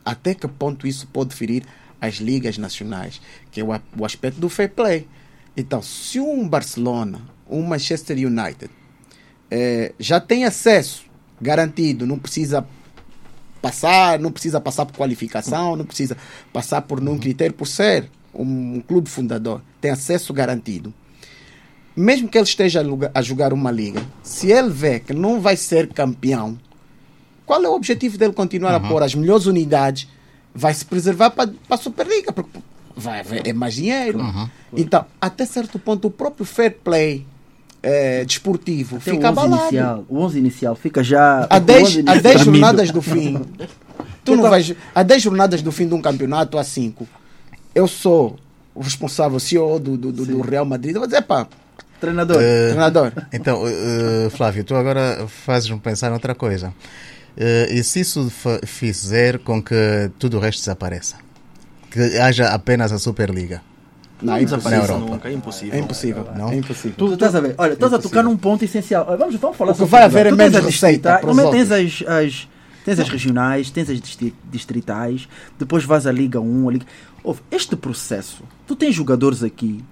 até 0.05 0.35
que 0.35 0.47
ponto 0.49 0.87
isso 0.87 1.07
pode 1.13 1.35
ferir 1.35 1.63
as 2.01 2.17
ligas 2.17 2.59
nacionais, 2.59 3.21
que 3.51 3.61
é 3.61 3.65
o, 3.65 3.69
o 3.99 4.05
aspecto 4.05 4.39
do 4.41 4.49
fair 4.49 4.71
play. 4.71 5.07
Então, 5.57 5.81
se 5.83 6.21
um 6.21 6.47
Barcelona, 6.47 7.21
um 7.49 7.63
Manchester 7.63 8.17
United, 8.19 8.71
é, 9.51 9.93
já 9.99 10.21
tem 10.21 10.45
acesso 10.45 11.05
garantido, 11.41 12.07
não 12.07 12.19
precisa 12.19 12.67
passar, 13.61 14.19
não 14.19 14.31
precisa 14.31 14.61
passar 14.61 14.87
por 14.87 14.97
qualificação, 14.97 15.77
não 15.77 15.85
precisa 15.85 16.17
passar 16.53 16.83
por 16.83 17.01
nenhum 17.01 17.19
critério, 17.19 17.55
por 17.55 17.67
ser 17.67 18.11
um, 18.33 18.77
um 18.77 18.81
clube 18.81 19.09
fundador, 19.09 19.61
tem 19.81 19.91
acesso 19.91 20.33
garantido. 20.33 20.93
Mesmo 21.97 22.29
que 22.29 22.37
ele 22.37 22.45
esteja 22.45 22.83
a 23.15 23.23
jogar 23.23 23.53
uma 23.53 23.71
liga, 23.71 24.03
se 24.23 24.51
ele 24.53 24.69
vê 24.69 25.01
que 25.01 25.15
não 25.15 25.41
vai 25.41 25.57
ser 25.57 25.89
campeão, 25.89 26.59
qual 27.47 27.63
é 27.65 27.69
o 27.69 27.73
objetivo 27.75 28.19
dele 28.19 28.33
continuar 28.33 28.79
uhum. 28.79 28.87
a 28.87 28.89
pôr 28.89 29.03
as 29.03 29.15
melhores 29.15 29.47
unidades? 29.47 30.09
Vai 30.55 30.75
se 30.75 30.85
preservar 30.85 31.31
para 31.31 31.51
a 31.71 31.77
Superliga, 31.77 32.33
porque 32.33 32.59
vai 32.95 33.21
haver 33.21 33.47
é 33.47 33.53
mais 33.53 33.75
dinheiro. 33.75 34.21
Uhum. 34.21 34.49
Então, 34.75 35.07
até 35.21 35.47
certo 35.47 35.79
ponto, 35.79 36.09
o 36.09 36.11
próprio 36.11 36.45
fair 36.45 36.79
play 36.83 37.27
é, 37.83 38.25
desportivo 38.25 38.97
Até 38.97 39.13
fica 39.13 39.29
abalado. 39.29 39.63
Inicial, 39.63 40.05
o 40.09 40.19
11 40.19 40.39
inicial 40.39 40.75
fica 40.75 41.03
já. 41.03 41.47
Há 41.49 41.59
10, 41.59 41.99
há 42.07 42.15
10 42.17 42.41
jornadas 42.43 42.91
do 42.91 43.03
fim. 43.03 43.41
tu 44.25 44.37
não 44.37 44.49
vais. 44.49 44.75
Há 44.95 45.03
10 45.03 45.23
jornadas 45.23 45.63
do 45.63 45.73
fim 45.73 45.87
de 45.87 45.95
um 45.95 46.03
campeonato, 46.03 46.59
há 46.59 46.65
5. 46.65 47.07
Eu 47.75 47.87
sou 47.87 48.37
o 48.75 48.81
responsável, 48.81 49.39
CEO 49.39 49.79
do, 49.79 49.97
do, 49.97 50.13
do, 50.13 50.27
do 50.27 50.41
Real 50.41 50.65
Madrid. 50.65 50.95
Eu 50.95 51.01
vou 51.01 51.09
dizer, 51.09 51.23
pá. 51.23 51.47
Treinador. 52.01 52.37
Uh, 52.37 52.69
Treinador. 52.69 53.13
Então, 53.33 53.63
uh, 53.65 54.31
Flávio, 54.31 54.65
tu 54.65 54.75
agora 54.75 55.27
fazes-me 55.29 55.79
pensar 55.79 56.11
noutra 56.11 56.35
coisa. 56.35 56.69
Uh, 57.37 57.73
e 57.73 57.83
se 57.83 58.01
isso 58.01 58.31
fizer 58.65 59.39
com 59.39 59.63
que 59.63 60.11
tudo 60.19 60.37
o 60.37 60.41
resto 60.41 60.61
desapareça? 60.61 61.17
Que 61.91 62.19
haja 62.19 62.49
apenas 62.49 62.93
a 62.93 62.99
Superliga? 62.99 63.63
Não, 64.23 64.35
não 64.35 64.45
desaparece 64.45 64.93
nunca, 64.93 65.29
é 65.29 65.33
impossível. 65.33 65.75
É 65.75 65.79
impossível. 65.79 66.29
Não? 66.37 66.51
É 66.51 66.57
impossível. 66.57 66.97
Tu, 66.97 67.07
tu 67.09 67.15
estás 67.15 67.35
a 67.35 67.41
ver? 67.41 67.55
Olha, 67.59 67.75
estás 67.75 67.93
a 67.93 67.99
tocar 67.99 68.23
num 68.23 68.37
ponto 68.37 68.65
essencial. 68.65 69.05
Vamos, 69.19 69.37
vamos 69.37 69.57
falar 69.57 69.73
o 69.73 69.75
que 69.75 69.85
vai 69.85 70.05
haver 70.05 70.27
é 70.27 70.33
menos 70.33 70.65
receita. 70.65 71.19
Também 71.19 71.51
tens 71.51 71.71
as, 71.71 72.05
as, 72.07 72.49
tens 72.85 73.01
as 73.01 73.09
regionais, 73.09 73.71
tens 73.71 73.91
as 73.91 74.01
distritais, 74.51 75.29
depois 75.59 75.85
vais 75.85 76.07
à 76.07 76.13
Liga 76.13 76.41
1, 76.41 76.69
a 76.69 76.73
Liga... 76.73 76.87
este 77.51 77.77
processo, 77.77 78.43
tu 78.67 78.75
tens 78.75 78.95
jogadores 78.95 79.43
aqui, 79.43 79.85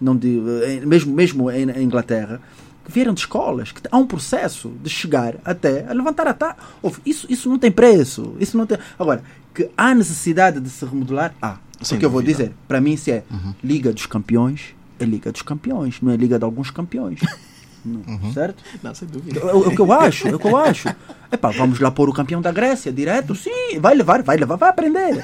não 0.00 0.14
de, 0.14 0.40
eh, 0.62 0.86
mesmo, 0.86 1.12
mesmo 1.12 1.50
em 1.50 1.82
Inglaterra, 1.82 2.40
que 2.84 2.92
vieram 2.92 3.14
de 3.14 3.20
escolas, 3.20 3.72
que 3.72 3.80
há 3.90 3.96
um 3.96 4.06
processo 4.06 4.70
de 4.82 4.90
chegar 4.90 5.36
até 5.44 5.86
a 5.88 5.92
levantar 5.94 6.28
a 6.28 6.34
taça. 6.34 6.56
Isso, 7.04 7.26
isso 7.30 7.48
não 7.48 7.58
tem 7.58 7.72
preço. 7.72 8.36
Isso 8.38 8.58
não 8.58 8.66
tem... 8.66 8.76
Agora, 8.98 9.22
que 9.54 9.70
há 9.76 9.94
necessidade 9.94 10.60
de 10.60 10.68
se 10.68 10.84
remodelar, 10.84 11.34
há. 11.40 11.56
Sem 11.80 11.96
Porque 11.96 12.06
eu 12.06 12.10
vou 12.10 12.22
dizer, 12.22 12.52
para 12.68 12.80
mim, 12.80 12.96
se 12.96 13.10
é 13.10 13.24
uhum. 13.30 13.54
Liga 13.62 13.92
dos 13.92 14.06
Campeões, 14.06 14.74
é 14.98 15.04
Liga 15.04 15.32
dos 15.32 15.42
Campeões, 15.42 16.00
não 16.00 16.12
é 16.12 16.16
Liga 16.16 16.38
de 16.38 16.44
alguns 16.44 16.70
campeões. 16.70 17.20
Uhum. 17.84 18.32
Certo? 18.32 18.64
Não, 18.82 18.94
sem 18.94 19.06
dúvida. 19.06 19.38
É, 19.40 19.42
é, 19.42 19.54
o 19.54 19.70
que 19.70 19.78
eu 19.78 19.92
acho, 19.92 20.26
é 20.26 20.34
o 20.34 20.38
que 20.38 20.46
eu 20.46 20.56
acho. 20.56 20.88
Epá, 21.30 21.50
vamos 21.50 21.78
lá 21.80 21.90
pôr 21.90 22.08
o 22.08 22.14
campeão 22.14 22.40
da 22.40 22.50
Grécia 22.50 22.90
direto? 22.90 23.34
Sim, 23.34 23.78
vai 23.78 23.94
levar, 23.94 24.22
vai 24.22 24.38
levar, 24.38 24.56
vai 24.56 24.70
aprender. 24.70 25.22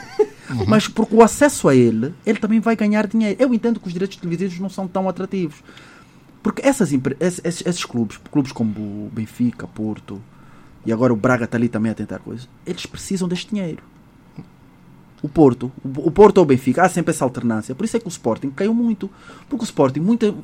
Uhum. 0.51 0.67
Mas 0.67 0.87
porque 0.87 1.15
o 1.15 1.23
acesso 1.23 1.69
a 1.69 1.75
ele, 1.75 2.15
ele 2.27 2.39
também 2.39 2.61
vai 2.61 2.77
ganhar 2.77 3.07
dinheiro. 3.07 3.35
Eu 3.41 3.55
entendo 3.55 3.81
que 3.81 3.87
os 3.87 3.93
direitos 3.95 4.19
televisivos 4.19 4.59
não 4.59 4.69
são 4.69 4.87
tão 4.87 5.09
atrativos. 5.09 5.57
Porque 6.43 6.61
essas, 6.61 6.93
esses, 6.93 7.65
esses 7.65 7.85
clubes, 7.87 8.19
clubes 8.31 8.53
como 8.53 8.79
o 8.79 9.11
Benfica, 9.11 9.67
Porto, 9.67 10.21
e 10.85 10.93
agora 10.93 11.15
o 11.15 11.17
Braga 11.17 11.45
está 11.45 11.57
ali 11.57 11.69
também 11.71 11.93
a 11.93 11.95
tentar 11.95 12.19
coisas, 12.19 12.47
eles 12.67 12.85
precisam 12.85 13.27
deste 13.27 13.51
dinheiro 13.51 13.83
o 15.23 15.29
Porto, 15.29 15.71
o 15.85 16.11
Porto 16.11 16.39
ou 16.39 16.45
o 16.45 16.47
Benfica, 16.47 16.83
há 16.83 16.89
sempre 16.89 17.11
essa 17.11 17.25
alternância. 17.25 17.75
Por 17.75 17.85
isso 17.85 17.97
é 17.97 18.01
que 18.01 18.07
o 18.07 18.09
Sporting 18.09 18.51
caiu 18.51 18.73
muito. 18.73 19.11
Porque 19.49 19.63
o 19.63 19.67
Sporting 19.67 20.01
muito, 20.01 20.35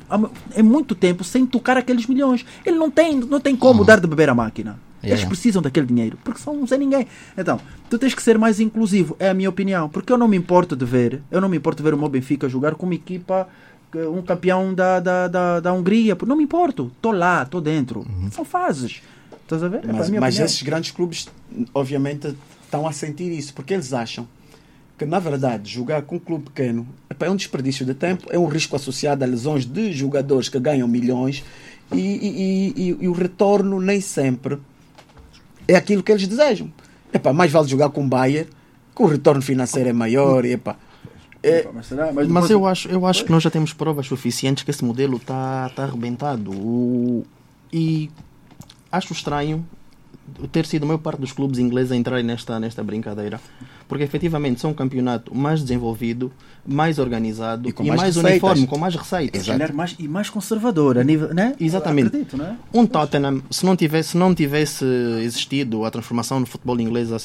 é 0.53 0.61
muito 0.61 0.93
tempo 0.93 1.23
sem 1.23 1.45
tocar 1.45 1.77
aqueles 1.77 2.05
milhões. 2.05 2.45
Ele 2.65 2.77
não 2.77 2.91
tem, 2.91 3.15
não 3.15 3.39
tem 3.39 3.55
como 3.55 3.79
uhum. 3.79 3.85
dar 3.85 3.99
de 3.99 4.07
beber 4.07 4.29
a 4.29 4.35
máquina. 4.35 4.79
Yeah, 4.97 5.09
Eles 5.09 5.19
yeah. 5.19 5.29
precisam 5.29 5.61
daquele 5.61 5.85
dinheiro, 5.85 6.17
porque 6.23 6.39
são 6.39 6.65
sem 6.67 6.79
ninguém. 6.79 7.07
Então, 7.37 7.59
tu 7.89 7.97
tens 7.97 8.13
que 8.13 8.21
ser 8.21 8.37
mais 8.37 8.59
inclusivo, 8.59 9.15
é 9.19 9.29
a 9.29 9.33
minha 9.33 9.49
opinião. 9.49 9.89
Porque 9.89 10.11
eu 10.11 10.17
não 10.17 10.27
me 10.27 10.37
importo 10.37 10.75
de 10.75 10.85
ver, 10.85 11.21
eu 11.31 11.41
não 11.41 11.49
me 11.49 11.57
importo 11.57 11.81
de 11.81 11.83
ver 11.83 11.93
o 11.93 11.97
meu 11.97 12.09
Benfica 12.09 12.47
jogar 12.49 12.75
com 12.75 12.85
uma 12.85 12.95
equipa, 12.95 13.47
um 13.95 14.21
campeão 14.21 14.73
da, 14.73 14.99
da, 14.99 15.27
da, 15.27 15.59
da 15.59 15.73
Hungria. 15.73 16.15
Não 16.25 16.35
me 16.35 16.43
importo. 16.43 16.91
Estou 16.95 17.11
lá, 17.11 17.43
estou 17.43 17.61
dentro. 17.61 18.01
Uhum. 18.01 18.29
São 18.31 18.45
fases. 18.45 19.01
Estás 19.43 19.63
a 19.63 19.67
ver? 19.67 19.85
É 19.87 19.93
mas, 19.93 20.09
mas 20.09 20.39
esses 20.39 20.61
grandes 20.61 20.91
clubes, 20.91 21.27
obviamente, 21.73 22.35
estão 22.63 22.85
a 22.85 22.91
sentir 22.91 23.31
isso, 23.31 23.53
porque 23.53 23.73
eles 23.73 23.93
acham 23.93 24.27
que 24.97 25.05
na 25.05 25.19
verdade 25.19 25.69
jogar 25.69 26.01
com 26.01 26.15
um 26.15 26.19
clube 26.19 26.45
pequeno 26.45 26.87
é 27.19 27.29
um 27.29 27.35
desperdício 27.35 27.85
de 27.85 27.93
tempo, 27.93 28.27
é 28.29 28.37
um 28.37 28.47
risco 28.47 28.75
associado 28.75 29.23
a 29.23 29.27
lesões 29.27 29.65
de 29.65 29.91
jogadores 29.91 30.49
que 30.49 30.59
ganham 30.59 30.87
milhões 30.87 31.43
e, 31.91 31.97
e, 31.97 32.73
e, 32.75 32.97
e 33.01 33.07
o 33.07 33.11
retorno 33.11 33.79
nem 33.79 34.01
sempre 34.01 34.57
é 35.67 35.75
aquilo 35.75 36.01
que 36.01 36.11
eles 36.11 36.27
desejam. 36.27 36.71
Epá, 37.13 37.33
mais 37.33 37.51
vale 37.51 37.67
jogar 37.67 37.89
com 37.89 38.03
o 38.03 38.07
Bayern, 38.07 38.49
que 38.95 39.01
o 39.01 39.05
retorno 39.05 39.41
financeiro 39.41 39.89
é 39.89 39.93
maior. 39.93 40.45
Epá, 40.45 40.77
é... 41.43 41.67
Mas, 41.73 41.87
será? 41.87 42.11
mas, 42.11 42.27
mas 42.27 42.49
eu 42.49 42.65
acho, 42.65 42.87
eu 42.89 43.05
acho 43.05 43.23
que 43.23 43.31
nós 43.31 43.43
já 43.43 43.49
temos 43.49 43.73
provas 43.73 44.07
suficientes 44.07 44.63
que 44.63 44.71
esse 44.71 44.83
modelo 44.83 45.17
está 45.17 45.69
tá 45.75 45.83
arrebentado. 45.83 46.51
O... 46.51 47.25
E 47.71 48.09
acho 48.91 49.13
estranho 49.13 49.65
ter 50.51 50.65
sido 50.65 50.83
a 50.83 50.87
maior 50.87 50.99
parte 50.99 51.19
dos 51.19 51.31
clubes 51.31 51.59
ingleses 51.59 51.91
a 51.91 51.95
entrarem 51.95 52.25
nesta, 52.25 52.59
nesta 52.59 52.83
brincadeira. 52.83 53.39
Porque 53.87 54.03
efetivamente 54.03 54.59
são 54.59 54.71
um 54.71 54.73
campeonato 54.73 55.33
mais 55.33 55.61
desenvolvido, 55.61 56.31
mais 56.65 56.99
organizado 56.99 57.69
e, 57.69 57.73
e 57.79 57.91
mais, 57.91 58.17
uniforme, 58.17 58.67
com 58.67 58.77
mais 58.77 58.95
receitas. 58.95 59.47
É 59.47 59.71
mais, 59.71 59.95
e 59.97 60.07
mais 60.07 60.29
conservador, 60.29 60.97
a 60.97 61.03
nível, 61.03 61.33
né? 61.33 61.55
Exatamente. 61.59 62.07
Acredito, 62.07 62.37
né? 62.37 62.57
Um 62.73 62.85
Tottenham, 62.85 63.41
se 63.49 63.65
não, 63.65 63.75
tivesse, 63.75 64.09
se 64.09 64.17
não 64.17 64.35
tivesse 64.35 64.85
existido 65.23 65.85
a 65.85 65.91
transformação 65.91 66.39
no 66.39 66.45
futebol 66.45 66.79
inglês 66.79 67.11
há 67.11 67.17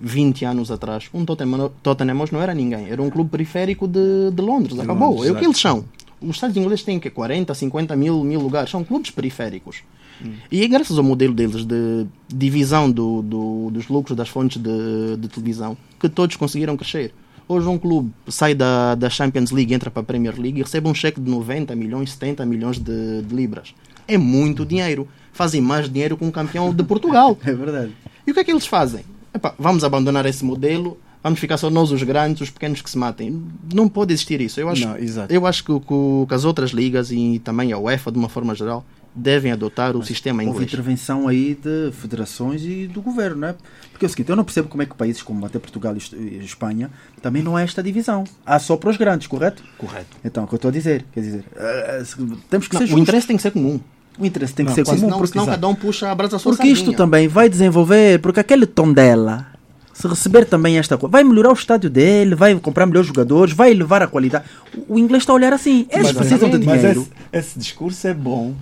20 0.00 0.44
anos 0.44 0.70
atrás, 0.70 1.08
um 1.14 1.24
Tottenham, 1.24 1.70
Tottenham 1.82 2.20
hoje 2.20 2.32
não 2.32 2.42
era 2.42 2.54
ninguém, 2.54 2.88
era 2.90 3.00
um 3.00 3.10
clube 3.10 3.30
periférico 3.30 3.86
de, 3.86 4.30
de 4.32 4.42
Londres. 4.42 4.74
De 4.74 4.80
Acabou. 4.80 5.10
Londres, 5.10 5.28
é 5.28 5.32
o 5.32 5.36
que 5.36 5.44
eles 5.44 5.58
são. 5.58 5.84
Os 6.20 6.36
Estados 6.36 6.56
ingleses 6.56 6.82
têm 6.82 6.98
que 6.98 7.10
40, 7.10 7.54
50 7.54 7.94
mil, 7.94 8.24
mil 8.24 8.40
lugares, 8.40 8.70
são 8.70 8.82
clubes 8.82 9.10
periféricos. 9.10 9.82
Hum. 10.24 10.32
E 10.50 10.62
é 10.62 10.68
graças 10.68 10.98
ao 10.98 11.04
modelo 11.04 11.34
deles 11.34 11.64
de 11.64 12.06
divisão 12.28 12.90
do, 12.90 13.22
do, 13.22 13.70
dos 13.70 13.88
lucros 13.88 14.16
das 14.16 14.28
fontes 14.28 14.60
de, 14.60 15.16
de, 15.16 15.28
televisão 15.28 15.76
que 15.98 16.08
todos 16.08 16.36
conseguiram 16.36 16.76
crescer. 16.76 17.12
Hoje 17.46 17.66
um 17.66 17.78
clube 17.78 18.12
sai 18.26 18.54
da, 18.54 18.94
da 18.94 19.08
Champions 19.08 19.50
League, 19.50 19.72
entra 19.72 19.90
para 19.90 20.02
a 20.02 20.04
Premier 20.04 20.38
League 20.38 20.58
e 20.58 20.62
recebe 20.62 20.88
um 20.88 20.94
cheque 20.94 21.20
de 21.20 21.30
90 21.30 21.74
milhões, 21.74 22.12
70 22.12 22.44
milhões 22.44 22.78
de, 22.78 23.22
de 23.22 23.34
libras. 23.34 23.74
É 24.06 24.18
muito 24.18 24.66
dinheiro. 24.66 25.08
Fazem 25.32 25.60
mais 25.60 25.88
dinheiro 25.88 26.16
que 26.16 26.24
um 26.24 26.30
campeão 26.30 26.74
de 26.74 26.82
Portugal. 26.82 27.38
é 27.44 27.54
verdade. 27.54 27.92
E 28.26 28.30
o 28.30 28.34
que 28.34 28.40
é 28.40 28.44
que 28.44 28.50
eles 28.50 28.66
fazem? 28.66 29.04
Epá, 29.32 29.54
vamos 29.58 29.84
abandonar 29.84 30.26
esse 30.26 30.44
modelo, 30.44 30.98
vamos 31.22 31.38
ficar 31.38 31.56
só 31.56 31.70
nós 31.70 31.92
os 31.92 32.02
grandes, 32.02 32.42
os 32.42 32.50
pequenos 32.50 32.82
que 32.82 32.90
se 32.90 32.98
matem. 32.98 33.42
Não 33.72 33.88
pode 33.88 34.12
existir 34.12 34.40
isso. 34.40 34.60
Eu 34.60 34.68
acho, 34.68 34.86
Não, 34.86 34.96
eu 35.28 35.46
acho 35.46 35.64
que, 35.64 35.72
que, 35.80 36.26
que, 36.28 36.34
as 36.34 36.44
outras 36.44 36.70
ligas 36.70 37.10
e 37.10 37.40
também 37.44 37.72
a 37.72 37.78
UEFA, 37.78 38.10
de 38.10 38.18
uma 38.18 38.28
forma 38.28 38.54
geral, 38.54 38.84
devem 39.18 39.52
adotar 39.52 39.94
o 39.94 39.98
Mas 39.98 40.06
sistema 40.06 40.42
inglês. 40.42 40.60
Houve 40.60 40.66
intervenção 40.66 41.28
aí 41.28 41.54
de 41.54 41.92
federações 41.92 42.62
e 42.62 42.86
do 42.86 43.02
governo, 43.02 43.42
não 43.42 43.48
é? 43.48 43.54
Porque 43.90 44.04
é 44.04 44.06
o 44.06 44.08
seguinte, 44.08 44.30
eu 44.30 44.36
não 44.36 44.44
percebo 44.44 44.68
como 44.68 44.82
é 44.82 44.86
que 44.86 44.94
países 44.94 45.22
como 45.22 45.44
até 45.44 45.58
Portugal 45.58 45.94
e 45.96 46.38
Espanha 46.44 46.90
também 47.20 47.42
não 47.42 47.56
há 47.56 47.62
esta 47.62 47.82
divisão. 47.82 48.24
Há 48.46 48.58
só 48.58 48.76
para 48.76 48.90
os 48.90 48.96
grandes, 48.96 49.26
correto? 49.26 49.62
Correto. 49.76 50.16
Então, 50.24 50.44
é 50.44 50.46
o 50.46 50.48
que 50.48 50.54
eu 50.54 50.56
estou 50.56 50.68
a 50.68 50.72
dizer, 50.72 51.04
quer 51.12 51.20
dizer, 51.20 51.44
uh, 51.52 52.36
temos 52.48 52.68
que 52.68 52.74
não, 52.74 52.86
ser 52.86 52.94
O 52.94 52.98
interesse 52.98 53.26
tem 53.26 53.36
que 53.36 53.42
ser 53.42 53.50
comum. 53.50 53.80
O 54.18 54.24
interesse 54.24 54.54
tem 54.54 54.64
que 54.64 54.70
não, 54.70 54.74
ser 54.74 54.84
comum. 54.84 54.98
Senão, 54.98 55.18
porque 55.18 55.32
senão 55.32 55.46
cada 55.46 55.68
um 55.68 55.74
puxa 55.74 56.10
a 56.10 56.14
brasa 56.14 56.38
sua 56.38 56.52
Porque 56.52 56.68
isto 56.68 56.92
também 56.92 57.28
vai 57.28 57.48
desenvolver, 57.48 58.20
porque 58.20 58.40
aquele 58.40 58.66
tom 58.66 58.92
dela, 58.92 59.46
se 59.92 60.06
receber 60.06 60.44
também 60.44 60.78
esta 60.78 60.96
coisa, 60.96 61.10
vai 61.10 61.24
melhorar 61.24 61.50
o 61.50 61.54
estádio 61.54 61.90
dele, 61.90 62.34
vai 62.34 62.54
comprar 62.58 62.86
melhores 62.86 63.08
jogadores, 63.08 63.52
vai 63.52 63.72
elevar 63.72 64.02
a 64.02 64.06
qualidade. 64.06 64.44
O 64.88 64.98
inglês 64.98 65.22
está 65.22 65.32
a 65.32 65.36
olhar 65.36 65.52
assim. 65.52 65.86
Eles 65.90 66.12
mas, 66.12 66.16
precisam 66.16 66.48
de 66.50 66.58
dinheiro. 66.58 67.00
Esse, 67.32 67.48
esse, 67.50 67.58
discurso 67.58 68.06
é 68.06 68.14
bom 68.14 68.54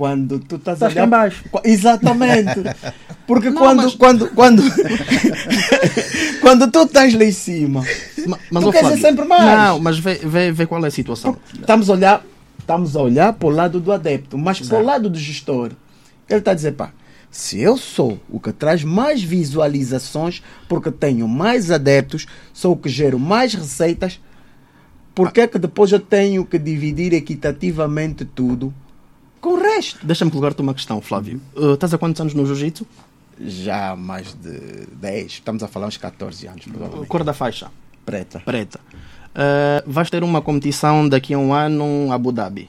quando 0.00 0.38
tu 0.38 0.56
estás, 0.56 0.78
estás 0.78 0.94
olhar... 0.94 1.06
embaixo. 1.06 1.44
Exatamente. 1.62 2.62
Porque 3.28 3.50
Não, 3.50 3.60
quando, 3.60 3.82
mas... 3.82 3.94
quando, 3.94 4.28
quando, 4.30 4.62
quando 6.40 6.70
tu 6.70 6.84
estás 6.84 7.12
lá 7.12 7.22
em 7.22 7.30
cima, 7.30 7.84
mas, 8.26 8.40
mas 8.50 8.64
tu 8.64 8.72
queres 8.72 8.98
sempre 8.98 9.26
mais. 9.26 9.44
Não, 9.44 9.78
mas 9.78 9.98
vê, 9.98 10.14
vê, 10.14 10.50
vê 10.50 10.64
qual 10.64 10.82
é 10.82 10.88
a 10.88 10.90
situação. 10.90 11.36
estamos 11.52 11.90
a 11.90 11.92
olhar, 11.92 12.24
estamos 12.58 12.96
a 12.96 13.02
olhar 13.02 13.34
para 13.34 13.46
o 13.46 13.50
lado 13.50 13.78
do 13.78 13.92
adepto, 13.92 14.38
mas 14.38 14.58
para 14.60 14.78
o 14.78 14.82
lado 14.82 15.10
do 15.10 15.18
gestor. 15.18 15.72
Ele 16.26 16.38
está 16.38 16.52
a 16.52 16.54
dizer, 16.54 16.72
pá, 16.72 16.92
se 17.30 17.60
eu 17.60 17.76
sou 17.76 18.18
o 18.30 18.40
que 18.40 18.52
traz 18.52 18.82
mais 18.82 19.22
visualizações, 19.22 20.42
porque 20.66 20.90
tenho 20.90 21.28
mais 21.28 21.70
adeptos, 21.70 22.26
sou 22.54 22.72
o 22.72 22.76
que 22.76 22.88
gero 22.88 23.18
mais 23.18 23.52
receitas, 23.52 24.18
por 25.14 25.30
que 25.30 25.42
é 25.42 25.46
que 25.46 25.58
depois 25.58 25.92
eu 25.92 26.00
tenho 26.00 26.46
que 26.46 26.58
dividir 26.58 27.12
equitativamente 27.12 28.24
tudo 28.24 28.72
com 29.40 29.50
o 29.50 29.60
resto. 29.60 30.04
Deixa-me 30.06 30.30
colocar-te 30.30 30.60
uma 30.60 30.74
questão, 30.74 31.00
Flávio. 31.00 31.40
Uh, 31.56 31.74
estás 31.74 31.92
há 31.94 31.98
quantos 31.98 32.20
anos 32.20 32.34
no 32.34 32.46
Jiu-Jitsu? 32.46 32.86
já 33.40 33.90
há 33.90 33.96
mais 33.96 34.34
de 34.34 34.86
10, 35.00 35.32
estamos 35.32 35.62
a 35.62 35.68
falar 35.68 35.86
uns 35.86 35.96
14 35.96 36.46
anos, 36.46 36.64
provavelmente. 36.66 37.08
Cor 37.08 37.24
da 37.24 37.32
faixa? 37.32 37.70
Preta. 38.04 38.40
Preta. 38.40 38.80
Uh, 39.30 39.90
vais 39.90 40.10
ter 40.10 40.22
uma 40.22 40.42
competição 40.42 41.08
daqui 41.08 41.32
a 41.32 41.38
um 41.38 41.54
ano 41.54 41.84
em 41.84 42.12
Abu 42.12 42.32
Dhabi. 42.32 42.68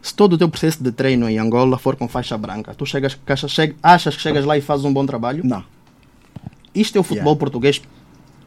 Se 0.00 0.14
todo 0.14 0.34
o 0.34 0.38
teu 0.38 0.48
processo 0.48 0.82
de 0.82 0.92
treino 0.92 1.28
em 1.28 1.38
Angola 1.38 1.78
for 1.78 1.96
com 1.96 2.08
faixa 2.08 2.38
branca, 2.38 2.74
tu 2.74 2.86
chegas, 2.86 3.18
achas 3.82 4.16
que 4.16 4.22
chegas 4.22 4.44
lá 4.44 4.56
e 4.56 4.60
fazes 4.60 4.84
um 4.84 4.92
bom 4.92 5.04
trabalho? 5.04 5.44
Não. 5.44 5.64
Isto 6.74 6.96
é 6.96 7.00
o 7.00 7.02
futebol 7.02 7.32
yeah. 7.32 7.40
português, 7.40 7.82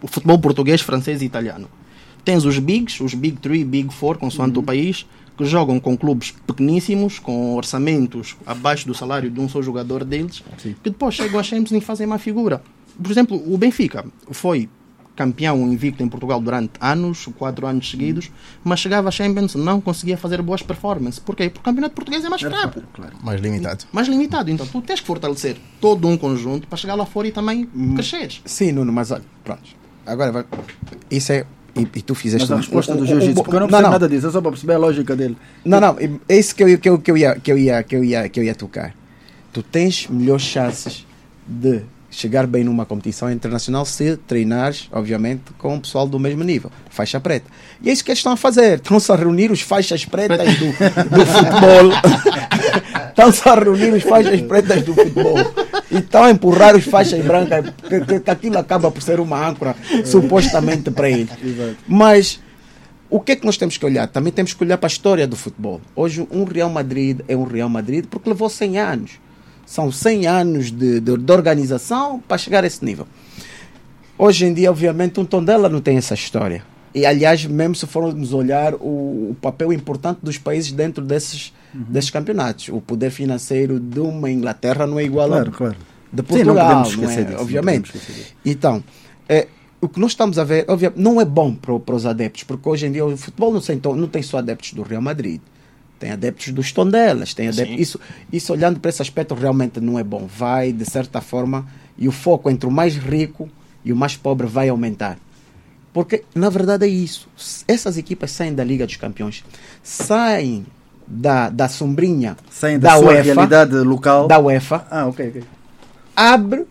o 0.02 0.08
futebol 0.08 0.40
português, 0.40 0.82
francês 0.82 1.22
e 1.22 1.26
italiano. 1.26 1.68
Tens 2.24 2.46
os 2.46 2.58
bigs, 2.60 3.02
os 3.02 3.14
big 3.14 3.38
3, 3.38 3.66
big 3.66 3.94
4, 3.94 4.20
consoante 4.20 4.56
uhum. 4.56 4.64
o 4.64 4.66
país, 4.66 5.06
que 5.40 5.46
jogam 5.46 5.80
com 5.80 5.98
clubes 5.98 6.32
pequeníssimos, 6.46 7.18
com 7.18 7.56
orçamentos 7.56 8.36
abaixo 8.46 8.86
do 8.86 8.94
salário 8.94 9.32
de 9.32 9.40
um 9.40 9.48
só 9.48 9.62
jogador 9.62 10.04
deles, 10.04 10.44
Sim. 10.58 10.76
que 10.84 10.90
depois 10.90 11.16
chegam 11.16 11.40
a 11.40 11.44
Champions 11.44 11.72
e 11.72 11.80
fazem 11.80 12.06
uma 12.06 12.20
figura. 12.20 12.62
Por 13.02 13.10
exemplo, 13.10 13.42
o 13.48 13.58
Benfica 13.58 14.04
foi 14.32 14.68
campeão 15.16 15.62
invicto 15.72 16.04
em 16.04 16.10
Portugal 16.10 16.42
durante 16.42 16.74
anos, 16.82 17.30
quatro 17.38 17.66
anos 17.66 17.90
seguidos, 17.90 18.30
mas 18.66 18.82
chegava 18.82 19.08
a 19.08 19.12
Champions 19.12 19.56
não 19.56 19.80
conseguia 19.80 20.18
fazer 20.18 20.42
boas 20.42 20.62
performances. 20.62 21.20
Porquê? 21.20 21.50
Porque 21.50 21.62
o 21.62 21.64
campeonato 21.64 21.96
português 21.96 22.26
é 22.26 22.28
mais 22.28 22.42
fraco. 22.42 22.84
Claro, 22.92 23.16
mais 23.24 23.40
limitado. 23.40 23.86
Mais 23.94 24.10
limitado. 24.10 24.52
Então 24.52 24.68
tu 24.68 24.82
tens 24.82 25.00
que 25.00 25.08
fortalecer 25.08 25.56
todo 25.80 26.06
um 26.06 26.18
conjunto 26.18 26.68
para 26.68 26.78
chegar 26.78 26.96
lá 26.96 27.06
fora 27.06 27.30
e 27.30 27.32
também 27.32 27.70
hum, 27.74 27.96
cresceres. 27.96 28.42
Sim, 28.44 28.74
Nuno, 28.74 28.92
mas 28.92 29.10
olha, 29.10 29.24
pronto. 29.46 29.64
Agora, 30.06 30.46
isso 31.10 31.32
é 31.32 31.46
e, 31.82 32.00
e, 32.00 32.02
tu 32.02 32.16
fizeste 32.16 32.48
Mas 32.48 32.52
a 32.52 32.62
resposta 32.62 32.94
um, 32.94 32.98
do 32.98 33.06
jiu-jitsu, 33.06 33.44
porque 33.44 33.56
eu 33.56 33.60
não 33.60 33.68
percebo 33.68 33.84
não, 33.84 33.90
não. 33.90 34.00
nada 34.00 34.10
disso, 34.10 34.28
é 34.28 34.32
só 34.32 34.42
para 34.42 34.52
perceber 34.52 34.74
a 34.74 34.78
lógica 34.78 35.16
dele. 35.16 35.38
Não, 35.64 35.80
não, 35.80 35.98
é 36.28 36.38
isso 36.38 36.56
que 36.56 36.64
eu, 36.64 36.78
que 36.78 36.90
eu, 36.90 37.00
que 37.00 37.12
eu, 37.12 37.18
ia, 37.18 37.36
que 37.36 37.52
eu, 37.52 37.58
ia, 37.58 37.84
que 37.84 37.96
eu, 37.96 38.04
ia, 38.04 38.30
que 38.30 38.40
eu 38.40 38.44
ia 38.44 38.56
tocar. 38.56 38.96
Tu 39.52 39.64
tens 39.64 40.08
melhores 40.08 40.44
chances 40.44 41.06
de 41.48 41.82
chegar 42.12 42.48
bem 42.48 42.64
numa 42.64 42.86
competição 42.86 43.32
internacional 43.32 43.86
se 43.86 44.18
treinares, 44.18 44.90
obviamente, 44.92 45.44
com 45.58 45.76
o 45.76 45.82
pessoal 45.82 46.08
do 46.08 46.20
mesmo 46.20 46.44
nível, 46.44 46.72
faixa 46.90 47.20
preta. 47.20 47.50
E 47.82 47.90
é 47.90 47.94
isso 47.94 48.04
que 48.04 48.12
eles 48.12 48.20
estão 48.20 48.34
a 48.34 48.38
fazer. 48.38 48.76
Estão-se 48.78 49.12
a 49.12 49.16
reunir 49.16 49.52
os 49.52 49.62
faixas 49.62 50.06
pretas 50.06 50.58
do, 50.58 50.66
do 50.66 51.26
futebol. 51.26 51.92
estão-se 53.10 53.48
a 53.48 53.56
reunir 53.56 53.92
os 53.92 54.04
faixas 54.04 54.42
pretas 54.42 54.84
do 54.84 54.94
futebol. 54.94 55.38
E 55.92 55.98
estão 55.98 56.24
a 56.24 56.32
empurrar 56.32 56.76
os 56.76 56.86
faixas 56.86 57.24
brancas, 57.26 57.74
que, 57.88 58.20
que, 58.20 58.30
aquilo 58.30 58.58
acaba 58.58 58.92
por 58.92 59.02
ser 59.02 59.20
uma 59.20 59.48
âncora, 59.48 59.76
supostamente 60.06 60.92
para 60.92 61.10
eles. 61.10 61.30
Mas 61.88 62.40
o 63.10 63.20
que 63.20 63.32
é 63.32 63.36
que 63.36 63.46
nós 63.46 63.58
temos 63.58 63.78
que 63.78 63.86
olhar? 63.86 64.08
Também 64.08 64.32
temos 64.32 64.54
que 64.54 64.64
olhar 64.64 64.78
para 64.78 64.88
a 64.88 64.92
história 64.92 65.26
do 65.26 65.36
futebol. 65.36 65.82
Hoje, 65.96 66.28
um 66.32 66.44
Real 66.44 66.70
Madrid 66.70 67.22
é 67.28 67.36
um 67.36 67.44
Real 67.44 67.70
Madrid 67.70 68.06
porque 68.10 68.30
levou 68.30 68.50
100 68.50 68.80
anos 68.80 69.12
são 69.70 69.92
100 69.92 70.26
anos 70.26 70.72
de, 70.72 71.00
de, 71.00 71.16
de 71.16 71.32
organização 71.32 72.20
para 72.28 72.40
chegar 72.40 72.64
a 72.64 72.68
esse 72.68 72.84
nível. 72.84 73.08
Hoje 74.18 74.48
em 74.48 74.54
dia, 74.54 74.72
obviamente, 74.72 75.20
um 75.20 75.26
Tondela 75.26 75.70
não 75.70 75.80
tem 75.80 75.96
essa 75.96 76.16
história. 76.16 76.64
E, 76.94 77.06
aliás, 77.06 77.46
mesmo 77.46 77.76
se 77.76 77.86
formos 77.86 78.34
olhar 78.34 78.74
o, 78.76 79.32
o 79.32 79.38
papel 79.42 79.72
importante 79.72 80.20
dos 80.24 80.38
países 80.38 80.72
dentro 80.72 81.04
desses, 81.04 81.54
uhum. 81.74 81.84
desses 81.88 82.10
campeonatos, 82.10 82.70
o 82.70 82.82
poder 82.82 83.12
financeiro 83.12 83.80
de 83.80 84.00
uma 84.00 84.30
Inglaterra 84.30 84.88
não 84.88 85.00
é 85.00 85.04
igual 85.04 85.28
claro, 85.28 85.46
ao 85.48 85.52
claro. 85.52 85.76
de 86.12 86.24
Portugal, 86.24 86.86
Sim, 86.86 86.96
não, 86.98 87.04
não 87.04 87.12
é? 87.12 87.24
Disso, 87.24 87.42
obviamente. 87.42 87.92
Não 87.94 88.24
então, 88.52 88.84
é, 89.28 89.48
o 89.80 89.88
que 89.88 90.00
nós 90.00 90.12
estamos 90.12 90.40
a 90.40 90.44
ver, 90.44 90.66
obviamente, 90.68 91.00
não 91.00 91.22
é 91.22 91.26
bom 91.26 91.54
para, 91.54 91.80
para 91.80 91.96
os 91.96 92.06
adeptos, 92.06 92.44
porque 92.44 92.68
hoje 92.68 92.88
em 92.88 92.92
dia 92.92 93.06
o 93.06 93.16
futebol 93.16 93.54
não 93.54 93.62
tem, 93.62 93.80
não 93.96 94.08
tem 94.08 94.22
só 94.24 94.40
adeptos 94.40 94.74
do 94.74 94.82
Real 94.82 95.02
Madrid 95.02 95.42
tem 96.00 96.12
adeptos 96.12 96.54
dos 96.54 96.72
Tondelas, 96.72 97.34
tem 97.34 97.50
adeptos. 97.50 97.78
Isso, 97.78 98.00
isso 98.32 98.54
olhando 98.54 98.80
para 98.80 98.90
esse 98.90 99.02
aspecto 99.02 99.36
realmente 99.36 99.82
não 99.82 100.00
é 100.00 100.04
bom. 100.04 100.26
Vai, 100.26 100.72
de 100.72 100.90
certa 100.90 101.20
forma, 101.20 101.68
e 101.98 102.08
o 102.08 102.12
foco 102.12 102.50
entre 102.50 102.68
o 102.68 102.72
mais 102.72 102.96
rico 102.96 103.50
e 103.84 103.92
o 103.92 103.96
mais 103.96 104.16
pobre 104.16 104.48
vai 104.48 104.70
aumentar. 104.70 105.20
Porque, 105.94 106.24
na 106.36 106.50
verdade, 106.50 106.86
é 106.86 106.90
isso. 106.90 107.28
Essas 107.68 107.98
equipas 107.98 108.32
saem 108.32 108.54
da 108.54 108.64
Liga 108.64 108.86
dos 108.86 108.96
Campeões, 108.96 109.44
saem 109.82 110.66
da, 111.08 111.50
da 111.50 111.68
sombrinha 111.68 112.38
saem 112.52 112.78
da, 112.78 112.90
da 112.90 113.00
UEFA, 113.00 113.22
realidade 113.22 113.76
local. 113.78 114.28
Da 114.28 114.40
UEFA. 114.40 114.86
Ah, 114.92 115.08
ok, 115.08 115.30
ok. 115.30 115.44
Abre 116.16 116.66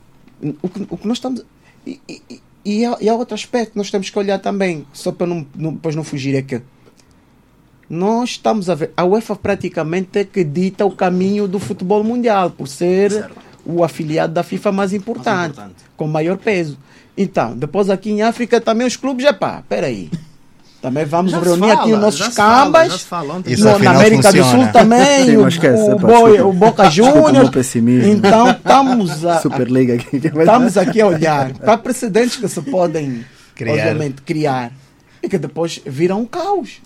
o 0.62 0.68
que, 0.68 0.86
o 0.88 0.96
que 0.96 1.08
nós 1.08 1.18
estamos. 1.18 1.44
E, 1.86 2.00
e, 2.08 2.40
e, 2.64 2.84
há, 2.84 2.96
e 3.00 3.08
há 3.08 3.14
outro 3.14 3.34
aspecto 3.34 3.72
que 3.72 3.78
nós 3.78 3.90
temos 3.90 4.08
que 4.08 4.18
olhar 4.18 4.38
também, 4.38 4.86
só 4.92 5.10
para 5.10 5.26
não, 5.26 5.46
não, 5.54 5.72
depois 5.72 5.96
não 5.96 6.04
fugir 6.04 6.36
aqui 6.36 6.62
nós 7.88 8.30
estamos 8.30 8.68
a 8.68 8.74
ver. 8.74 8.92
A 8.96 9.04
UEFA 9.04 9.34
praticamente 9.34 10.18
é 10.18 10.24
que 10.24 10.44
dita 10.44 10.84
o 10.84 10.90
caminho 10.90 11.48
do 11.48 11.58
futebol 11.58 12.04
mundial, 12.04 12.50
por 12.50 12.68
ser 12.68 13.10
certo. 13.10 13.47
O 13.68 13.84
afiliado 13.84 14.32
da 14.32 14.42
FIFA 14.42 14.72
mais 14.72 14.92
importante, 14.94 15.28
mais 15.28 15.50
importante, 15.50 15.84
com 15.96 16.08
maior 16.08 16.38
peso. 16.38 16.78
Então, 17.16 17.54
depois 17.56 17.90
aqui 17.90 18.10
em 18.10 18.22
África 18.22 18.60
também 18.60 18.86
os 18.86 18.96
clubes, 18.96 19.26
é 19.26 19.32
pá, 19.32 19.62
peraí. 19.68 20.10
Também 20.80 21.04
vamos 21.04 21.32
já 21.32 21.40
reunir 21.40 21.72
aqui 21.72 21.92
os 21.92 22.00
nossos 22.00 22.28
cambas. 22.28 23.02
Fala, 23.02 23.42
no, 23.44 23.78
na 23.80 23.90
América 23.90 24.32
funciona. 24.32 24.58
do 24.58 24.62
Sul 24.62 24.72
também, 24.72 25.26
Sim, 25.26 25.36
o, 25.36 25.48
esquece, 25.48 25.90
o, 25.90 25.96
Boy, 25.96 26.40
o 26.40 26.52
Boca 26.52 26.88
Juniors. 26.88 27.50
Então 28.06 28.50
estamos 28.52 29.24
a, 29.24 29.40
Superliga 29.40 29.94
aqui. 29.94 30.16
estamos 30.18 30.76
aqui 30.76 31.00
a 31.00 31.06
olhar 31.08 31.52
para 31.54 31.76
precedentes 31.76 32.36
que 32.36 32.46
se 32.46 32.62
podem, 32.62 33.24
criar. 33.56 33.72
obviamente, 33.72 34.22
criar 34.22 34.72
e 35.20 35.28
que 35.28 35.36
depois 35.36 35.80
viram 35.84 36.20
um 36.20 36.24
caos. 36.24 36.80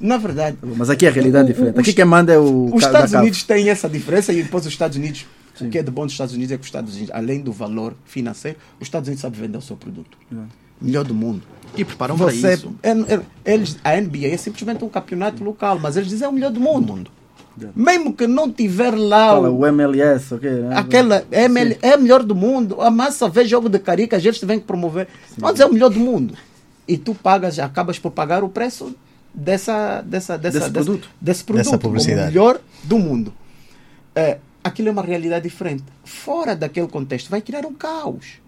Na 0.00 0.16
verdade. 0.16 0.56
Mas 0.62 0.90
aqui 0.90 1.06
a 1.06 1.10
realidade 1.10 1.50
é 1.50 1.52
diferente. 1.52 1.78
Aqui 1.78 1.92
quem 1.92 2.04
manda 2.04 2.32
é 2.32 2.38
o. 2.38 2.74
Os 2.74 2.84
Estados 2.84 3.12
Unidos 3.12 3.44
têm 3.44 3.70
essa 3.70 3.88
diferença 3.88 4.32
e 4.32 4.42
depois 4.42 4.66
os 4.66 4.72
Estados 4.72 4.96
Unidos. 4.96 5.24
Sim. 5.56 5.68
O 5.68 5.70
que 5.70 5.78
é 5.78 5.82
de 5.82 5.90
bom 5.90 6.04
dos 6.04 6.12
Estados 6.12 6.34
Unidos 6.34 6.52
é 6.52 6.56
que 6.56 6.62
os 6.62 6.66
Estados 6.66 6.94
Unidos, 6.94 7.14
além 7.14 7.40
do 7.40 7.52
valor 7.52 7.94
financeiro, 8.04 8.58
os 8.80 8.86
Estados 8.86 9.08
Unidos 9.08 9.22
sabem 9.22 9.40
vender 9.40 9.58
o 9.58 9.62
seu 9.62 9.76
produto. 9.76 10.18
É. 10.32 10.36
Melhor 10.80 11.04
do 11.04 11.14
mundo. 11.14 11.42
E 11.76 11.84
preparam 11.84 12.16
Você, 12.16 12.40
para 12.40 12.52
isso. 12.54 12.74
É, 12.82 12.90
é, 12.90 13.20
eles, 13.44 13.78
a 13.82 13.98
NBA 13.98 14.28
é 14.28 14.36
simplesmente 14.36 14.84
um 14.84 14.88
campeonato 14.88 15.42
local, 15.42 15.78
mas 15.78 15.96
eles 15.96 16.08
dizem 16.08 16.26
é 16.26 16.28
o 16.28 16.32
melhor 16.32 16.50
do 16.50 16.60
mundo. 16.60 16.92
mundo. 16.92 17.10
É. 17.62 17.68
Mesmo 17.74 18.12
que 18.12 18.26
não 18.26 18.52
tiver 18.52 18.94
lá 18.94 19.28
Fala, 19.28 19.50
o, 19.50 19.60
o, 19.60 19.66
MLS, 19.66 20.34
okay, 20.34 20.50
né? 20.50 20.76
aquela 20.76 21.24
ML, 21.32 21.78
é 21.80 21.96
o 21.96 22.02
melhor 22.02 22.22
do 22.22 22.34
mundo. 22.34 22.82
A 22.82 22.90
massa 22.90 23.28
vê 23.28 23.46
jogo 23.46 23.68
de 23.70 23.78
caricas, 23.78 24.22
eles 24.22 24.38
têm 24.38 24.58
que 24.58 24.66
promover. 24.66 25.08
Sim. 25.28 25.36
Mas 25.40 25.58
é 25.58 25.64
o 25.64 25.72
melhor 25.72 25.88
do 25.88 25.98
mundo. 25.98 26.34
E 26.86 26.98
tu 26.98 27.14
pagas, 27.14 27.58
acabas 27.58 27.98
por 27.98 28.10
pagar 28.10 28.44
o 28.44 28.48
preço 28.50 28.94
dessa, 29.32 30.02
dessa, 30.02 30.36
dessa, 30.36 30.58
desse, 30.58 30.70
produto. 30.70 31.08
desse 31.20 31.44
produto, 31.44 31.64
dessa 31.64 31.78
publicidade. 31.78 32.22
o 32.22 32.26
melhor 32.26 32.60
do 32.84 32.98
mundo. 32.98 33.32
É, 34.14 34.38
aquilo 34.66 34.88
é 34.88 34.92
uma 34.92 35.02
realidade 35.02 35.48
diferente. 35.48 35.84
Fora 36.04 36.54
daquele 36.54 36.88
contexto, 36.88 37.30
vai 37.30 37.40
criar 37.40 37.64
um 37.64 37.74
caos. 37.74 38.40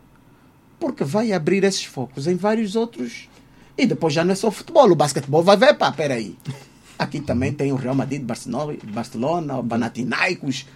Porque 0.78 1.04
vai 1.04 1.32
abrir 1.32 1.64
esses 1.64 1.84
focos 1.84 2.26
em 2.26 2.36
vários 2.36 2.76
outros. 2.76 3.28
E 3.76 3.86
depois 3.86 4.12
já 4.12 4.24
não 4.24 4.32
é 4.32 4.34
só 4.34 4.50
futebol, 4.50 4.90
o 4.90 4.94
basquetebol 4.94 5.42
vai 5.42 5.56
ver, 5.56 5.74
pá, 5.74 5.92
peraí. 5.92 6.36
Aqui 6.98 7.20
também 7.20 7.52
tem 7.52 7.72
o 7.72 7.76
Real 7.76 7.94
Madrid, 7.94 8.22
Barcelona, 8.22 8.76
Barcelona 8.84 9.58
o 9.58 9.64
Panathinaikos. 9.64 10.66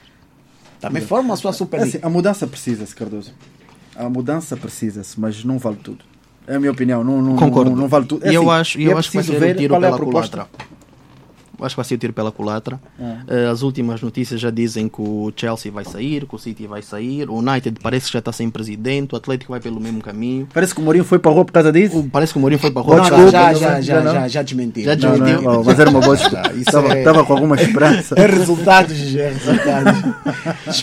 Também 0.81 1.03
formam 1.03 1.35
a 1.35 1.37
sua 1.37 1.53
Superliga. 1.53 1.97
É 1.97 1.99
assim, 1.99 2.07
a 2.07 2.11
mudança 2.11 2.47
precisa-se, 2.47 2.95
Cardoso. 2.95 3.33
A 3.95 4.09
mudança 4.09 4.57
precisa-se, 4.57 5.19
mas 5.19 5.45
não 5.45 5.59
vale 5.59 5.77
tudo. 5.77 6.05
É 6.47 6.57
a 6.57 6.59
minha 6.59 6.73
opinião, 6.73 7.05
não, 7.05 7.23
não, 7.23 7.37
Concordo. 7.37 7.71
não, 7.71 7.77
não 7.77 7.89
vale 7.89 8.07
tudo. 8.07 8.25
É 8.25 8.29
assim, 8.29 8.37
eu 8.37 8.51
acho, 8.51 8.81
eu 8.81 8.93
é 8.93 8.99
acho 8.99 9.11
que 9.11 9.17
vai 9.17 9.25
ser 9.25 9.37
um 9.37 9.55
tiro 9.55 9.75
pela 9.75 9.95
é 9.95 9.99
culatra 9.99 10.49
acho 11.63 11.75
que 11.75 11.77
vai 11.77 11.85
ser 11.85 11.95
o 11.95 11.99
tiro 11.99 12.13
pela 12.13 12.33
culatra. 12.33 12.81
É. 13.29 13.47
As 13.47 13.63
últimas 13.63 14.01
notícias 14.01 14.41
já 14.41 14.51
dizem 14.51 14.89
que 14.89 15.01
o 15.01 15.33
Chelsea 15.35 15.71
vai 15.71 15.85
sair, 15.85 16.27
que 16.27 16.35
o 16.35 16.39
City 16.39 16.67
vai 16.67 16.83
sair, 16.83 17.29
o 17.29 17.37
United 17.37 17.79
parece 17.83 18.07
que 18.07 18.13
já 18.13 18.19
está 18.19 18.33
sem 18.33 18.51
presidente, 18.51 19.15
o 19.15 19.17
Atlético 19.17 19.53
vai 19.53 19.61
pelo 19.61 19.81
mesmo 19.81 20.01
caminho. 20.03 20.49
Parece 20.53 20.75
que 20.75 20.81
o 20.81 20.85
Mourinho 20.85 21.05
foi 21.05 21.19
para 21.19 21.31
a 21.31 21.35
rua 21.35 21.45
por 21.45 21.53
causa 21.53 21.73
disso? 21.73 22.09
Parece 22.13 22.33
que 22.33 22.39
o 22.39 22.41
Mourinho 22.41 22.61
foi 22.61 22.71
para 22.71 22.83
a 22.83 22.85
rua. 22.85 22.97
Não, 22.97 23.19
não, 23.19 23.31
já, 23.31 23.55
já, 23.55 23.81
já, 23.81 24.03
já, 24.03 24.29
já 24.29 24.43
desmentiu. 24.43 24.85
Já 24.85 24.95
desmentiu. 24.95 25.43
Não, 25.43 25.53
não, 25.55 25.65
mas 25.65 25.79
era 25.79 25.91
uma 25.91 26.01
boa 26.01 26.17
Estava 26.17 26.93
é... 27.21 27.25
com 27.25 27.33
alguma 27.33 27.57
esperança. 27.57 28.15
É 28.23 28.27
resultados, 28.27 29.17
é 29.17 29.31
resultados. 29.31 30.03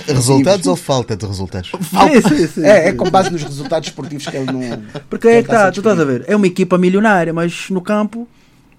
resultados 0.07 0.67
ou 0.67 0.75
falta 0.75 1.15
de 1.15 1.25
resultados? 1.25 1.71
Sim, 1.71 2.21
sim, 2.21 2.47
sim, 2.47 2.65
é, 2.65 2.89
é 2.89 2.93
com 2.93 3.09
base 3.09 3.29
nos 3.29 3.43
resultados 3.43 3.89
esportivos 3.89 4.25
que 4.25 4.35
ele 4.35 4.51
não. 4.51 4.81
Porque 5.09 5.27
é 5.27 5.43
que 5.43 5.49
tá, 5.49 5.71
tu 5.71 5.79
estás 5.79 5.99
a 5.99 6.03
ver, 6.03 6.25
é 6.27 6.35
uma 6.35 6.47
equipa 6.47 6.77
milionária, 6.77 7.33
mas 7.33 7.69
no 7.69 7.81
campo, 7.81 8.27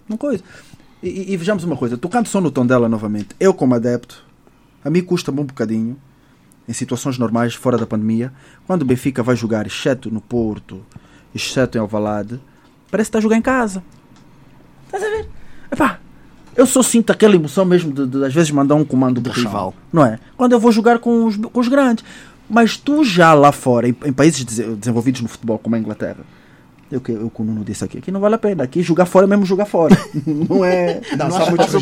não 0.09 0.17
coisa. 0.17 0.43
E, 1.03 1.33
e, 1.33 1.37
vejamos 1.37 1.65
uma 1.65 1.77
coisa, 1.77 1.97
tocando 1.97 2.27
só 2.27 2.41
no 2.41 2.51
tom 2.51 2.67
dela 2.67 2.89
novamente, 2.89 3.29
eu 3.41 3.55
como 3.55 3.75
adepto, 3.75 4.23
a 4.85 4.91
mim 4.91 5.03
custa-me 5.03 5.41
um 5.41 5.45
bocadinho, 5.45 5.97
em 6.69 6.73
situações 6.73 7.19
normais, 7.19 7.55
fora 7.55 7.79
da 7.79 7.87
pandemia, 7.87 8.33
quando 8.67 8.83
o 8.83 8.85
Benfica 8.85 9.23
vai 9.23 9.35
jogar, 9.35 9.67
exceto 9.67 10.11
no 10.11 10.21
Porto, 10.21 10.85
exceto 11.35 11.79
em 11.79 11.81
Alvalade, 11.81 12.41
parece 12.91 13.09
que 13.09 13.11
está 13.11 13.19
a 13.19 13.23
jogar 13.23 13.37
em 13.37 13.43
casa. 13.43 13.83
Estás 14.87 15.03
a 15.03 15.09
ver? 15.09 15.29
Epá, 15.73 15.99
eu 16.55 16.67
só 16.67 16.83
sinto 16.83 17.11
aquela 17.11 17.35
emoção 17.35 17.65
mesmo 17.65 17.93
de, 17.93 18.07
de 18.07 18.25
às 18.25 18.35
vezes 18.35 18.51
mandar 18.51 18.75
um 18.75 18.85
comando 18.85 19.21
de 19.21 19.31
rival, 19.31 19.75
não 19.93 20.05
é? 20.05 20.19
Quando 20.37 20.53
eu 20.53 20.61
vou 20.61 20.71
jogar 20.71 20.99
com 20.99 21.25
os, 21.25 21.37
com 21.37 21.61
os 21.61 21.69
grandes. 21.69 22.05
Mas 22.49 22.77
tu 22.77 23.05
já 23.05 23.33
lá 23.33 23.53
fora, 23.53 23.89
em, 23.89 23.97
em 24.05 24.13
países 24.13 24.45
desenvolvidos 24.45 25.21
no 25.23 25.29
futebol, 25.29 25.59
como 25.59 25.77
a 25.77 25.79
Inglaterra, 25.79 26.25
É 26.93 26.97
o 26.97 27.01
que, 27.01 27.13
o 27.13 27.33
Nuno 27.39 27.65
disse 27.65 27.85
aqui. 27.85 27.99
Aqui 27.99 28.11
não 28.11 28.19
vale 28.19 28.35
a 28.35 28.39
pena. 28.39 28.65
Aqui 28.65 28.83
jogar 28.83 29.07
fora 29.07 29.25
é 29.25 29.29
mesmo 29.29 29.47
jogar 29.47 29.65
fora. 29.65 29.97
não 30.27 30.65
é. 30.65 31.01
Não, 31.17 31.29
Não 31.29 31.37
acho 31.37 31.51
muitos 31.51 31.67
passou 31.67 31.79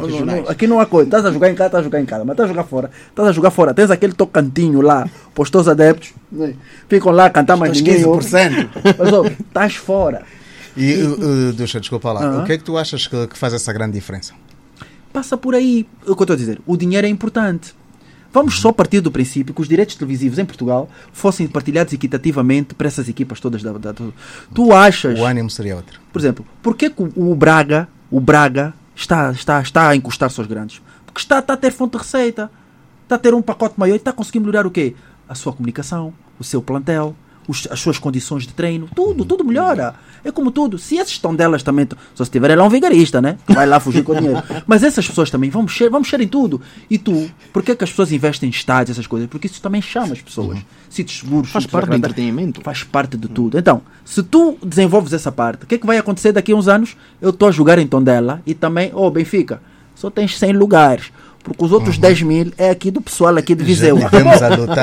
regionais. 0.00 0.48
Aqui 0.50 0.66
não 0.66 0.80
há 0.80 0.86
coisa. 0.86 1.06
Estás 1.06 1.24
a 1.24 1.30
jogar 1.30 1.48
em 1.48 1.54
casa, 1.54 1.68
estás 1.68 1.82
a 1.82 1.84
jogar 1.84 2.00
em 2.00 2.04
casa. 2.04 2.24
Mas 2.24 2.32
estás 2.34 2.50
a 2.50 2.52
jogar 2.52 2.64
fora. 2.64 2.90
Estás 3.08 3.28
a 3.28 3.32
jogar 3.32 3.50
fora. 3.52 3.72
Tens 3.72 3.90
aquele 3.92 4.12
teu 4.12 4.26
cantinho 4.26 4.80
lá, 4.80 5.08
postos 5.34 5.68
adeptos. 5.68 6.12
né? 6.32 6.54
Ficam 6.88 7.12
lá 7.12 7.26
a 7.26 7.30
cantar 7.30 7.56
mais 7.56 7.76
ninguém. 7.76 8.04
ouve. 8.04 8.26
15%. 8.26 8.68
Mas 8.98 9.38
estás 9.38 9.74
fora. 9.76 10.22
E, 10.76 10.94
uh, 11.02 11.48
uh, 11.48 11.52
deixa, 11.52 11.78
desculpa 11.78 12.12
lá, 12.12 12.24
Aham. 12.24 12.42
o 12.42 12.44
que 12.46 12.52
é 12.52 12.58
que 12.58 12.64
tu 12.64 12.76
achas 12.76 13.06
que, 13.06 13.26
que 13.28 13.38
faz 13.38 13.52
essa 13.54 13.72
grande 13.72 13.92
diferença? 13.92 14.32
Passa 15.12 15.36
por 15.36 15.54
aí. 15.54 15.86
É 16.06 16.10
O 16.10 16.16
que 16.16 16.22
eu 16.22 16.24
estou 16.24 16.34
a 16.34 16.36
dizer. 16.36 16.60
O 16.66 16.76
dinheiro 16.76 17.06
é 17.06 17.10
importante. 17.10 17.74
Vamos 18.32 18.60
só 18.60 18.70
partir 18.72 19.00
do 19.00 19.10
princípio 19.10 19.54
que 19.54 19.60
os 19.62 19.68
direitos 19.68 19.94
televisivos 19.96 20.38
em 20.38 20.44
Portugal 20.44 20.88
fossem 21.12 21.46
partilhados 21.48 21.92
equitativamente 21.92 22.74
para 22.74 22.86
essas 22.86 23.08
equipas 23.08 23.40
todas 23.40 23.62
da. 23.62 23.72
da- 23.72 23.92
do- 23.92 24.12
tu 24.54 24.72
achas. 24.72 25.18
O 25.18 25.24
ânimo 25.24 25.48
seria 25.48 25.76
outro. 25.76 25.98
Por 26.12 26.18
exemplo, 26.20 26.46
porquê 26.62 26.90
que 26.90 27.02
o- 27.02 27.12
o 27.30 27.34
Braga, 27.34 27.88
o 28.10 28.20
Braga 28.20 28.74
está, 28.94 29.30
está, 29.32 29.60
está 29.62 29.88
a 29.88 29.96
encostar-se 29.96 30.38
aos 30.38 30.46
grandes? 30.48 30.82
Porque 31.06 31.20
está, 31.20 31.38
está 31.38 31.54
a 31.54 31.56
ter 31.56 31.72
fonte 31.72 31.92
de 31.92 31.98
receita, 31.98 32.50
está 33.04 33.14
a 33.14 33.18
ter 33.18 33.32
um 33.32 33.40
pacote 33.40 33.74
maior 33.78 33.94
e 33.94 33.96
está 33.96 34.10
a 34.10 34.14
conseguir 34.14 34.40
melhorar 34.40 34.66
o 34.66 34.70
quê? 34.70 34.94
A 35.26 35.34
sua 35.34 35.52
comunicação, 35.52 36.12
o 36.38 36.44
seu 36.44 36.60
plantel, 36.60 37.16
os- 37.48 37.66
as 37.70 37.80
suas 37.80 37.98
condições 37.98 38.46
de 38.46 38.52
treino, 38.52 38.88
tudo, 38.94 39.24
tudo 39.24 39.42
melhora. 39.44 39.94
É 40.24 40.30
como 40.30 40.50
tudo. 40.50 40.78
Se 40.78 40.96
esses 40.96 41.14
estão 41.14 41.34
delas 41.34 41.62
também, 41.62 41.88
só 42.14 42.24
se 42.24 42.30
tiver 42.30 42.54
lá 42.54 42.62
um 42.64 42.68
vigarista, 42.68 43.20
né? 43.22 43.38
Que 43.46 43.54
vai 43.54 43.66
lá 43.66 43.80
fugir 43.80 44.04
com 44.04 44.12
o 44.12 44.16
dinheiro. 44.16 44.42
Mas 44.66 44.82
essas 44.82 45.06
pessoas 45.06 45.30
também 45.30 45.48
vão 45.48 45.62
mexer, 45.62 45.88
vão 45.88 46.00
mexer 46.00 46.20
em 46.20 46.28
tudo. 46.28 46.60
E 46.90 46.98
tu, 46.98 47.30
porquê 47.52 47.74
que 47.74 47.82
as 47.84 47.90
pessoas 47.90 48.12
investem 48.12 48.48
em 48.48 48.50
estádios, 48.50 48.96
essas 48.96 49.06
coisas? 49.06 49.28
Porque 49.28 49.46
isso 49.46 49.62
também 49.62 49.80
chama 49.80 50.12
as 50.12 50.20
pessoas. 50.20 50.58
Sítios 50.90 51.20
seguros, 51.20 51.50
Faz 51.50 51.66
parte 51.66 51.88
do 51.88 51.96
entretenimento. 51.96 52.60
Faz 52.62 52.82
parte 52.82 53.16
de 53.16 53.28
tudo. 53.28 53.58
Então, 53.58 53.80
se 54.04 54.22
tu 54.22 54.58
desenvolves 54.62 55.12
essa 55.12 55.30
parte, 55.32 55.64
o 55.64 55.66
que 55.66 55.76
é 55.76 55.78
que 55.78 55.86
vai 55.86 55.98
acontecer 55.98 56.32
daqui 56.32 56.52
a 56.52 56.56
uns 56.56 56.68
anos? 56.68 56.96
Eu 57.20 57.30
estou 57.30 57.48
a 57.48 57.52
jogar 57.52 57.78
em 57.78 57.86
Tondela 57.86 58.42
e 58.46 58.54
também, 58.54 58.90
oh 58.94 59.10
Benfica, 59.10 59.60
só 59.94 60.10
tens 60.10 60.36
100 60.38 60.52
lugares. 60.52 61.12
Porque 61.48 61.64
os 61.64 61.72
outros 61.72 61.98
10 61.98 62.22
mil 62.22 62.52
é 62.56 62.70
aqui 62.70 62.90
do 62.90 63.00
pessoal 63.00 63.36
aqui 63.36 63.54
de 63.54 63.64
Viseu. 63.64 63.96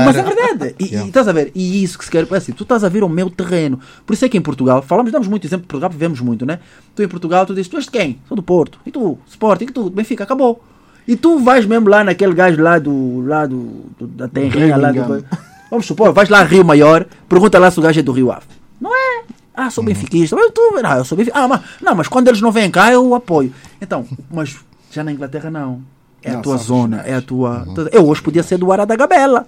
Mas 0.06 0.16
é 0.16 0.24
verdade. 0.24 0.76
E, 0.80 0.96
e 0.96 1.08
estás 1.08 1.28
a 1.28 1.32
ver? 1.32 1.52
E 1.56 1.84
isso 1.84 1.98
que 1.98 2.06
se 2.06 2.12
quer. 2.12 2.28
é 2.30 2.36
Assim, 2.36 2.52
tu 2.52 2.64
estás 2.64 2.84
a 2.84 2.90
vir 2.90 3.04
ao 3.04 3.10
meu 3.10 3.30
terreno. 3.30 3.80
Por 4.06 4.14
isso 4.14 4.26
é 4.26 4.30
que 4.30 4.38
em 4.38 4.42
Portugal, 4.42 4.82
falamos, 4.82 5.12
damos 5.12 5.28
muito 5.28 5.46
exemplo 5.48 5.64
de 5.64 5.68
Portugal, 5.68 5.90
vivemos 5.90 6.20
muito, 6.20 6.46
né? 6.46 6.60
Tu 6.96 7.04
em 7.04 7.08
Portugal, 7.08 7.46
tu 7.46 7.54
dizes, 7.54 7.68
tu 7.70 7.78
és 7.78 7.86
de 7.86 7.92
quem? 7.92 8.20
Sou 8.28 8.36
do 8.36 8.44
Porto. 8.44 8.80
E 8.86 8.92
tu? 8.92 9.18
Sporting, 9.30 9.66
e 9.66 9.72
tu? 9.72 9.90
Benfica, 9.90 10.24
acabou. 10.24 10.64
E 11.08 11.16
tu 11.16 11.40
vais 11.40 11.66
mesmo 11.66 11.88
lá 11.88 12.04
naquele 12.04 12.34
gajo 12.34 12.62
lá 12.62 12.80
do. 12.80 13.22
lá 13.26 13.46
do. 13.46 13.86
do- 14.00 14.08
da 14.08 14.28
terrinha 14.28 14.76
lá 14.78 14.92
do. 14.92 15.26
Vamos 15.70 15.86
supor, 15.86 16.12
vais 16.14 16.30
lá 16.30 16.40
a 16.40 16.44
Rio 16.44 16.64
Maior, 16.66 17.06
pergunta 17.28 17.60
lá 17.60 17.70
se 17.70 17.80
o 17.80 17.82
gajo 17.84 18.00
é 18.00 18.04
do 18.04 18.12
Rio 18.12 18.32
Ave. 18.32 18.46
Não 18.82 18.92
é? 18.94 19.24
Ah, 19.54 19.70
sou 19.70 19.84
benfiquista. 19.84 20.36
Mas 20.36 20.52
tu, 20.52 20.62
ah, 20.84 20.98
eu 20.98 21.06
sou 21.06 21.18
benfiquista. 21.18 21.44
Ah, 21.46 21.48
mas, 21.48 21.62
não, 21.82 21.96
mas 21.96 22.08
quando 22.08 22.28
eles 22.28 22.42
não 22.42 22.52
vêm 22.52 22.70
cá, 22.70 22.92
eu 22.92 23.14
apoio. 23.16 23.54
Então, 23.82 24.06
mas 24.32 24.56
já 24.92 25.04
na 25.04 25.12
Inglaterra 25.12 25.50
não. 25.50 25.82
É 26.26 26.32
a 26.32 26.34
Não, 26.34 26.42
tua 26.42 26.58
são 26.58 26.66
zona, 26.66 27.02
é 27.02 27.14
a 27.14 27.22
tua. 27.22 27.68
Eu 27.92 28.08
hoje 28.08 28.22
podia 28.22 28.42
ser 28.42 28.58
do 28.58 28.72
Ara 28.72 28.84
da 28.84 28.96
Gabela. 28.96 29.46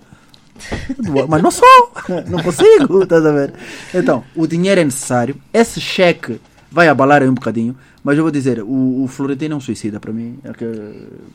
Mas 1.27 1.41
não 1.41 1.49
sou, 1.49 1.91
não 2.29 2.41
consigo, 2.43 3.03
estás 3.03 3.25
a 3.25 3.31
ver? 3.31 3.53
Então, 3.93 4.23
o 4.35 4.45
dinheiro 4.45 4.81
é 4.81 4.83
necessário, 4.83 5.35
esse 5.53 5.81
cheque 5.81 6.39
vai 6.71 6.87
abalar 6.87 7.21
aí 7.21 7.29
um 7.29 7.33
bocadinho, 7.33 7.75
mas 8.03 8.17
eu 8.17 8.23
vou 8.23 8.31
dizer, 8.31 8.61
o, 8.61 9.03
o 9.03 9.07
Florentino 9.07 9.55
é 9.55 9.57
um 9.57 9.59
suicida 9.59 9.99
para 9.99 10.13
mim. 10.13 10.37
É 10.43 10.53
que, 10.53 10.65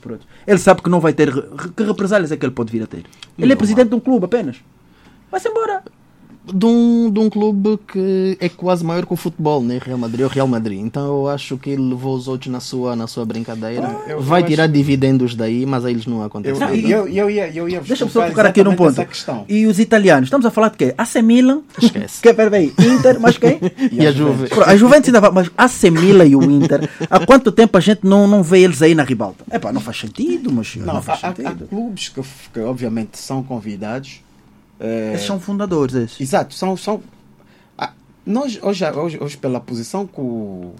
pronto. 0.01 0.27
Ele 0.47 0.59
sabe 0.59 0.81
que 0.83 0.89
não 0.89 1.01
vai 1.01 1.13
ter. 1.13 1.31
Que 1.77 1.83
represálias 1.83 2.31
é 2.33 2.37
que 2.37 2.47
ele 2.47 2.53
pode 2.55 2.71
vir 2.73 2.83
a 2.83 2.87
ter? 2.87 3.05
Ele 3.37 3.53
é 3.53 3.57
presidente 3.57 3.89
de 3.89 3.95
um 3.95 4.01
clube 4.01 4.25
apenas. 4.25 4.57
Vai-se 5.31 5.49
embora. 5.49 5.83
De 6.45 6.67
um, 6.67 7.11
de 7.11 7.21
um 7.21 7.31
clube 7.31 7.79
que 7.91 8.37
é 8.41 8.49
quase 8.49 8.85
maior 8.85 9.07
que 9.07 9.13
o 9.13 9.17
futebol, 9.17 9.63
né? 9.63 9.79
Real 9.85 9.97
Madrid 9.99 10.23
ou 10.23 10.29
Real 10.29 10.49
Madrid. 10.49 10.81
Então 10.81 11.05
eu 11.07 11.29
acho 11.29 11.57
que 11.57 11.71
ele 11.71 11.83
levou 11.91 12.17
os 12.17 12.27
outros 12.27 12.51
na 12.53 12.59
sua, 12.59 12.97
na 12.97 13.07
sua 13.07 13.25
brincadeira. 13.25 13.97
eu- 14.09 14.21
Vai 14.21 14.43
eu 14.43 14.47
tirar 14.47 14.65
acho- 14.65 14.73
dividendos 14.73 15.35
daí, 15.35 15.65
mas 15.65 15.85
a 15.85 15.91
eles 15.91 16.05
não 16.07 16.19
Eu, 16.19 16.25
acontece. 16.25 16.59
Não, 16.61 16.75
e- 16.75 16.91
eu, 16.91 17.07
eu, 17.09 17.31
ia, 17.31 17.49
eu 17.55 17.69
ia 17.69 17.79
vos 17.79 17.89
Deixa-me 17.89 18.11
só 18.11 18.21
colocar 18.23 18.35
tocar 18.37 18.49
aqui 18.51 18.65
num 18.65 18.75
ponto. 18.75 19.07
E 19.49 19.67
os 19.67 19.79
italianos? 19.79 20.27
Estamos 20.27 20.45
a 20.45 20.51
falar 20.51 20.71
de 20.71 20.79
quê? 20.79 20.95
AC 20.99 21.23
Milan? 21.23 21.63
Esquece. 21.81 22.21
Que, 22.21 22.35
pera 22.35 22.57
aí, 22.57 22.73
Inter, 22.79 23.21
mas 23.21 23.39
quem? 23.39 23.61
E 23.93 24.07
a 24.07 24.11
Juve. 24.13 24.49
Pronto, 24.49 24.69
A 24.69 24.77
Juventus 24.77 25.09
ainda 25.09 25.21
vai, 25.21 25.31
mas 25.31 25.51
AC 25.57 25.91
Milan 25.91 26.27
e 26.27 26.35
o 26.35 26.43
Inter, 26.43 26.89
há 27.09 27.25
quanto 27.25 27.53
tempo 27.53 27.77
a 27.79 27.81
gente 27.81 28.01
não, 28.05 28.27
não 28.27 28.43
vê 28.43 28.61
eles 28.63 28.83
aí 28.83 28.95
na 28.95 29.05
ribalta? 29.05 29.45
É 29.51 29.59
pá, 29.59 29.73
não 29.73 29.81
faz 29.81 29.99
sentido, 30.01 30.51
mas 30.53 30.75
não, 30.77 30.87
Não, 30.87 30.97
há, 30.97 31.03
faz 31.03 31.23
há- 31.23 31.29
há 31.29 31.35
sentido. 31.35 31.67
clubes 31.69 32.09
que, 32.09 32.21
que 32.53 32.61
obviamente 32.61 33.17
são 33.19 33.43
convidados. 33.43 34.21
Eh, 34.83 35.13
Esses 35.15 35.27
são 35.27 35.39
fundadores, 35.41 35.95
esses. 35.95 36.21
Exato, 36.21 36.55
são. 36.55 36.77
são 36.77 37.03
ah, 37.79 37.93
nós, 38.27 38.59
hoje, 38.63 38.85
hoje, 38.91 39.19
hoje, 39.21 39.37
pela 39.37 39.61
posição 39.61 40.07
que 40.07 40.21
o, 40.21 40.75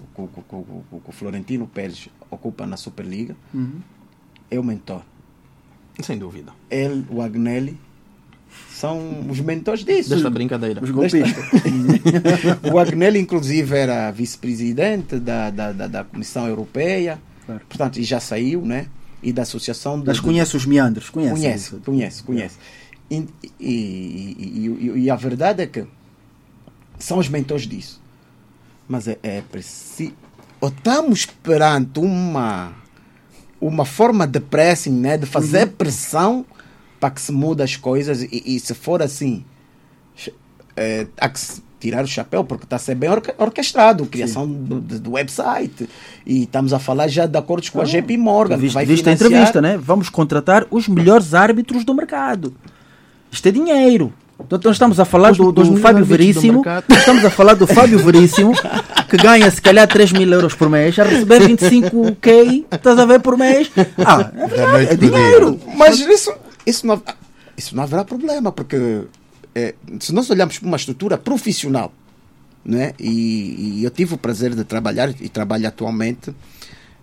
que, 1.05 1.11
Florentino 1.11 1.67
Pérez 1.67 2.09
ocupa 2.29 2.65
na 2.65 2.77
Superliga, 2.77 3.35
Uhum. 3.53 3.79
é 4.51 4.59
o 4.59 4.63
mentor. 4.63 5.01
Sem 6.01 6.17
dúvida. 6.17 6.51
Ele, 6.69 7.05
o 7.09 7.21
Agnelli, 7.21 7.77
são 8.71 9.25
os 9.29 9.39
mentores 9.39 9.83
disso. 9.85 10.09
Desta 10.09 10.29
brincadeira. 10.29 10.83
Os 10.83 10.89
golpistas. 10.89 11.45
o 12.73 12.77
Agnelli, 12.79 13.19
inclusive, 13.19 13.75
era 13.75 14.11
vice-presidente 14.11 15.17
da, 15.19 15.49
da, 15.49 15.71
da, 15.71 15.87
da 15.87 16.03
Comissão 16.03 16.47
Europeia, 16.47 17.19
Claro. 17.45 17.61
portanto, 17.67 17.97
e 17.99 18.03
já 18.03 18.19
saiu, 18.19 18.61
né? 18.65 18.87
E 19.21 19.31
da 19.31 19.41
Associação 19.43 19.99
de. 19.99 20.07
Mas 20.07 20.19
conhece 20.19 20.55
os 20.57 20.65
meandros, 20.65 21.09
conhece. 21.09 21.33
Conhece, 21.33 21.75
conhece, 21.77 22.23
conhece. 22.23 22.57
E, 23.11 23.27
e, 23.59 24.93
e- 24.95 25.09
a 25.09 25.15
verdade 25.15 25.63
é 25.63 25.67
que 25.67 25.85
são 26.97 27.17
os 27.19 27.27
mentores 27.29 27.67
disso. 27.67 28.01
Mas 28.87 29.07
é, 29.07 29.17
é 29.21 29.41
preciso. 29.41 30.13
Ou 30.59 30.69
estamos 30.69 31.25
perante 31.25 31.99
uma, 31.99 32.73
uma 33.59 33.85
forma 33.85 34.25
de 34.25 34.39
pressing, 34.39 34.91
né? 34.99 35.17
de 35.17 35.25
fazer 35.25 35.67
pressão 35.67 36.45
para 36.99 37.11
que 37.11 37.21
se 37.21 37.31
mude 37.31 37.61
as 37.61 37.75
coisas. 37.75 38.21
E, 38.23 38.29
e 38.45 38.59
se 38.59 38.73
for 38.73 39.01
assim, 39.01 39.43
é, 40.75 41.05
há 41.19 41.29
que 41.29 41.39
tirar 41.79 42.03
o 42.05 42.07
chapéu, 42.07 42.45
porque 42.45 42.63
está 42.63 42.77
a 42.77 42.79
ser 42.79 42.95
bem 42.95 43.09
orque- 43.09 43.33
orquestrado 43.37 44.05
criação 44.05 44.47
do, 44.49 44.79
do- 44.79 45.11
website. 45.11 45.89
E 46.25 46.43
estamos 46.43 46.71
a 46.73 46.79
falar 46.79 47.09
já 47.09 47.25
de 47.25 47.37
acordos 47.37 47.69
com 47.69 47.81
a 47.81 47.83
JP 48.01 48.17
Morgan. 48.17 48.55
que 48.79 48.85
Viste, 48.85 49.09
a 49.09 49.11
entrevista, 49.27 49.61
né? 49.61 49.77
Vamos 49.77 50.09
contratar 50.09 50.65
os 50.71 50.87
melhores 50.87 51.33
árbitros 51.33 51.83
do 51.83 51.93
mercado. 51.93 52.55
Isto 53.33 53.47
é 53.47 53.51
dinheiro. 53.51 54.13
Então 54.39 54.59
nós 54.63 54.75
estamos 54.75 54.99
a 54.99 55.05
falar 55.05 55.31
do, 55.31 55.51
do 55.51 55.61
melhores 55.61 55.81
Fábio 55.81 55.99
do 55.99 56.05
Veríssimo. 56.05 56.53
mercado. 56.63 56.85
Estamos 56.89 57.25
a 57.25 57.29
falar 57.31 57.55
do 57.55 57.65
Fábio 57.65 57.97
Veríssimo, 57.97 58.53
que 59.09 59.17
ganha 59.17 59.49
se 59.49 59.59
calhar 59.59 59.87
3 59.87 60.11
mil 60.11 60.31
euros 60.31 60.53
por 60.53 60.69
mês, 60.69 60.97
a 60.99 61.03
receber 61.03 61.41
25k, 61.41 62.65
estás 62.71 62.99
a 62.99 63.05
ver 63.05 63.19
por 63.21 63.35
mês. 63.35 63.71
Ah, 64.05 64.31
é, 64.35 64.47
verdade, 64.47 64.85
é 64.85 64.95
dinheiro. 64.95 65.59
Mas 65.75 65.99
isso, 65.99 66.31
isso, 66.65 66.85
não, 66.85 67.01
isso 67.57 67.75
não 67.75 67.83
haverá 67.83 68.03
problema, 68.03 68.51
porque 68.51 69.03
é, 69.55 69.73
se 69.99 70.13
nós 70.13 70.29
olharmos 70.29 70.59
para 70.59 70.67
uma 70.67 70.77
estrutura 70.77 71.17
profissional, 71.17 71.91
né? 72.63 72.93
e, 72.99 73.79
e 73.79 73.83
eu 73.83 73.89
tive 73.89 74.13
o 74.13 74.17
prazer 74.17 74.53
de 74.53 74.63
trabalhar 74.63 75.09
e 75.19 75.27
trabalho 75.27 75.67
atualmente, 75.67 76.33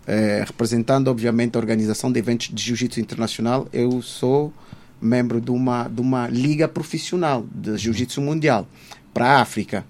é, 0.07 0.45
representando, 0.47 1.09
obviamente, 1.09 1.57
a 1.57 1.59
organização 1.59 2.11
de 2.11 2.19
eventos 2.19 2.51
de 2.53 2.63
Jiu-Jitsu 2.63 3.01
Internacional, 3.01 3.67
eu 3.73 4.01
sou 4.03 4.53
membro 5.01 5.41
de 5.41 5.51
uma, 5.51 5.89
de 5.89 6.01
uma 6.01 6.29
liga 6.29 6.69
profissional 6.69 7.45
de 7.53 7.77
Jiu-Jitsu 7.77 8.21
Mundial 8.21 8.67
para 9.13 9.27
a 9.27 9.41
África. 9.41 9.85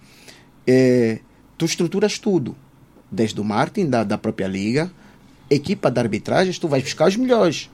É, 0.66 1.20
tu 1.58 1.64
estruturas 1.64 2.18
tudo, 2.18 2.56
desde 3.10 3.40
o 3.40 3.44
marketing 3.44 3.88
da, 3.88 4.04
da 4.04 4.16
própria 4.16 4.46
liga, 4.46 4.90
equipa 5.48 5.90
de 5.90 5.98
arbitragens, 6.00 6.58
tu 6.58 6.68
vais 6.68 6.82
buscar 6.82 7.08
os 7.08 7.16
melhores. 7.16 7.68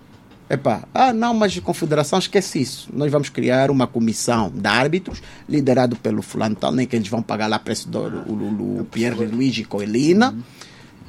Epá, 0.49 0.85
ah, 0.95 1.13
não, 1.13 1.35
mas 1.35 1.59
a 1.59 1.61
confederação 1.61 2.19
esquece 2.19 2.61
isso. 2.61 2.89
Nós 2.93 3.11
vamos 3.11 3.29
criar 3.29 3.69
uma 3.71 3.87
comissão 3.87 4.49
de 4.49 4.67
árbitros, 4.67 5.21
liderado 5.49 5.97
pelo 5.97 6.23
fulano 6.23 6.55
tal, 6.55 6.71
nem 6.71 6.87
que 6.87 6.95
eles 6.95 7.09
vão 7.09 7.21
pagar 7.21 7.49
lá 7.49 7.59
preço 7.59 7.89
do 7.89 7.99
o, 7.99 8.33
o, 8.33 8.81
o 8.81 8.85
Pierre 8.85 9.27
Luigi 9.27 9.65
Coelina, 9.65 10.37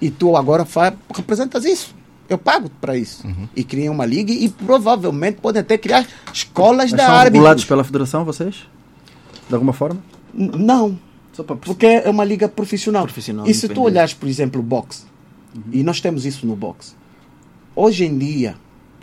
e 0.02 0.10
tu 0.10 0.36
agora 0.36 0.66
fa, 0.66 0.94
representas 1.16 1.66
isso. 1.66 1.96
Eu 2.30 2.38
pago 2.38 2.70
para 2.82 2.98
isso. 2.98 3.24
E 3.56 3.64
criam 3.64 3.94
uma 3.94 4.06
liga 4.06 4.32
e 4.34 4.50
provavelmente 4.50 5.40
podem 5.42 5.62
até 5.62 5.78
criar 5.78 6.06
escolas 6.34 6.92
Mas 6.92 7.00
de 7.00 7.06
são 7.06 7.06
regulados 7.24 7.46
árbitros. 7.48 7.66
pela 7.66 7.84
federação, 7.84 8.26
vocês? 8.26 8.56
De 9.48 9.54
alguma 9.54 9.72
forma? 9.74 10.02
N- 10.34 10.52
Não, 10.58 11.00
Só 11.34 11.44
para 11.44 11.56
porque 11.56 11.86
é 11.86 12.10
uma 12.10 12.26
liga 12.26 12.50
profissional. 12.50 13.04
Profissional, 13.04 13.48
e 13.48 13.54
se 13.54 13.70
tu 13.70 13.82
olhares, 13.82 14.14
por 14.14 14.28
exemplo, 14.28 14.62
boxe, 14.62 15.04
e 15.72 15.84
nós 15.84 16.02
temos 16.02 16.26
isso 16.26 16.46
no 16.46 16.56
boxe, 16.56 16.94
hoje 17.76 18.04
em 18.06 18.18
dia, 18.18 18.56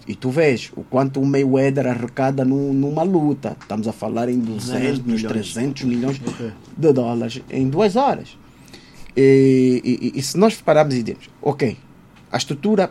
e 0.06 0.14
tu 0.14 0.28
vês 0.28 0.70
o 0.76 0.82
quanto 0.84 1.18
o 1.18 1.24
Mayweather 1.24 1.86
arrecada 1.86 2.44
nu- 2.44 2.74
numa 2.74 3.02
luta, 3.02 3.56
estamos 3.58 3.88
a 3.88 3.92
falar 3.92 4.28
em 4.28 4.38
200, 4.38 4.98
milhões. 5.00 5.22
300 5.22 5.82
milhões 5.84 6.20
de 6.76 6.92
dólares 6.92 7.40
em 7.50 7.68
duas 7.70 7.96
horas. 7.96 8.36
E, 9.16 9.80
e- 10.14 10.18
e 10.18 10.22
se 10.22 10.36
nós 10.36 10.54
pararmos 10.60 10.94
e 10.94 11.02
dizemos, 11.02 11.30
ok, 11.40 11.76
a 12.30 12.36
estrutura 12.36 12.90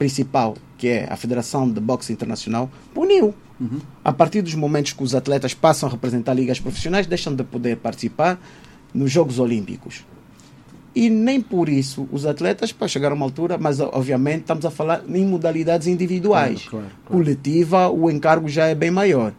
principal, 0.00 0.56
que 0.78 0.88
é 0.88 1.06
a 1.10 1.14
Federação 1.14 1.70
de 1.70 1.78
Boxe 1.78 2.10
Internacional, 2.10 2.70
puniu. 2.94 3.34
Uhum. 3.60 3.80
A 4.02 4.10
partir 4.10 4.40
dos 4.40 4.54
momentos 4.54 4.94
que 4.94 5.02
os 5.02 5.14
atletas 5.14 5.52
passam 5.52 5.90
a 5.90 5.92
representar 5.92 6.32
ligas 6.32 6.58
profissionais, 6.58 7.06
deixam 7.06 7.34
de 7.34 7.44
poder 7.44 7.76
participar 7.76 8.40
nos 8.94 9.12
Jogos 9.12 9.38
Olímpicos. 9.38 10.06
E 10.94 11.10
nem 11.10 11.38
por 11.38 11.68
isso 11.68 12.08
os 12.10 12.24
atletas 12.24 12.72
para 12.72 12.88
chegar 12.88 13.12
a 13.12 13.14
uma 13.14 13.26
altura, 13.26 13.58
mas 13.58 13.78
obviamente 13.78 14.40
estamos 14.40 14.64
a 14.64 14.70
falar 14.70 15.04
em 15.06 15.26
modalidades 15.26 15.86
individuais. 15.86 16.62
Claro, 16.62 16.70
claro, 16.70 16.86
claro. 17.04 17.22
Coletiva, 17.22 17.90
o 17.90 18.10
encargo 18.10 18.48
já 18.48 18.68
é 18.68 18.74
bem 18.74 18.90
maior. 18.90 19.34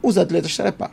Os 0.00 0.16
atletas, 0.16 0.56
pá, 0.78 0.92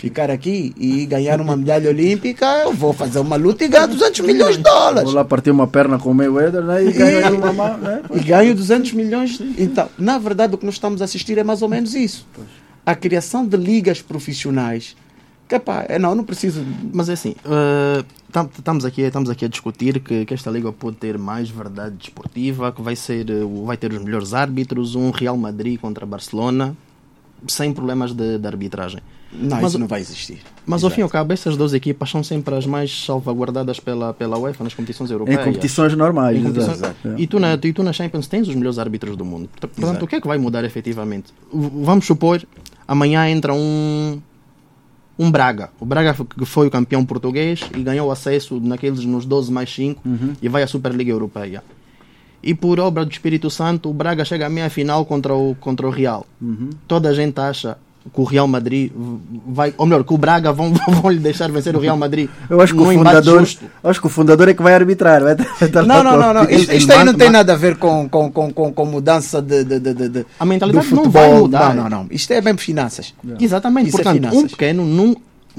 ficar 0.00 0.30
aqui 0.30 0.72
e 0.78 1.04
ganhar 1.04 1.40
uma 1.40 1.54
medalha 1.54 1.90
olímpica, 1.90 2.46
eu 2.64 2.72
vou 2.72 2.92
fazer 2.92 3.18
uma 3.18 3.36
luta 3.36 3.64
e 3.64 3.68
ganho 3.68 3.88
200 3.88 4.20
milhões 4.20 4.56
de 4.56 4.62
dólares. 4.62 5.04
Vou 5.04 5.12
lá 5.12 5.24
partir 5.24 5.50
uma 5.50 5.66
perna 5.66 5.98
com 5.98 6.10
o 6.10 6.14
Mayweather 6.14 6.62
né? 6.62 6.84
e 6.84 6.92
ganho 6.92 7.36
uma 7.36 7.52
mão. 7.52 7.76
Né? 7.76 8.02
E 8.14 8.20
ganho 8.20 8.54
200 8.54 8.92
milhões. 8.94 9.38
Então, 9.58 9.90
na 9.98 10.18
verdade, 10.18 10.54
o 10.54 10.58
que 10.58 10.64
nós 10.64 10.76
estamos 10.76 11.02
a 11.02 11.04
assistir 11.04 11.36
é 11.36 11.44
mais 11.44 11.60
ou 11.60 11.68
menos 11.68 11.94
isso. 11.94 12.26
A 12.84 12.94
criação 12.94 13.46
de 13.46 13.58
ligas 13.58 14.00
profissionais. 14.00 14.96
Que, 15.46 15.58
pá, 15.58 15.84
é, 15.88 15.98
não, 15.98 16.14
não 16.14 16.24
preciso. 16.24 16.64
Mas 16.94 17.08
é 17.10 17.12
assim, 17.12 17.34
uh, 17.44 18.04
estamos 18.56 18.84
aqui, 18.84 19.02
estamos 19.02 19.28
aqui 19.28 19.44
a 19.44 19.48
discutir 19.48 20.00
que, 20.00 20.24
que, 20.24 20.32
esta 20.32 20.50
liga 20.50 20.72
pode 20.72 20.96
ter 20.96 21.18
mais 21.18 21.50
verdade 21.50 21.96
desportiva, 21.96 22.72
que 22.72 22.80
vai, 22.80 22.96
ser, 22.96 23.26
vai 23.66 23.76
ter 23.76 23.92
os 23.92 24.02
melhores 24.02 24.32
árbitros, 24.32 24.94
um 24.94 25.10
Real 25.10 25.36
Madrid 25.36 25.78
contra 25.78 26.06
Barcelona, 26.06 26.74
sem 27.48 27.72
problemas 27.72 28.14
de, 28.14 28.38
de 28.38 28.46
arbitragem. 28.46 29.00
Não, 29.32 29.60
mas, 29.60 29.68
isso 29.68 29.78
não 29.78 29.86
vai 29.86 30.00
existir. 30.00 30.40
Mas 30.66 30.80
Exato. 30.80 30.92
ao 30.92 30.94
fim 30.94 31.00
e 31.00 31.04
ao 31.04 31.08
cabo, 31.08 31.32
essas 31.32 31.56
duas 31.56 31.72
equipas 31.72 32.10
são 32.10 32.22
sempre 32.22 32.54
as 32.54 32.66
mais 32.66 33.04
salvaguardadas 33.04 33.78
pela, 33.78 34.12
pela 34.12 34.38
UEFA 34.38 34.64
nas 34.64 34.74
competições 34.74 35.10
europeias. 35.10 35.40
Em 35.40 35.44
competições 35.44 35.96
normais. 35.96 36.38
Em 36.38 36.42
competições, 36.42 36.78
Exato. 36.78 37.14
E, 37.16 37.26
tu 37.26 37.38
na, 37.38 37.54
e 37.54 37.72
tu 37.72 37.82
na 37.82 37.92
Champions 37.92 38.26
tens 38.26 38.48
os 38.48 38.54
melhores 38.54 38.78
árbitros 38.78 39.16
do 39.16 39.24
mundo. 39.24 39.48
Portanto, 39.48 39.78
Exato. 39.78 40.04
o 40.04 40.08
que 40.08 40.16
é 40.16 40.20
que 40.20 40.26
vai 40.26 40.38
mudar 40.38 40.64
efetivamente? 40.64 41.32
Vamos 41.52 42.06
supor, 42.06 42.42
amanhã 42.86 43.28
entra 43.28 43.54
um 43.54 44.20
um 45.18 45.30
Braga. 45.30 45.68
O 45.78 45.84
Braga 45.84 46.16
foi 46.46 46.66
o 46.66 46.70
campeão 46.70 47.04
português 47.04 47.60
e 47.76 47.82
ganhou 47.82 48.10
acesso 48.10 48.58
naqueles 48.58 49.04
nos 49.04 49.26
12 49.26 49.52
mais 49.52 49.72
5 49.72 50.00
uhum. 50.02 50.32
e 50.40 50.48
vai 50.48 50.62
à 50.62 50.66
Superliga 50.66 51.10
Europeia 51.10 51.62
e 52.42 52.54
por 52.54 52.80
obra 52.80 53.04
do 53.04 53.12
Espírito 53.12 53.50
Santo 53.50 53.90
o 53.90 53.92
Braga 53.92 54.24
chega 54.24 54.46
à 54.46 54.48
meia 54.48 54.70
final 54.70 55.04
contra 55.04 55.34
o, 55.34 55.54
contra 55.56 55.86
o 55.86 55.90
Real. 55.90 56.26
Uhum. 56.40 56.70
Toda 56.88 57.10
a 57.10 57.12
gente 57.12 57.38
acha 57.38 57.76
que 58.12 58.20
o 58.20 58.24
Real 58.24 58.48
Madrid 58.48 58.90
vai, 59.46 59.74
ou 59.76 59.84
melhor, 59.84 60.02
que 60.04 60.14
o 60.14 60.18
Braga 60.18 60.52
vão, 60.52 60.72
vão 60.88 61.10
lhe 61.10 61.18
deixar 61.18 61.50
vencer 61.50 61.76
o 61.76 61.78
Real 61.78 61.96
Madrid. 61.96 62.30
Eu 62.48 62.60
acho 62.60 62.74
que 62.74 62.80
o 62.80 62.84
fundador, 62.84 63.48
acho 63.84 64.00
que 64.00 64.06
o 64.06 64.10
fundador 64.10 64.48
é 64.48 64.54
que 64.54 64.62
vai 64.62 64.74
arbitrar. 64.74 65.22
Vai 65.22 65.36
não, 65.86 66.02
não, 66.02 66.16
não, 66.16 66.34
não. 66.34 66.44
Isto, 66.44 66.72
isto 66.72 66.92
aí 66.92 67.04
não 67.04 67.14
tem 67.14 67.30
nada 67.30 67.52
a 67.52 67.56
ver 67.56 67.76
com, 67.76 68.08
com, 68.08 68.32
com, 68.32 68.52
com, 68.52 68.72
com 68.72 68.84
mudança 68.86 69.42
de, 69.42 69.64
de, 69.64 69.78
de, 69.78 70.08
de, 70.08 70.26
A 70.38 70.46
mentalidade 70.46 70.88
do 70.88 70.96
futebol. 70.96 71.04
não 71.04 71.10
vai 71.10 71.40
mudar. 71.40 71.74
Não, 71.74 71.88
não, 71.88 72.04
não. 72.04 72.08
Isto 72.10 72.32
é 72.32 72.40
bem 72.40 72.56
finanças. 72.56 73.14
Yeah. 73.22 73.44
Exatamente. 73.44 73.88
Isso 73.88 74.00
é 74.00 74.04
Portanto, 74.04 74.34
é 74.34 74.38
um 74.38 74.48
pequeno, 74.48 74.84
num, 74.86 75.14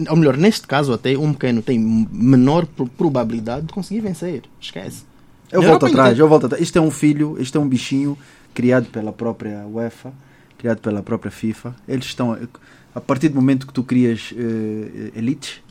ou 0.09 0.15
melhor, 0.15 0.35
neste 0.35 0.65
caso 0.65 0.93
até, 0.93 1.17
um 1.17 1.33
pequeno 1.33 1.61
tem 1.61 1.77
menor 1.79 2.65
probabilidade 2.97 3.67
de 3.67 3.73
conseguir 3.73 4.01
vencer. 4.01 4.43
Esquece. 4.59 5.03
Eu 5.51 5.61
volto 5.61 5.85
atrás, 5.85 6.17
eu 6.17 6.27
volto 6.27 6.45
atrás. 6.45 6.63
Isto 6.63 6.79
é 6.79 6.81
um 6.81 6.89
filho, 6.89 7.37
isto 7.39 7.57
é 7.57 7.61
um 7.61 7.67
bichinho 7.67 8.17
criado 8.53 8.85
pela 8.85 9.11
própria 9.11 9.65
UEFA, 9.67 10.11
criado 10.61 10.79
pela 10.79 11.01
própria 11.01 11.31
FIFA. 11.31 11.75
Eles 11.87 12.05
estão. 12.05 12.37
A 12.93 13.01
partir 13.01 13.29
do 13.29 13.35
momento 13.35 13.65
que 13.65 13.73
tu 13.73 13.83
crias 13.83 14.31
uh, 14.31 15.17
elites, 15.17 15.61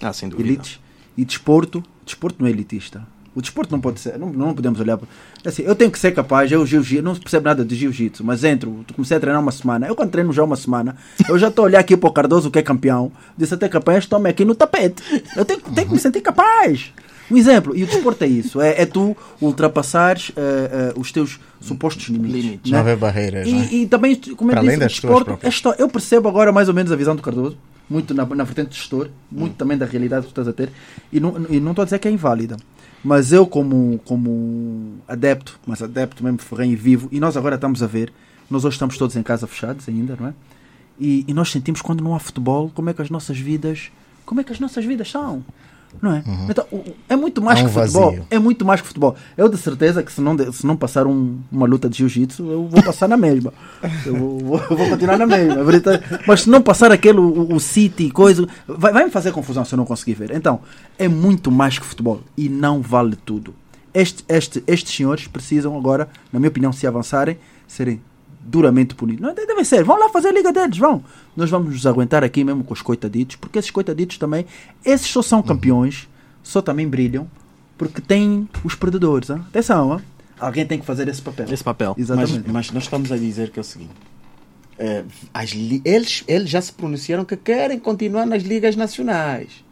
ah, 0.00 0.12
sem 0.12 0.28
dúvida. 0.28 0.48
elites 0.48 0.80
e 1.16 1.24
desporto, 1.24 1.82
desporto 2.04 2.36
não 2.40 2.48
é 2.48 2.50
elitista. 2.50 3.06
O 3.32 3.40
desporto 3.40 3.70
não 3.70 3.80
pode 3.80 4.00
ser, 4.00 4.18
não, 4.18 4.32
não 4.32 4.52
podemos 4.52 4.80
olhar. 4.80 4.98
Assim, 5.44 5.62
eu 5.62 5.76
tenho 5.76 5.90
que 5.90 5.98
ser 5.98 6.10
capaz, 6.10 6.50
eu 6.50 6.66
jiu 6.66 6.82
não 7.00 7.14
percebo 7.14 7.44
nada 7.44 7.64
de 7.64 7.76
jiu-jitsu, 7.76 8.24
mas 8.24 8.42
entro, 8.42 8.84
comecei 8.92 9.16
a 9.16 9.20
treinar 9.20 9.40
uma 9.40 9.52
semana. 9.52 9.86
Eu 9.86 9.94
quando 9.94 10.10
treino 10.10 10.32
já 10.32 10.42
uma 10.42 10.56
semana, 10.56 10.96
eu 11.28 11.38
já 11.38 11.46
estou 11.46 11.64
a 11.64 11.66
olhar 11.66 11.78
aqui 11.78 11.96
para 11.96 12.08
o 12.08 12.12
Cardoso, 12.12 12.50
que 12.50 12.58
é 12.58 12.62
campeão, 12.62 13.12
disse 13.38 13.54
até 13.54 13.68
capaz, 13.68 14.04
tome 14.06 14.28
aqui 14.28 14.44
no 14.44 14.54
tapete. 14.54 15.00
Eu 15.36 15.44
tenho, 15.44 15.60
tenho 15.60 15.86
que 15.86 15.92
me 15.92 16.00
sentir 16.00 16.22
capaz. 16.22 16.92
Um 17.30 17.36
exemplo, 17.36 17.76
e 17.76 17.84
o 17.84 17.86
desporto 17.86 18.24
é 18.24 18.26
isso: 18.26 18.60
é, 18.60 18.82
é 18.82 18.86
tu 18.86 19.16
ultrapassares 19.40 20.30
uh, 20.30 20.96
uh, 20.96 21.00
os 21.00 21.12
teus 21.12 21.38
supostos 21.60 22.08
limites. 22.08 22.44
limites 22.44 22.72
não 22.72 22.80
haver 22.80 22.96
barreiras. 22.96 23.46
E, 23.46 23.54
é? 23.54 23.74
e, 23.74 23.86
também, 23.86 24.16
como 24.16 24.50
eu 24.50 24.60
disse, 24.60 24.76
o 24.76 24.80
desporto, 24.80 25.38
é 25.42 25.82
eu 25.82 25.88
percebo 25.88 26.28
agora 26.28 26.50
mais 26.50 26.68
ou 26.68 26.74
menos 26.74 26.90
a 26.90 26.96
visão 26.96 27.14
do 27.14 27.22
Cardoso, 27.22 27.56
muito 27.88 28.12
na, 28.14 28.26
na 28.26 28.44
vertente 28.44 28.70
de 28.70 28.76
gestor, 28.76 29.08
muito 29.30 29.52
hum. 29.52 29.56
também 29.56 29.78
da 29.78 29.86
realidade 29.86 30.26
que 30.26 30.32
tu 30.32 30.40
estás 30.40 30.48
a 30.48 30.52
ter, 30.52 30.70
e 31.12 31.20
não, 31.20 31.46
e 31.48 31.60
não 31.60 31.70
estou 31.70 31.82
a 31.82 31.84
dizer 31.84 31.98
que 31.98 32.08
é 32.08 32.10
inválida. 32.10 32.56
Mas 33.02 33.32
eu, 33.32 33.46
como, 33.46 33.98
como 34.04 34.98
adepto, 35.08 35.58
mas 35.66 35.82
adepto 35.82 36.22
mesmo 36.22 36.38
ferrenho 36.38 36.72
e 36.72 36.76
vivo, 36.76 37.08
e 37.10 37.18
nós 37.18 37.36
agora 37.36 37.54
estamos 37.54 37.82
a 37.82 37.86
ver, 37.86 38.12
nós 38.50 38.64
hoje 38.64 38.74
estamos 38.74 38.98
todos 38.98 39.16
em 39.16 39.22
casa 39.22 39.46
fechados 39.46 39.88
ainda, 39.88 40.16
não 40.18 40.28
é? 40.28 40.34
E, 40.98 41.24
e 41.26 41.32
nós 41.32 41.50
sentimos 41.50 41.80
quando 41.80 42.04
não 42.04 42.14
há 42.14 42.18
futebol, 42.18 42.70
como 42.74 42.90
é 42.90 42.94
que 42.94 43.00
as 43.00 43.08
nossas 43.08 43.38
vidas, 43.38 43.90
como 44.26 44.40
é 44.40 44.44
que 44.44 44.52
as 44.52 44.60
nossas 44.60 44.84
vidas 44.84 45.10
são? 45.10 45.42
Não 46.00 46.14
é? 46.14 46.22
Uhum. 46.26 46.46
Então, 46.48 46.66
é 47.08 47.16
muito 47.16 47.42
mais 47.42 47.60
um 47.60 47.64
que 47.64 47.72
futebol. 47.72 48.10
Vazio. 48.10 48.26
É 48.30 48.38
muito 48.38 48.64
mais 48.64 48.80
que 48.80 48.86
futebol. 48.86 49.16
Eu 49.36 49.48
de 49.48 49.56
certeza 49.56 50.02
que 50.02 50.12
se 50.12 50.20
não, 50.20 50.36
se 50.52 50.66
não 50.66 50.76
passar 50.76 51.06
um, 51.06 51.38
uma 51.50 51.66
luta 51.66 51.88
de 51.88 51.98
jiu-jitsu, 51.98 52.50
eu 52.50 52.68
vou 52.68 52.82
passar 52.82 53.08
na 53.08 53.16
mesma. 53.16 53.52
Eu 54.06 54.16
vou, 54.16 54.38
vou, 54.38 54.76
vou 54.76 54.88
continuar 54.88 55.18
na 55.18 55.26
mesma. 55.26 55.56
Mas 56.26 56.42
se 56.42 56.50
não 56.50 56.62
passar 56.62 56.92
aquele, 56.92 57.18
o, 57.18 57.54
o 57.54 57.60
City, 57.60 58.10
coisa, 58.10 58.46
vai, 58.66 58.92
vai 58.92 59.04
me 59.04 59.10
fazer 59.10 59.32
confusão 59.32 59.64
se 59.64 59.74
eu 59.74 59.76
não 59.76 59.84
conseguir 59.84 60.14
ver. 60.14 60.30
Então, 60.32 60.60
é 60.98 61.08
muito 61.08 61.50
mais 61.50 61.78
que 61.78 61.84
futebol. 61.84 62.20
E 62.36 62.48
não 62.48 62.80
vale 62.80 63.16
tudo. 63.16 63.54
Este, 63.92 64.24
este, 64.28 64.62
estes 64.66 64.94
senhores 64.94 65.26
precisam 65.26 65.76
agora, 65.76 66.08
na 66.32 66.38
minha 66.38 66.48
opinião, 66.48 66.72
se 66.72 66.86
avançarem, 66.86 67.38
serem 67.66 68.00
duramente 68.40 68.94
punidos. 68.94 69.20
Não 69.20 69.34
devem 69.34 69.64
ser. 69.64 69.84
Vão 69.84 69.98
lá 69.98 70.08
fazer 70.08 70.28
a 70.28 70.32
liga 70.32 70.52
deles, 70.52 70.78
vão. 70.78 71.04
Nós 71.36 71.50
vamos 71.50 71.72
nos 71.72 71.86
aguentar 71.86 72.24
aqui 72.24 72.42
mesmo 72.42 72.64
com 72.64 72.72
os 72.72 72.82
coitaditos, 72.82 73.36
porque 73.36 73.58
esses 73.58 73.70
coitaditos 73.70 74.18
também, 74.18 74.46
esses 74.84 75.08
só 75.08 75.22
são 75.22 75.42
campeões, 75.42 76.08
só 76.42 76.60
também 76.60 76.88
brilham, 76.88 77.28
porque 77.76 78.00
têm 78.00 78.48
os 78.64 78.74
perdedores. 78.74 79.30
Hein? 79.30 79.44
Atenção, 79.48 79.94
hein? 79.94 80.04
alguém 80.38 80.66
tem 80.66 80.78
que 80.78 80.86
fazer 80.86 81.06
esse 81.08 81.20
papel. 81.20 81.46
Esse 81.50 81.62
papel. 81.62 81.94
Exatamente. 81.96 82.44
Mas, 82.46 82.52
mas 82.52 82.70
nós 82.72 82.82
estamos 82.84 83.12
a 83.12 83.16
dizer 83.16 83.50
que 83.50 83.58
é 83.58 83.62
o 83.62 83.64
seguinte. 83.64 83.90
É, 84.78 85.04
eles, 85.84 86.24
eles 86.26 86.48
já 86.48 86.60
se 86.60 86.72
pronunciaram 86.72 87.24
que 87.24 87.36
querem 87.36 87.78
continuar 87.78 88.24
nas 88.24 88.42
ligas 88.42 88.74
nacionais 88.76 89.62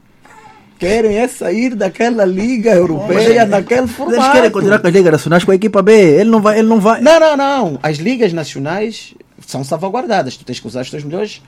querem 0.79 1.19
é 1.19 1.27
sair 1.27 1.75
daquela 1.75 2.25
liga 2.25 2.75
europeia 2.75 3.45
naquele 3.45 3.87
formato. 3.87 4.21
Eles 4.21 4.33
querem 4.33 4.51
continuar 4.51 4.79
com 4.79 4.87
as 4.87 4.93
ligas 4.95 5.13
nacionais 5.13 5.45
com 5.45 5.51
a 5.51 5.55
equipa 5.55 5.83
B. 5.83 5.93
Ele 5.93 6.31
não 6.31 6.41
vai, 6.41 6.59
ele 6.59 6.69
não 6.69 6.81
vai. 6.81 7.01
Não, 7.01 7.19
não, 7.19 7.37
não. 7.37 7.79
As 7.83 7.97
ligas 7.97 8.33
nacionais 8.33 9.15
são 9.47 9.65
salvaguardadas. 9.65 10.37
Tu 10.37 10.45
tens 10.45 10.61
que 10.61 10.67
usar 10.67 10.83
os 10.83 10.91
teus 10.91 11.05
melhores, 11.05 11.43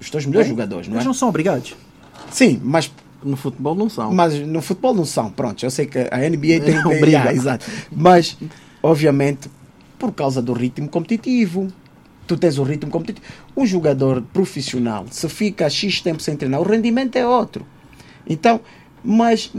os 0.00 0.10
teus 0.10 0.26
melhores 0.26 0.48
jogadores, 0.48 0.88
não 0.88 0.94
é? 0.94 0.98
Eles 0.98 1.06
não 1.06 1.14
são 1.14 1.28
obrigados. 1.28 1.74
Sim, 2.30 2.60
mas 2.62 2.92
no 3.24 3.36
futebol 3.36 3.74
não 3.74 3.88
são. 3.88 4.12
Mas 4.12 4.34
no 4.34 4.60
futebol 4.60 4.94
não 4.94 5.04
são. 5.04 5.30
Pronto, 5.30 5.64
eu 5.64 5.70
sei 5.70 5.86
que 5.86 5.98
a 5.98 6.18
NBA 6.18 6.60
tem, 6.60 6.60
tem 6.82 6.86
obriga. 6.86 7.32
exato. 7.34 7.66
Mas 7.90 8.36
obviamente 8.82 9.48
por 9.98 10.12
causa 10.12 10.40
do 10.40 10.54
ritmo 10.54 10.88
competitivo. 10.88 11.68
Tu 12.26 12.36
tens 12.36 12.58
o 12.58 12.62
ritmo 12.62 12.90
competitivo. 12.90 13.26
Um 13.56 13.66
jogador 13.66 14.22
profissional, 14.32 15.04
se 15.10 15.28
fica 15.28 15.68
X 15.68 16.00
tempo 16.00 16.22
sem 16.22 16.36
treinar, 16.36 16.60
o 16.60 16.64
rendimento 16.64 17.16
é 17.16 17.26
outro. 17.26 17.66
Então, 18.30 18.60
mas 19.04 19.50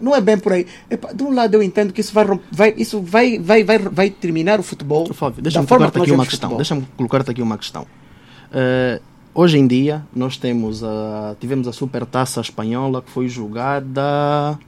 não 0.00 0.14
é 0.14 0.20
bem 0.20 0.36
por 0.36 0.52
aí. 0.52 0.66
de 1.14 1.22
um 1.22 1.32
lado 1.32 1.54
eu 1.54 1.62
entendo 1.62 1.92
que 1.92 2.00
isso 2.00 2.12
vai, 2.12 2.26
vai, 2.50 2.74
isso 2.76 3.00
vai, 3.00 3.38
vai, 3.38 3.64
vai, 3.64 3.78
vai 3.78 4.10
terminar 4.10 4.58
o 4.58 4.62
futebol. 4.62 5.06
Fábio, 5.14 5.42
deixa-me 5.42 5.66
colocar-te 5.66 5.98
aqui 6.00 6.12
uma 6.12 6.26
questão. 6.26 6.56
Deixa-me 6.56 6.86
colocar-te 6.96 7.30
aqui 7.30 7.42
uma 7.42 7.56
questão. 7.56 7.82
Uh, 7.82 9.00
hoje 9.34 9.58
em 9.58 9.66
dia 9.66 10.04
nós 10.14 10.36
temos 10.36 10.82
a, 10.82 11.36
tivemos 11.40 11.68
a 11.68 11.72
supertaça 11.72 12.40
espanhola 12.40 13.00
que 13.00 13.10
foi 13.10 13.28
jogada 13.28 14.58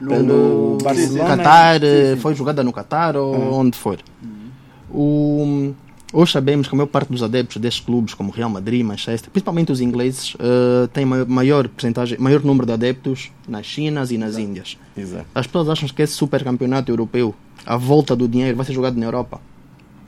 no, 0.00 0.10
pelo 0.10 0.78
Barcelona, 0.82 1.36
Qatar, 1.36 1.80
sim, 1.80 2.14
sim. 2.14 2.20
foi 2.20 2.34
jogada 2.34 2.62
no 2.62 2.72
Qatar 2.72 3.16
ou 3.16 3.34
uhum. 3.34 3.54
onde 3.60 3.76
for. 3.76 3.98
Uhum. 4.22 4.50
O 4.90 5.74
Hoje 6.18 6.32
sabemos 6.32 6.66
que 6.66 6.74
a 6.74 6.78
maior 6.78 6.86
parte 6.86 7.12
dos 7.12 7.22
adeptos 7.22 7.58
destes 7.58 7.84
clubes, 7.84 8.14
como 8.14 8.30
Real 8.30 8.48
Madrid, 8.48 8.82
Manchester, 8.82 9.30
principalmente 9.30 9.70
os 9.70 9.82
ingleses, 9.82 10.34
uh, 10.36 10.88
têm 10.88 11.04
maior, 11.04 11.26
maior 11.26 11.68
percentagem, 11.68 12.16
maior 12.18 12.42
número 12.42 12.64
de 12.64 12.72
adeptos 12.72 13.30
nas 13.46 13.66
Chinas 13.66 14.10
e 14.10 14.16
nas 14.16 14.30
Exato. 14.30 14.42
Índias. 14.42 14.78
Exato. 14.96 15.26
As 15.34 15.46
pessoas 15.46 15.68
acham 15.68 15.86
que 15.86 16.00
esse 16.00 16.14
super 16.14 16.42
campeonato 16.42 16.90
europeu, 16.90 17.34
a 17.66 17.76
volta 17.76 18.16
do 18.16 18.26
dinheiro, 18.26 18.56
vai 18.56 18.64
ser 18.64 18.72
jogado 18.72 18.96
na 18.96 19.04
Europa. 19.04 19.42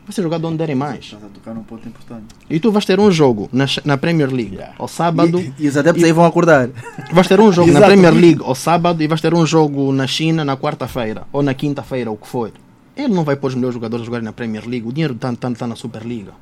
Vai 0.07 0.15
ser 0.15 0.23
jogado 0.23 0.47
onde 0.47 0.57
derem 0.57 0.75
mais. 0.75 1.05
Estás 1.05 1.23
a 1.25 1.29
tocar 1.29 1.53
num 1.53 1.63
ponto 1.63 1.87
importante. 1.87 2.25
E 2.49 2.59
tu 2.59 2.73
vais 2.73 2.87
ter 2.87 2.99
um 2.99 3.11
jogo 3.11 3.51
na, 3.53 3.67
na 3.85 3.99
Premier 3.99 4.33
League 4.33 4.55
yeah. 4.55 4.75
ao 4.79 4.89
sábado. 4.89 5.39
E, 5.39 5.53
e 5.59 5.69
os 5.69 5.77
adeptos 5.77 6.03
e, 6.03 6.07
aí 6.07 6.13
vão 6.13 6.25
acordar. 6.25 6.71
Vais 7.13 7.29
ter 7.29 7.39
um 7.39 7.53
jogo 7.53 7.71
na 7.71 7.83
Premier 7.85 8.15
League 8.15 8.41
ao 8.43 8.55
sábado 8.55 9.03
e 9.03 9.07
vais 9.07 9.21
ter 9.21 9.35
um 9.35 9.45
jogo 9.45 9.93
na 9.93 10.07
China 10.07 10.43
na 10.43 10.57
quarta-feira 10.57 11.27
ou 11.31 11.43
na 11.43 11.53
quinta-feira, 11.53 12.11
o 12.11 12.17
que 12.17 12.27
for. 12.27 12.51
Ele 12.99 13.14
não 13.14 13.22
vai 13.22 13.36
pôr 13.36 13.46
os 13.46 13.55
melhores 13.55 13.74
jogadores 13.74 14.03
a 14.03 14.07
jogarem 14.07 14.24
na 14.24 14.32
Premier 14.32 14.66
League. 14.66 14.88
O 14.88 14.92
dinheiro 14.92 15.14
está 15.14 15.32
tá, 15.32 15.49
tá 15.53 15.66
na 15.68 15.76
Superliga. 15.76 16.32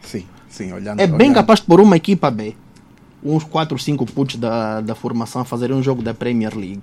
Sim, 0.00 0.24
sim, 0.48 0.72
olhando. 0.72 1.00
É 1.00 1.08
bem 1.08 1.16
olhando. 1.16 1.34
capaz 1.34 1.58
de 1.58 1.66
pôr 1.66 1.80
uma 1.80 1.96
equipa 1.96 2.30
B, 2.30 2.54
uns 3.22 3.42
4 3.42 3.74
ou 3.74 3.78
5 3.78 4.06
putos 4.06 4.36
da, 4.36 4.80
da 4.80 4.94
formação 4.94 5.42
a 5.42 5.44
fazerem 5.44 5.74
um 5.74 5.82
jogo 5.82 6.02
da 6.02 6.14
Premier 6.14 6.56
League. 6.56 6.82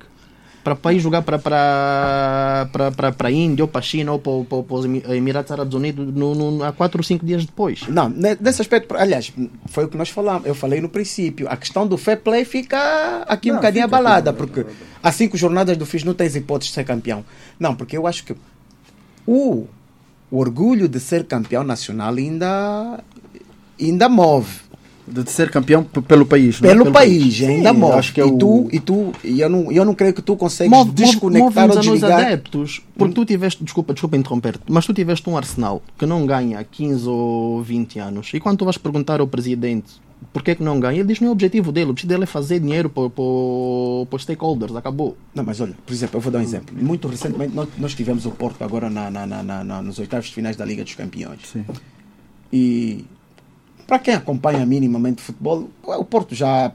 para 0.64 0.92
ir 0.92 1.00
jogar 1.00 1.22
para 1.22 1.40
para 1.40 3.28
a 3.28 3.32
Índia 3.32 3.64
ou 3.64 3.70
para 3.70 3.80
a 3.80 3.82
China 3.82 4.12
ou 4.12 4.20
para, 4.20 4.76
os 4.76 4.86
Emirados 4.86 5.50
Árabes 5.50 5.74
Unidos 5.74 6.14
no, 6.14 6.36
no, 6.36 6.62
há 6.62 6.74
4 6.74 7.00
ou 7.00 7.04
5 7.04 7.26
dias 7.26 7.46
depois. 7.46 7.88
Não, 7.88 8.10
nesse 8.10 8.62
aspecto, 8.62 8.94
aliás, 8.98 9.32
foi 9.68 9.86
o 9.86 9.88
que 9.88 9.96
nós 9.96 10.10
falamos, 10.10 10.46
eu 10.46 10.54
falei 10.54 10.82
no 10.82 10.90
princípio, 10.90 11.48
a 11.50 11.56
questão 11.56 11.88
do 11.88 11.98
fair 11.98 12.20
play 12.20 12.44
fica 12.44 13.24
aqui 13.30 13.48
não, 13.48 13.56
um 13.56 13.60
bocadinho 13.60 13.86
abalada, 13.86 14.34
porque 14.34 14.66
há 15.02 15.12
cinco 15.14 15.38
jornadas 15.38 15.78
do 15.78 15.86
FIS 15.86 16.04
não 16.04 16.14
tens 16.14 16.36
hipótese 16.36 16.70
de 16.70 16.76
ser 16.76 16.84
campeão. 16.84 17.24
Não, 17.58 17.74
porque 17.74 17.96
eu 17.96 18.06
acho 18.06 18.26
que 18.26 18.36
o, 19.28 19.68
o 20.32 20.38
orgulho 20.38 20.88
de 20.88 21.00
ser 21.00 21.26
campeão 21.26 21.64
nacional 21.64 22.14
ainda, 22.14 23.04
ainda 23.80 24.10
move 24.10 24.68
de 25.08 25.32
ser 25.32 25.50
campeão 25.50 25.84
pelo 25.84 26.26
país. 26.26 26.60
Pelo, 26.60 26.84
pelo 26.84 26.92
país, 26.92 27.40
país. 27.40 27.50
ainda 27.50 27.72
move. 27.72 27.94
Acho 27.94 28.14
que 28.14 28.20
é 28.20 28.26
e, 28.26 28.32
o... 28.32 28.38
tu, 28.38 28.70
e 28.72 28.80
tu, 28.80 29.14
e 29.24 29.40
eu 29.40 29.50
não, 29.50 29.72
eu 29.72 29.86
não 29.86 29.96
creio 29.96 30.14
que 30.14 30.22
tu 30.22 30.36
consegues 30.36 30.78
move, 30.78 30.92
desconectar 30.92 31.68
move, 31.68 31.78
ou 31.78 31.82
desligar. 31.82 32.22
adeptos, 32.22 32.82
porque 32.98 33.14
tu 33.14 33.24
tiveste, 33.24 33.64
desculpa, 33.64 33.94
desculpa 33.94 34.18
interromper 34.18 34.60
mas 34.68 34.86
tu 34.86 34.94
tiveste 34.94 35.30
um 35.30 35.38
Arsenal 35.38 35.82
que 35.98 36.06
não 36.06 36.26
ganha 36.26 36.60
há 36.60 36.64
15 36.64 37.08
ou 37.08 37.64
20 37.64 38.00
anos, 38.00 38.32
e 38.34 38.40
quando 38.40 38.58
tu 38.58 38.66
vais 38.66 38.78
perguntar 38.78 39.22
ao 39.22 39.28
presidente 39.28 39.94
porquê 40.34 40.56
que 40.56 40.64
não 40.64 40.80
ganha, 40.80 41.00
ele 41.00 41.08
diz 41.08 41.18
que 41.18 41.24
não 41.24 41.30
é 41.30 41.32
o 41.32 41.34
objetivo 41.34 41.72
dele, 41.72 41.88
o 41.88 41.90
objetivo 41.92 42.14
dele 42.14 42.24
é 42.24 42.28
fazer 42.28 42.60
dinheiro 42.60 42.90
para, 42.90 43.10
para, 43.10 43.24
para 44.10 44.16
os 44.16 44.24
stakeholders, 44.24 44.76
acabou. 44.76 45.18
Não, 45.34 45.44
mas 45.44 45.60
olha, 45.62 45.76
por 45.86 45.94
exemplo, 45.94 46.18
eu 46.18 46.22
vou 46.22 46.32
dar 46.32 46.40
um 46.40 46.44
exemplo. 46.44 46.76
Muito 46.80 47.08
recentemente 47.08 47.56
nós, 47.56 47.70
nós 47.78 47.94
tivemos 47.94 48.26
o 48.26 48.32
Porto 48.32 48.64
agora 48.64 48.90
na, 48.90 49.10
na, 49.10 49.26
na, 49.26 49.64
na, 49.64 49.82
nos 49.82 50.00
oitavos 50.00 50.28
de 50.28 50.34
finais 50.34 50.56
da 50.56 50.66
Liga 50.66 50.84
dos 50.84 50.96
Campeões. 50.96 51.42
Sim. 51.46 51.66
E 52.52 53.06
para 53.88 54.00
quem 54.00 54.14
acompanha 54.14 54.66
minimamente 54.66 55.22
futebol, 55.22 55.70
o 55.84 56.06
Porto 56.06 56.36
já 56.36 56.72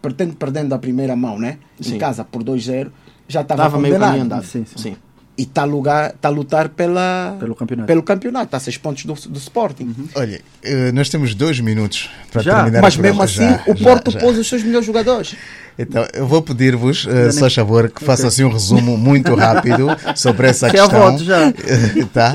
pretende 0.00 0.36
perdendo 0.36 0.72
a 0.74 0.78
primeira 0.78 1.16
mão, 1.16 1.38
né? 1.38 1.58
Sim. 1.80 1.96
Em 1.96 1.98
casa 1.98 2.24
por 2.24 2.44
2-0, 2.44 2.90
já 3.28 3.40
estava 3.40 3.78
meio 3.78 3.98
caminho 3.98 4.24
andado. 4.24 4.44
Sim, 4.44 4.64
sim. 4.64 4.78
sim. 4.78 4.96
E 5.42 5.44
está 5.44 5.64
a, 5.64 6.10
tá 6.10 6.28
a 6.28 6.30
lutar 6.30 6.68
pela, 6.68 7.36
pelo 7.40 7.56
campeonato. 7.56 7.86
Pelo 7.88 8.02
campeonato, 8.04 8.44
está 8.44 8.58
a 8.58 8.60
6 8.60 8.76
pontos 8.76 9.04
do, 9.04 9.14
do 9.28 9.38
Sporting. 9.38 9.84
Uhum. 9.84 10.08
Olha, 10.14 10.40
eh, 10.62 10.92
nós 10.92 11.08
temos 11.08 11.34
dois 11.34 11.58
minutos 11.58 12.08
para 12.30 12.42
já, 12.42 12.56
terminar 12.56 12.80
Mas 12.80 12.96
mesmo 12.96 13.20
assim, 13.20 13.48
já, 13.48 13.64
o 13.66 13.74
Porto 13.74 14.12
já, 14.12 14.20
pôs 14.20 14.38
os 14.38 14.48
seus 14.48 14.62
melhores 14.62 14.86
jogadores. 14.86 15.34
Então, 15.76 16.06
eu 16.12 16.28
vou 16.28 16.42
pedir-vos, 16.42 17.06
uh, 17.06 17.32
só 17.32 17.50
favor, 17.50 17.90
que 17.90 18.04
façam 18.04 18.28
assim 18.28 18.44
um 18.44 18.52
resumo 18.52 18.96
muito 18.96 19.34
rápido 19.34 19.88
sobre 20.14 20.46
essa 20.46 20.68
que 20.70 20.76
questão. 20.76 21.00
voto 21.00 21.24
já. 21.24 21.52
tá? 22.12 22.34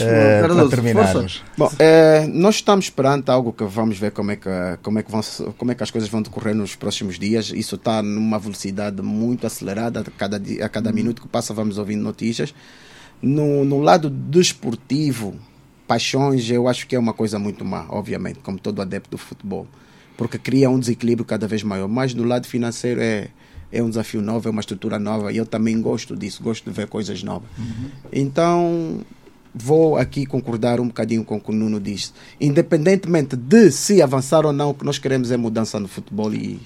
Uh, 0.00 0.46
para 0.46 0.68
terminarmos. 0.68 1.42
Bom, 1.56 1.70
é, 1.78 2.26
nós 2.26 2.56
estamos 2.56 2.90
perante 2.90 3.30
algo 3.30 3.52
que 3.52 3.64
vamos 3.64 3.98
ver 3.98 4.10
como 4.12 4.30
é 4.30 4.36
que, 4.36 4.48
como, 4.82 4.98
é 4.98 5.02
que 5.02 5.10
vão, 5.10 5.20
como 5.56 5.72
é 5.72 5.74
que 5.74 5.82
as 5.82 5.90
coisas 5.90 6.08
vão 6.08 6.22
decorrer 6.22 6.54
nos 6.54 6.74
próximos 6.74 7.18
dias. 7.18 7.50
Isso 7.54 7.76
está 7.76 8.02
numa 8.02 8.38
velocidade 8.38 9.00
muito 9.02 9.46
acelerada. 9.46 10.00
A 10.00 10.04
cada, 10.04 10.38
dia, 10.38 10.64
a 10.64 10.68
cada 10.68 10.90
uhum. 10.90 10.94
minuto 10.94 11.22
que 11.22 11.28
passa, 11.28 11.54
vamos 11.54 11.78
ouvindo 11.78 12.02
notícias. 12.02 12.54
No, 13.22 13.64
no 13.64 13.80
lado 13.80 14.10
desportivo, 14.10 15.34
paixões, 15.86 16.50
eu 16.50 16.68
acho 16.68 16.86
que 16.86 16.96
é 16.96 16.98
uma 16.98 17.12
coisa 17.12 17.38
muito 17.38 17.64
má, 17.64 17.86
obviamente, 17.88 18.40
como 18.40 18.58
todo 18.58 18.82
adepto 18.82 19.10
do 19.10 19.18
futebol 19.18 19.66
porque 20.16 20.38
cria 20.38 20.70
um 20.70 20.78
desequilíbrio 20.78 21.24
cada 21.24 21.46
vez 21.46 21.62
maior. 21.62 21.88
Mas 21.88 22.14
do 22.14 22.24
lado 22.24 22.46
financeiro 22.46 23.00
é, 23.00 23.28
é 23.72 23.82
um 23.82 23.88
desafio 23.88 24.22
novo, 24.22 24.48
é 24.48 24.50
uma 24.50 24.60
estrutura 24.60 24.98
nova 24.98 25.32
e 25.32 25.36
eu 25.36 25.46
também 25.46 25.80
gosto 25.80 26.16
disso, 26.16 26.42
gosto 26.42 26.70
de 26.70 26.74
ver 26.74 26.86
coisas 26.86 27.22
novas. 27.22 27.48
Uhum. 27.58 27.90
Então, 28.12 29.00
vou 29.54 29.96
aqui 29.96 30.26
concordar 30.26 30.80
um 30.80 30.88
bocadinho 30.88 31.24
com 31.24 31.36
o 31.36 31.40
que 31.40 31.50
o 31.50 31.54
Nuno 31.54 31.80
disse. 31.80 32.12
Independentemente 32.40 33.36
de 33.36 33.70
se 33.70 34.02
avançar 34.02 34.44
ou 34.44 34.52
não, 34.52 34.70
o 34.70 34.74
que 34.74 34.84
nós 34.84 34.98
queremos 34.98 35.30
é 35.30 35.36
mudança 35.36 35.78
no 35.78 35.88
futebol 35.88 36.32
e. 36.34 36.60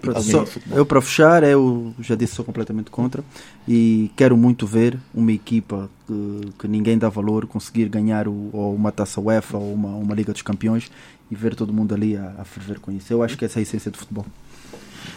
Claro. 0.00 0.22
Só, 0.22 0.44
eu 0.70 0.86
para 0.86 1.00
fechar, 1.00 1.42
eu 1.42 1.92
já 1.98 2.14
disse 2.14 2.34
sou 2.34 2.44
completamente 2.44 2.88
contra 2.88 3.24
e 3.66 4.12
quero 4.16 4.36
muito 4.36 4.64
ver 4.64 4.96
uma 5.12 5.32
equipa 5.32 5.90
que, 6.06 6.40
que 6.56 6.68
ninguém 6.68 6.96
dá 6.96 7.08
valor 7.08 7.46
conseguir 7.46 7.88
ganhar 7.88 8.28
o, 8.28 8.50
ou 8.52 8.74
uma 8.74 8.92
taça 8.92 9.20
UEFA 9.20 9.58
ou 9.58 9.74
uma, 9.74 9.88
uma 9.88 10.14
Liga 10.14 10.32
dos 10.32 10.42
Campeões 10.42 10.88
e 11.28 11.34
ver 11.34 11.56
todo 11.56 11.72
mundo 11.72 11.94
ali 11.94 12.16
a, 12.16 12.32
a 12.38 12.44
ferver 12.44 12.78
com 12.78 12.92
isso. 12.92 13.12
Eu 13.12 13.24
acho 13.24 13.36
que 13.36 13.44
essa 13.44 13.58
é 13.58 13.60
a 13.60 13.62
essência 13.62 13.90
do 13.90 13.98
futebol. 13.98 14.24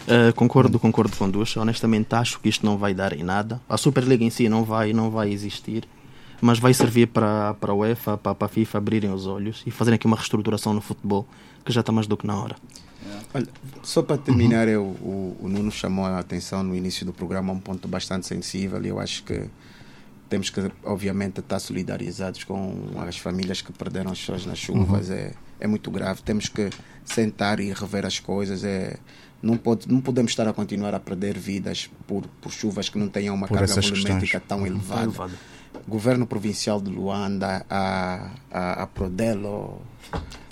Uh, 0.02 0.32
concordo, 0.34 0.78
concordo 0.78 1.16
com 1.16 1.30
duas. 1.30 1.56
Honestamente, 1.56 2.14
acho 2.14 2.40
que 2.40 2.48
isto 2.48 2.66
não 2.66 2.76
vai 2.76 2.92
dar 2.92 3.12
em 3.12 3.22
nada. 3.22 3.60
A 3.68 3.76
Superliga 3.76 4.24
em 4.24 4.30
si 4.30 4.48
não 4.48 4.64
vai, 4.64 4.92
não 4.92 5.10
vai 5.10 5.32
existir, 5.32 5.86
mas 6.42 6.58
vai 6.58 6.74
servir 6.74 7.06
para, 7.06 7.54
para 7.54 7.70
a 7.70 7.74
UEFA, 7.74 8.18
para, 8.18 8.34
para 8.34 8.46
a 8.46 8.48
FIFA 8.48 8.78
abrirem 8.78 9.12
os 9.12 9.28
olhos 9.28 9.62
e 9.64 9.70
fazerem 9.70 9.94
aqui 9.94 10.08
uma 10.08 10.16
reestruturação 10.16 10.74
no 10.74 10.80
futebol 10.80 11.24
que 11.64 11.72
já 11.72 11.80
está 11.80 11.92
mais 11.92 12.08
do 12.08 12.16
que 12.16 12.26
na 12.26 12.36
hora. 12.36 12.56
Olha, 13.32 13.46
só 13.80 14.02
para 14.02 14.18
terminar, 14.18 14.66
eu, 14.66 14.82
o, 14.82 15.36
o 15.40 15.48
Nuno 15.48 15.70
chamou 15.70 16.04
a 16.04 16.18
atenção 16.18 16.64
no 16.64 16.74
início 16.74 17.06
do 17.06 17.12
programa 17.12 17.52
a 17.52 17.54
um 17.54 17.60
ponto 17.60 17.86
bastante 17.86 18.26
sensível 18.26 18.84
e 18.84 18.88
eu 18.88 18.98
acho 18.98 19.22
que 19.22 19.44
temos 20.28 20.50
que, 20.50 20.68
obviamente, 20.82 21.38
estar 21.38 21.60
solidarizados 21.60 22.42
com 22.42 22.74
as 23.06 23.18
famílias 23.18 23.62
que 23.62 23.72
perderam 23.72 24.10
as 24.10 24.18
suas 24.18 24.44
nas 24.44 24.58
chuvas. 24.58 25.10
Uhum. 25.10 25.14
É, 25.14 25.34
é 25.60 25.66
muito 25.68 25.92
grave. 25.92 26.22
Temos 26.22 26.48
que 26.48 26.70
sentar 27.04 27.60
e 27.60 27.72
rever 27.72 28.04
as 28.04 28.18
coisas. 28.18 28.64
É, 28.64 28.96
não, 29.40 29.56
pode, 29.56 29.88
não 29.88 30.00
podemos 30.00 30.32
estar 30.32 30.48
a 30.48 30.52
continuar 30.52 30.92
a 30.92 30.98
perder 30.98 31.38
vidas 31.38 31.88
por, 32.04 32.26
por 32.40 32.50
chuvas 32.50 32.88
que 32.88 32.98
não 32.98 33.08
tenham 33.08 33.32
uma 33.32 33.46
por 33.46 33.58
carga 33.58 33.80
volumétrica 33.80 34.40
tão 34.40 34.58
uhum. 34.58 34.66
elevada. 34.66 35.02
elevada. 35.02 35.32
Governo 35.86 36.26
Provincial 36.26 36.80
de 36.80 36.90
Luanda, 36.90 37.64
a, 37.68 38.30
a, 38.50 38.82
a 38.82 38.86
Prodelo. 38.86 39.80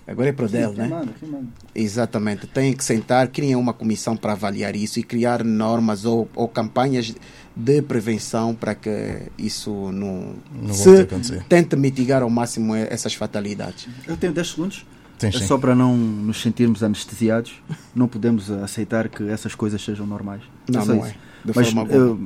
Agora 0.07 0.29
é 0.29 0.33
Prodel, 0.33 0.73
Sim, 0.73 0.79
né? 0.79 0.89
Manda, 0.89 1.13
manda. 1.23 1.47
Exatamente. 1.73 2.47
Tem 2.49 2.73
que 2.73 2.83
sentar, 2.83 3.29
criar 3.29 3.57
uma 3.59 3.73
comissão 3.73 4.17
para 4.17 4.33
avaliar 4.33 4.75
isso 4.75 4.99
e 4.99 5.05
criar 5.05 5.45
normas 5.45 6.05
ou, 6.05 6.29
ou 6.35 6.49
campanhas 6.49 7.15
de 7.55 7.83
prevenção 7.83 8.53
para 8.53 8.75
que 8.75 9.23
isso 9.39 9.71
não, 9.93 10.35
não 10.53 10.75
se 10.75 11.07
tente 11.49 11.77
mitigar 11.77 12.23
ao 12.23 12.31
máximo 12.31 12.75
essas 12.75 13.15
fatalidades. 13.15 13.87
Eu 14.07 14.17
tenho 14.17 14.33
10 14.33 14.49
segundos. 14.49 14.87
Sim, 15.19 15.27
é 15.29 15.33
só 15.33 15.59
para 15.59 15.75
não 15.75 15.97
nos 15.97 16.41
sentirmos 16.41 16.83
anestesiados, 16.83 17.63
não 17.95 18.09
podemos 18.09 18.51
aceitar 18.51 19.09
que 19.09 19.29
essas 19.29 19.55
coisas 19.55 19.81
sejam 19.85 20.07
normais. 20.07 20.41
Não, 20.67 20.85
não, 20.85 21.05
é. 21.05 21.15
Mas 21.45 21.69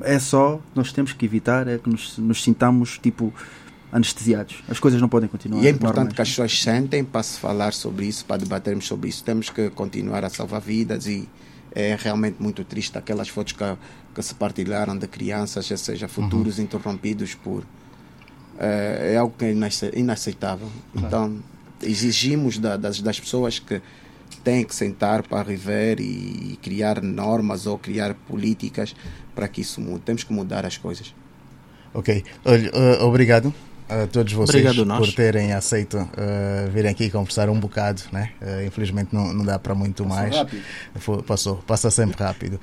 é 0.03 0.19
só, 0.19 0.61
nós 0.75 0.93
temos 0.93 1.13
que 1.13 1.25
evitar 1.25 1.69
é 1.69 1.79
que 1.79 1.89
nos, 1.89 2.19
nos 2.19 2.43
sintamos 2.43 2.99
tipo 2.99 3.33
anestesiados. 3.93 4.63
As 4.69 4.81
coisas 4.81 5.01
não 5.01 5.09
podem 5.09 5.29
continuar. 5.29 5.63
E 5.63 5.69
é 5.69 5.71
importante 5.71 5.97
normais. 5.97 6.17
que 6.17 6.23
as 6.23 6.29
pessoas 6.29 6.61
sentem 6.61 7.05
para 7.05 7.23
se 7.23 7.39
falar 7.39 7.73
sobre 7.73 8.07
isso, 8.07 8.25
para 8.25 8.39
debatermos 8.39 8.87
sobre 8.87 9.09
isso. 9.09 9.23
Temos 9.23 9.51
que 9.51 9.71
continuar 9.71 10.25
a 10.25 10.29
salvar 10.29 10.61
vidas 10.61 11.07
e 11.07 11.29
é 11.73 11.97
realmente 11.99 12.37
muito 12.41 12.65
triste 12.65 12.99
aquelas 12.99 13.29
fotos 13.29 13.53
que, 13.53 13.65
que 14.15 14.23
se 14.23 14.35
partilharam 14.35 14.99
de 14.99 15.07
crianças, 15.07 15.71
ou 15.71 15.77
seja, 15.77 16.09
futuros 16.09 16.59
uhum. 16.59 16.65
interrompidos 16.65 17.35
por. 17.35 17.65
É, 18.59 19.13
é, 19.15 19.17
algo 19.17 19.35
que 19.37 19.45
é 19.45 19.53
inaceitável. 19.97 20.69
Claro. 20.93 21.07
Então, 21.07 21.37
exigimos 21.83 22.59
da, 22.59 22.77
das, 22.77 23.01
das 23.01 23.19
pessoas 23.19 23.59
que 23.59 23.81
têm 24.45 24.65
que 24.65 24.75
sentar 24.75 25.27
para 25.27 25.43
rever 25.43 25.99
e 26.01 26.59
criar 26.63 27.03
normas 27.03 27.67
ou 27.67 27.79
criar 27.79 28.15
políticas 28.15 28.95
para 29.35 29.49
que 29.49 29.63
isso 29.63 29.81
mude. 29.81 30.01
Temos 30.01 30.23
que 30.23 30.33
mudar 30.33 30.67
as 30.67 30.77
coisas. 30.77 31.15
Ok. 31.95 32.23
Olha, 32.45 32.71
uh, 32.71 33.05
obrigado 33.05 33.53
a 33.89 34.07
todos 34.07 34.33
vocês 34.33 34.77
por 34.77 35.13
terem 35.13 35.53
aceito 35.53 35.99
uh, 35.99 36.71
virem 36.71 36.91
aqui 36.91 37.11
conversar 37.11 37.49
um 37.49 37.59
bocado, 37.59 38.03
né? 38.13 38.33
Uh, 38.41 38.67
infelizmente 38.67 39.11
não, 39.13 39.33
não 39.33 39.45
dá 39.45 39.59
para 39.59 39.75
muito 39.75 40.05
passou 40.05 40.17
mais. 40.17 40.37
Rápido. 40.37 40.63
Foi, 40.97 41.23
passou, 41.23 41.57
passa 41.67 41.91
sempre 41.91 42.23
rápido. 42.23 42.61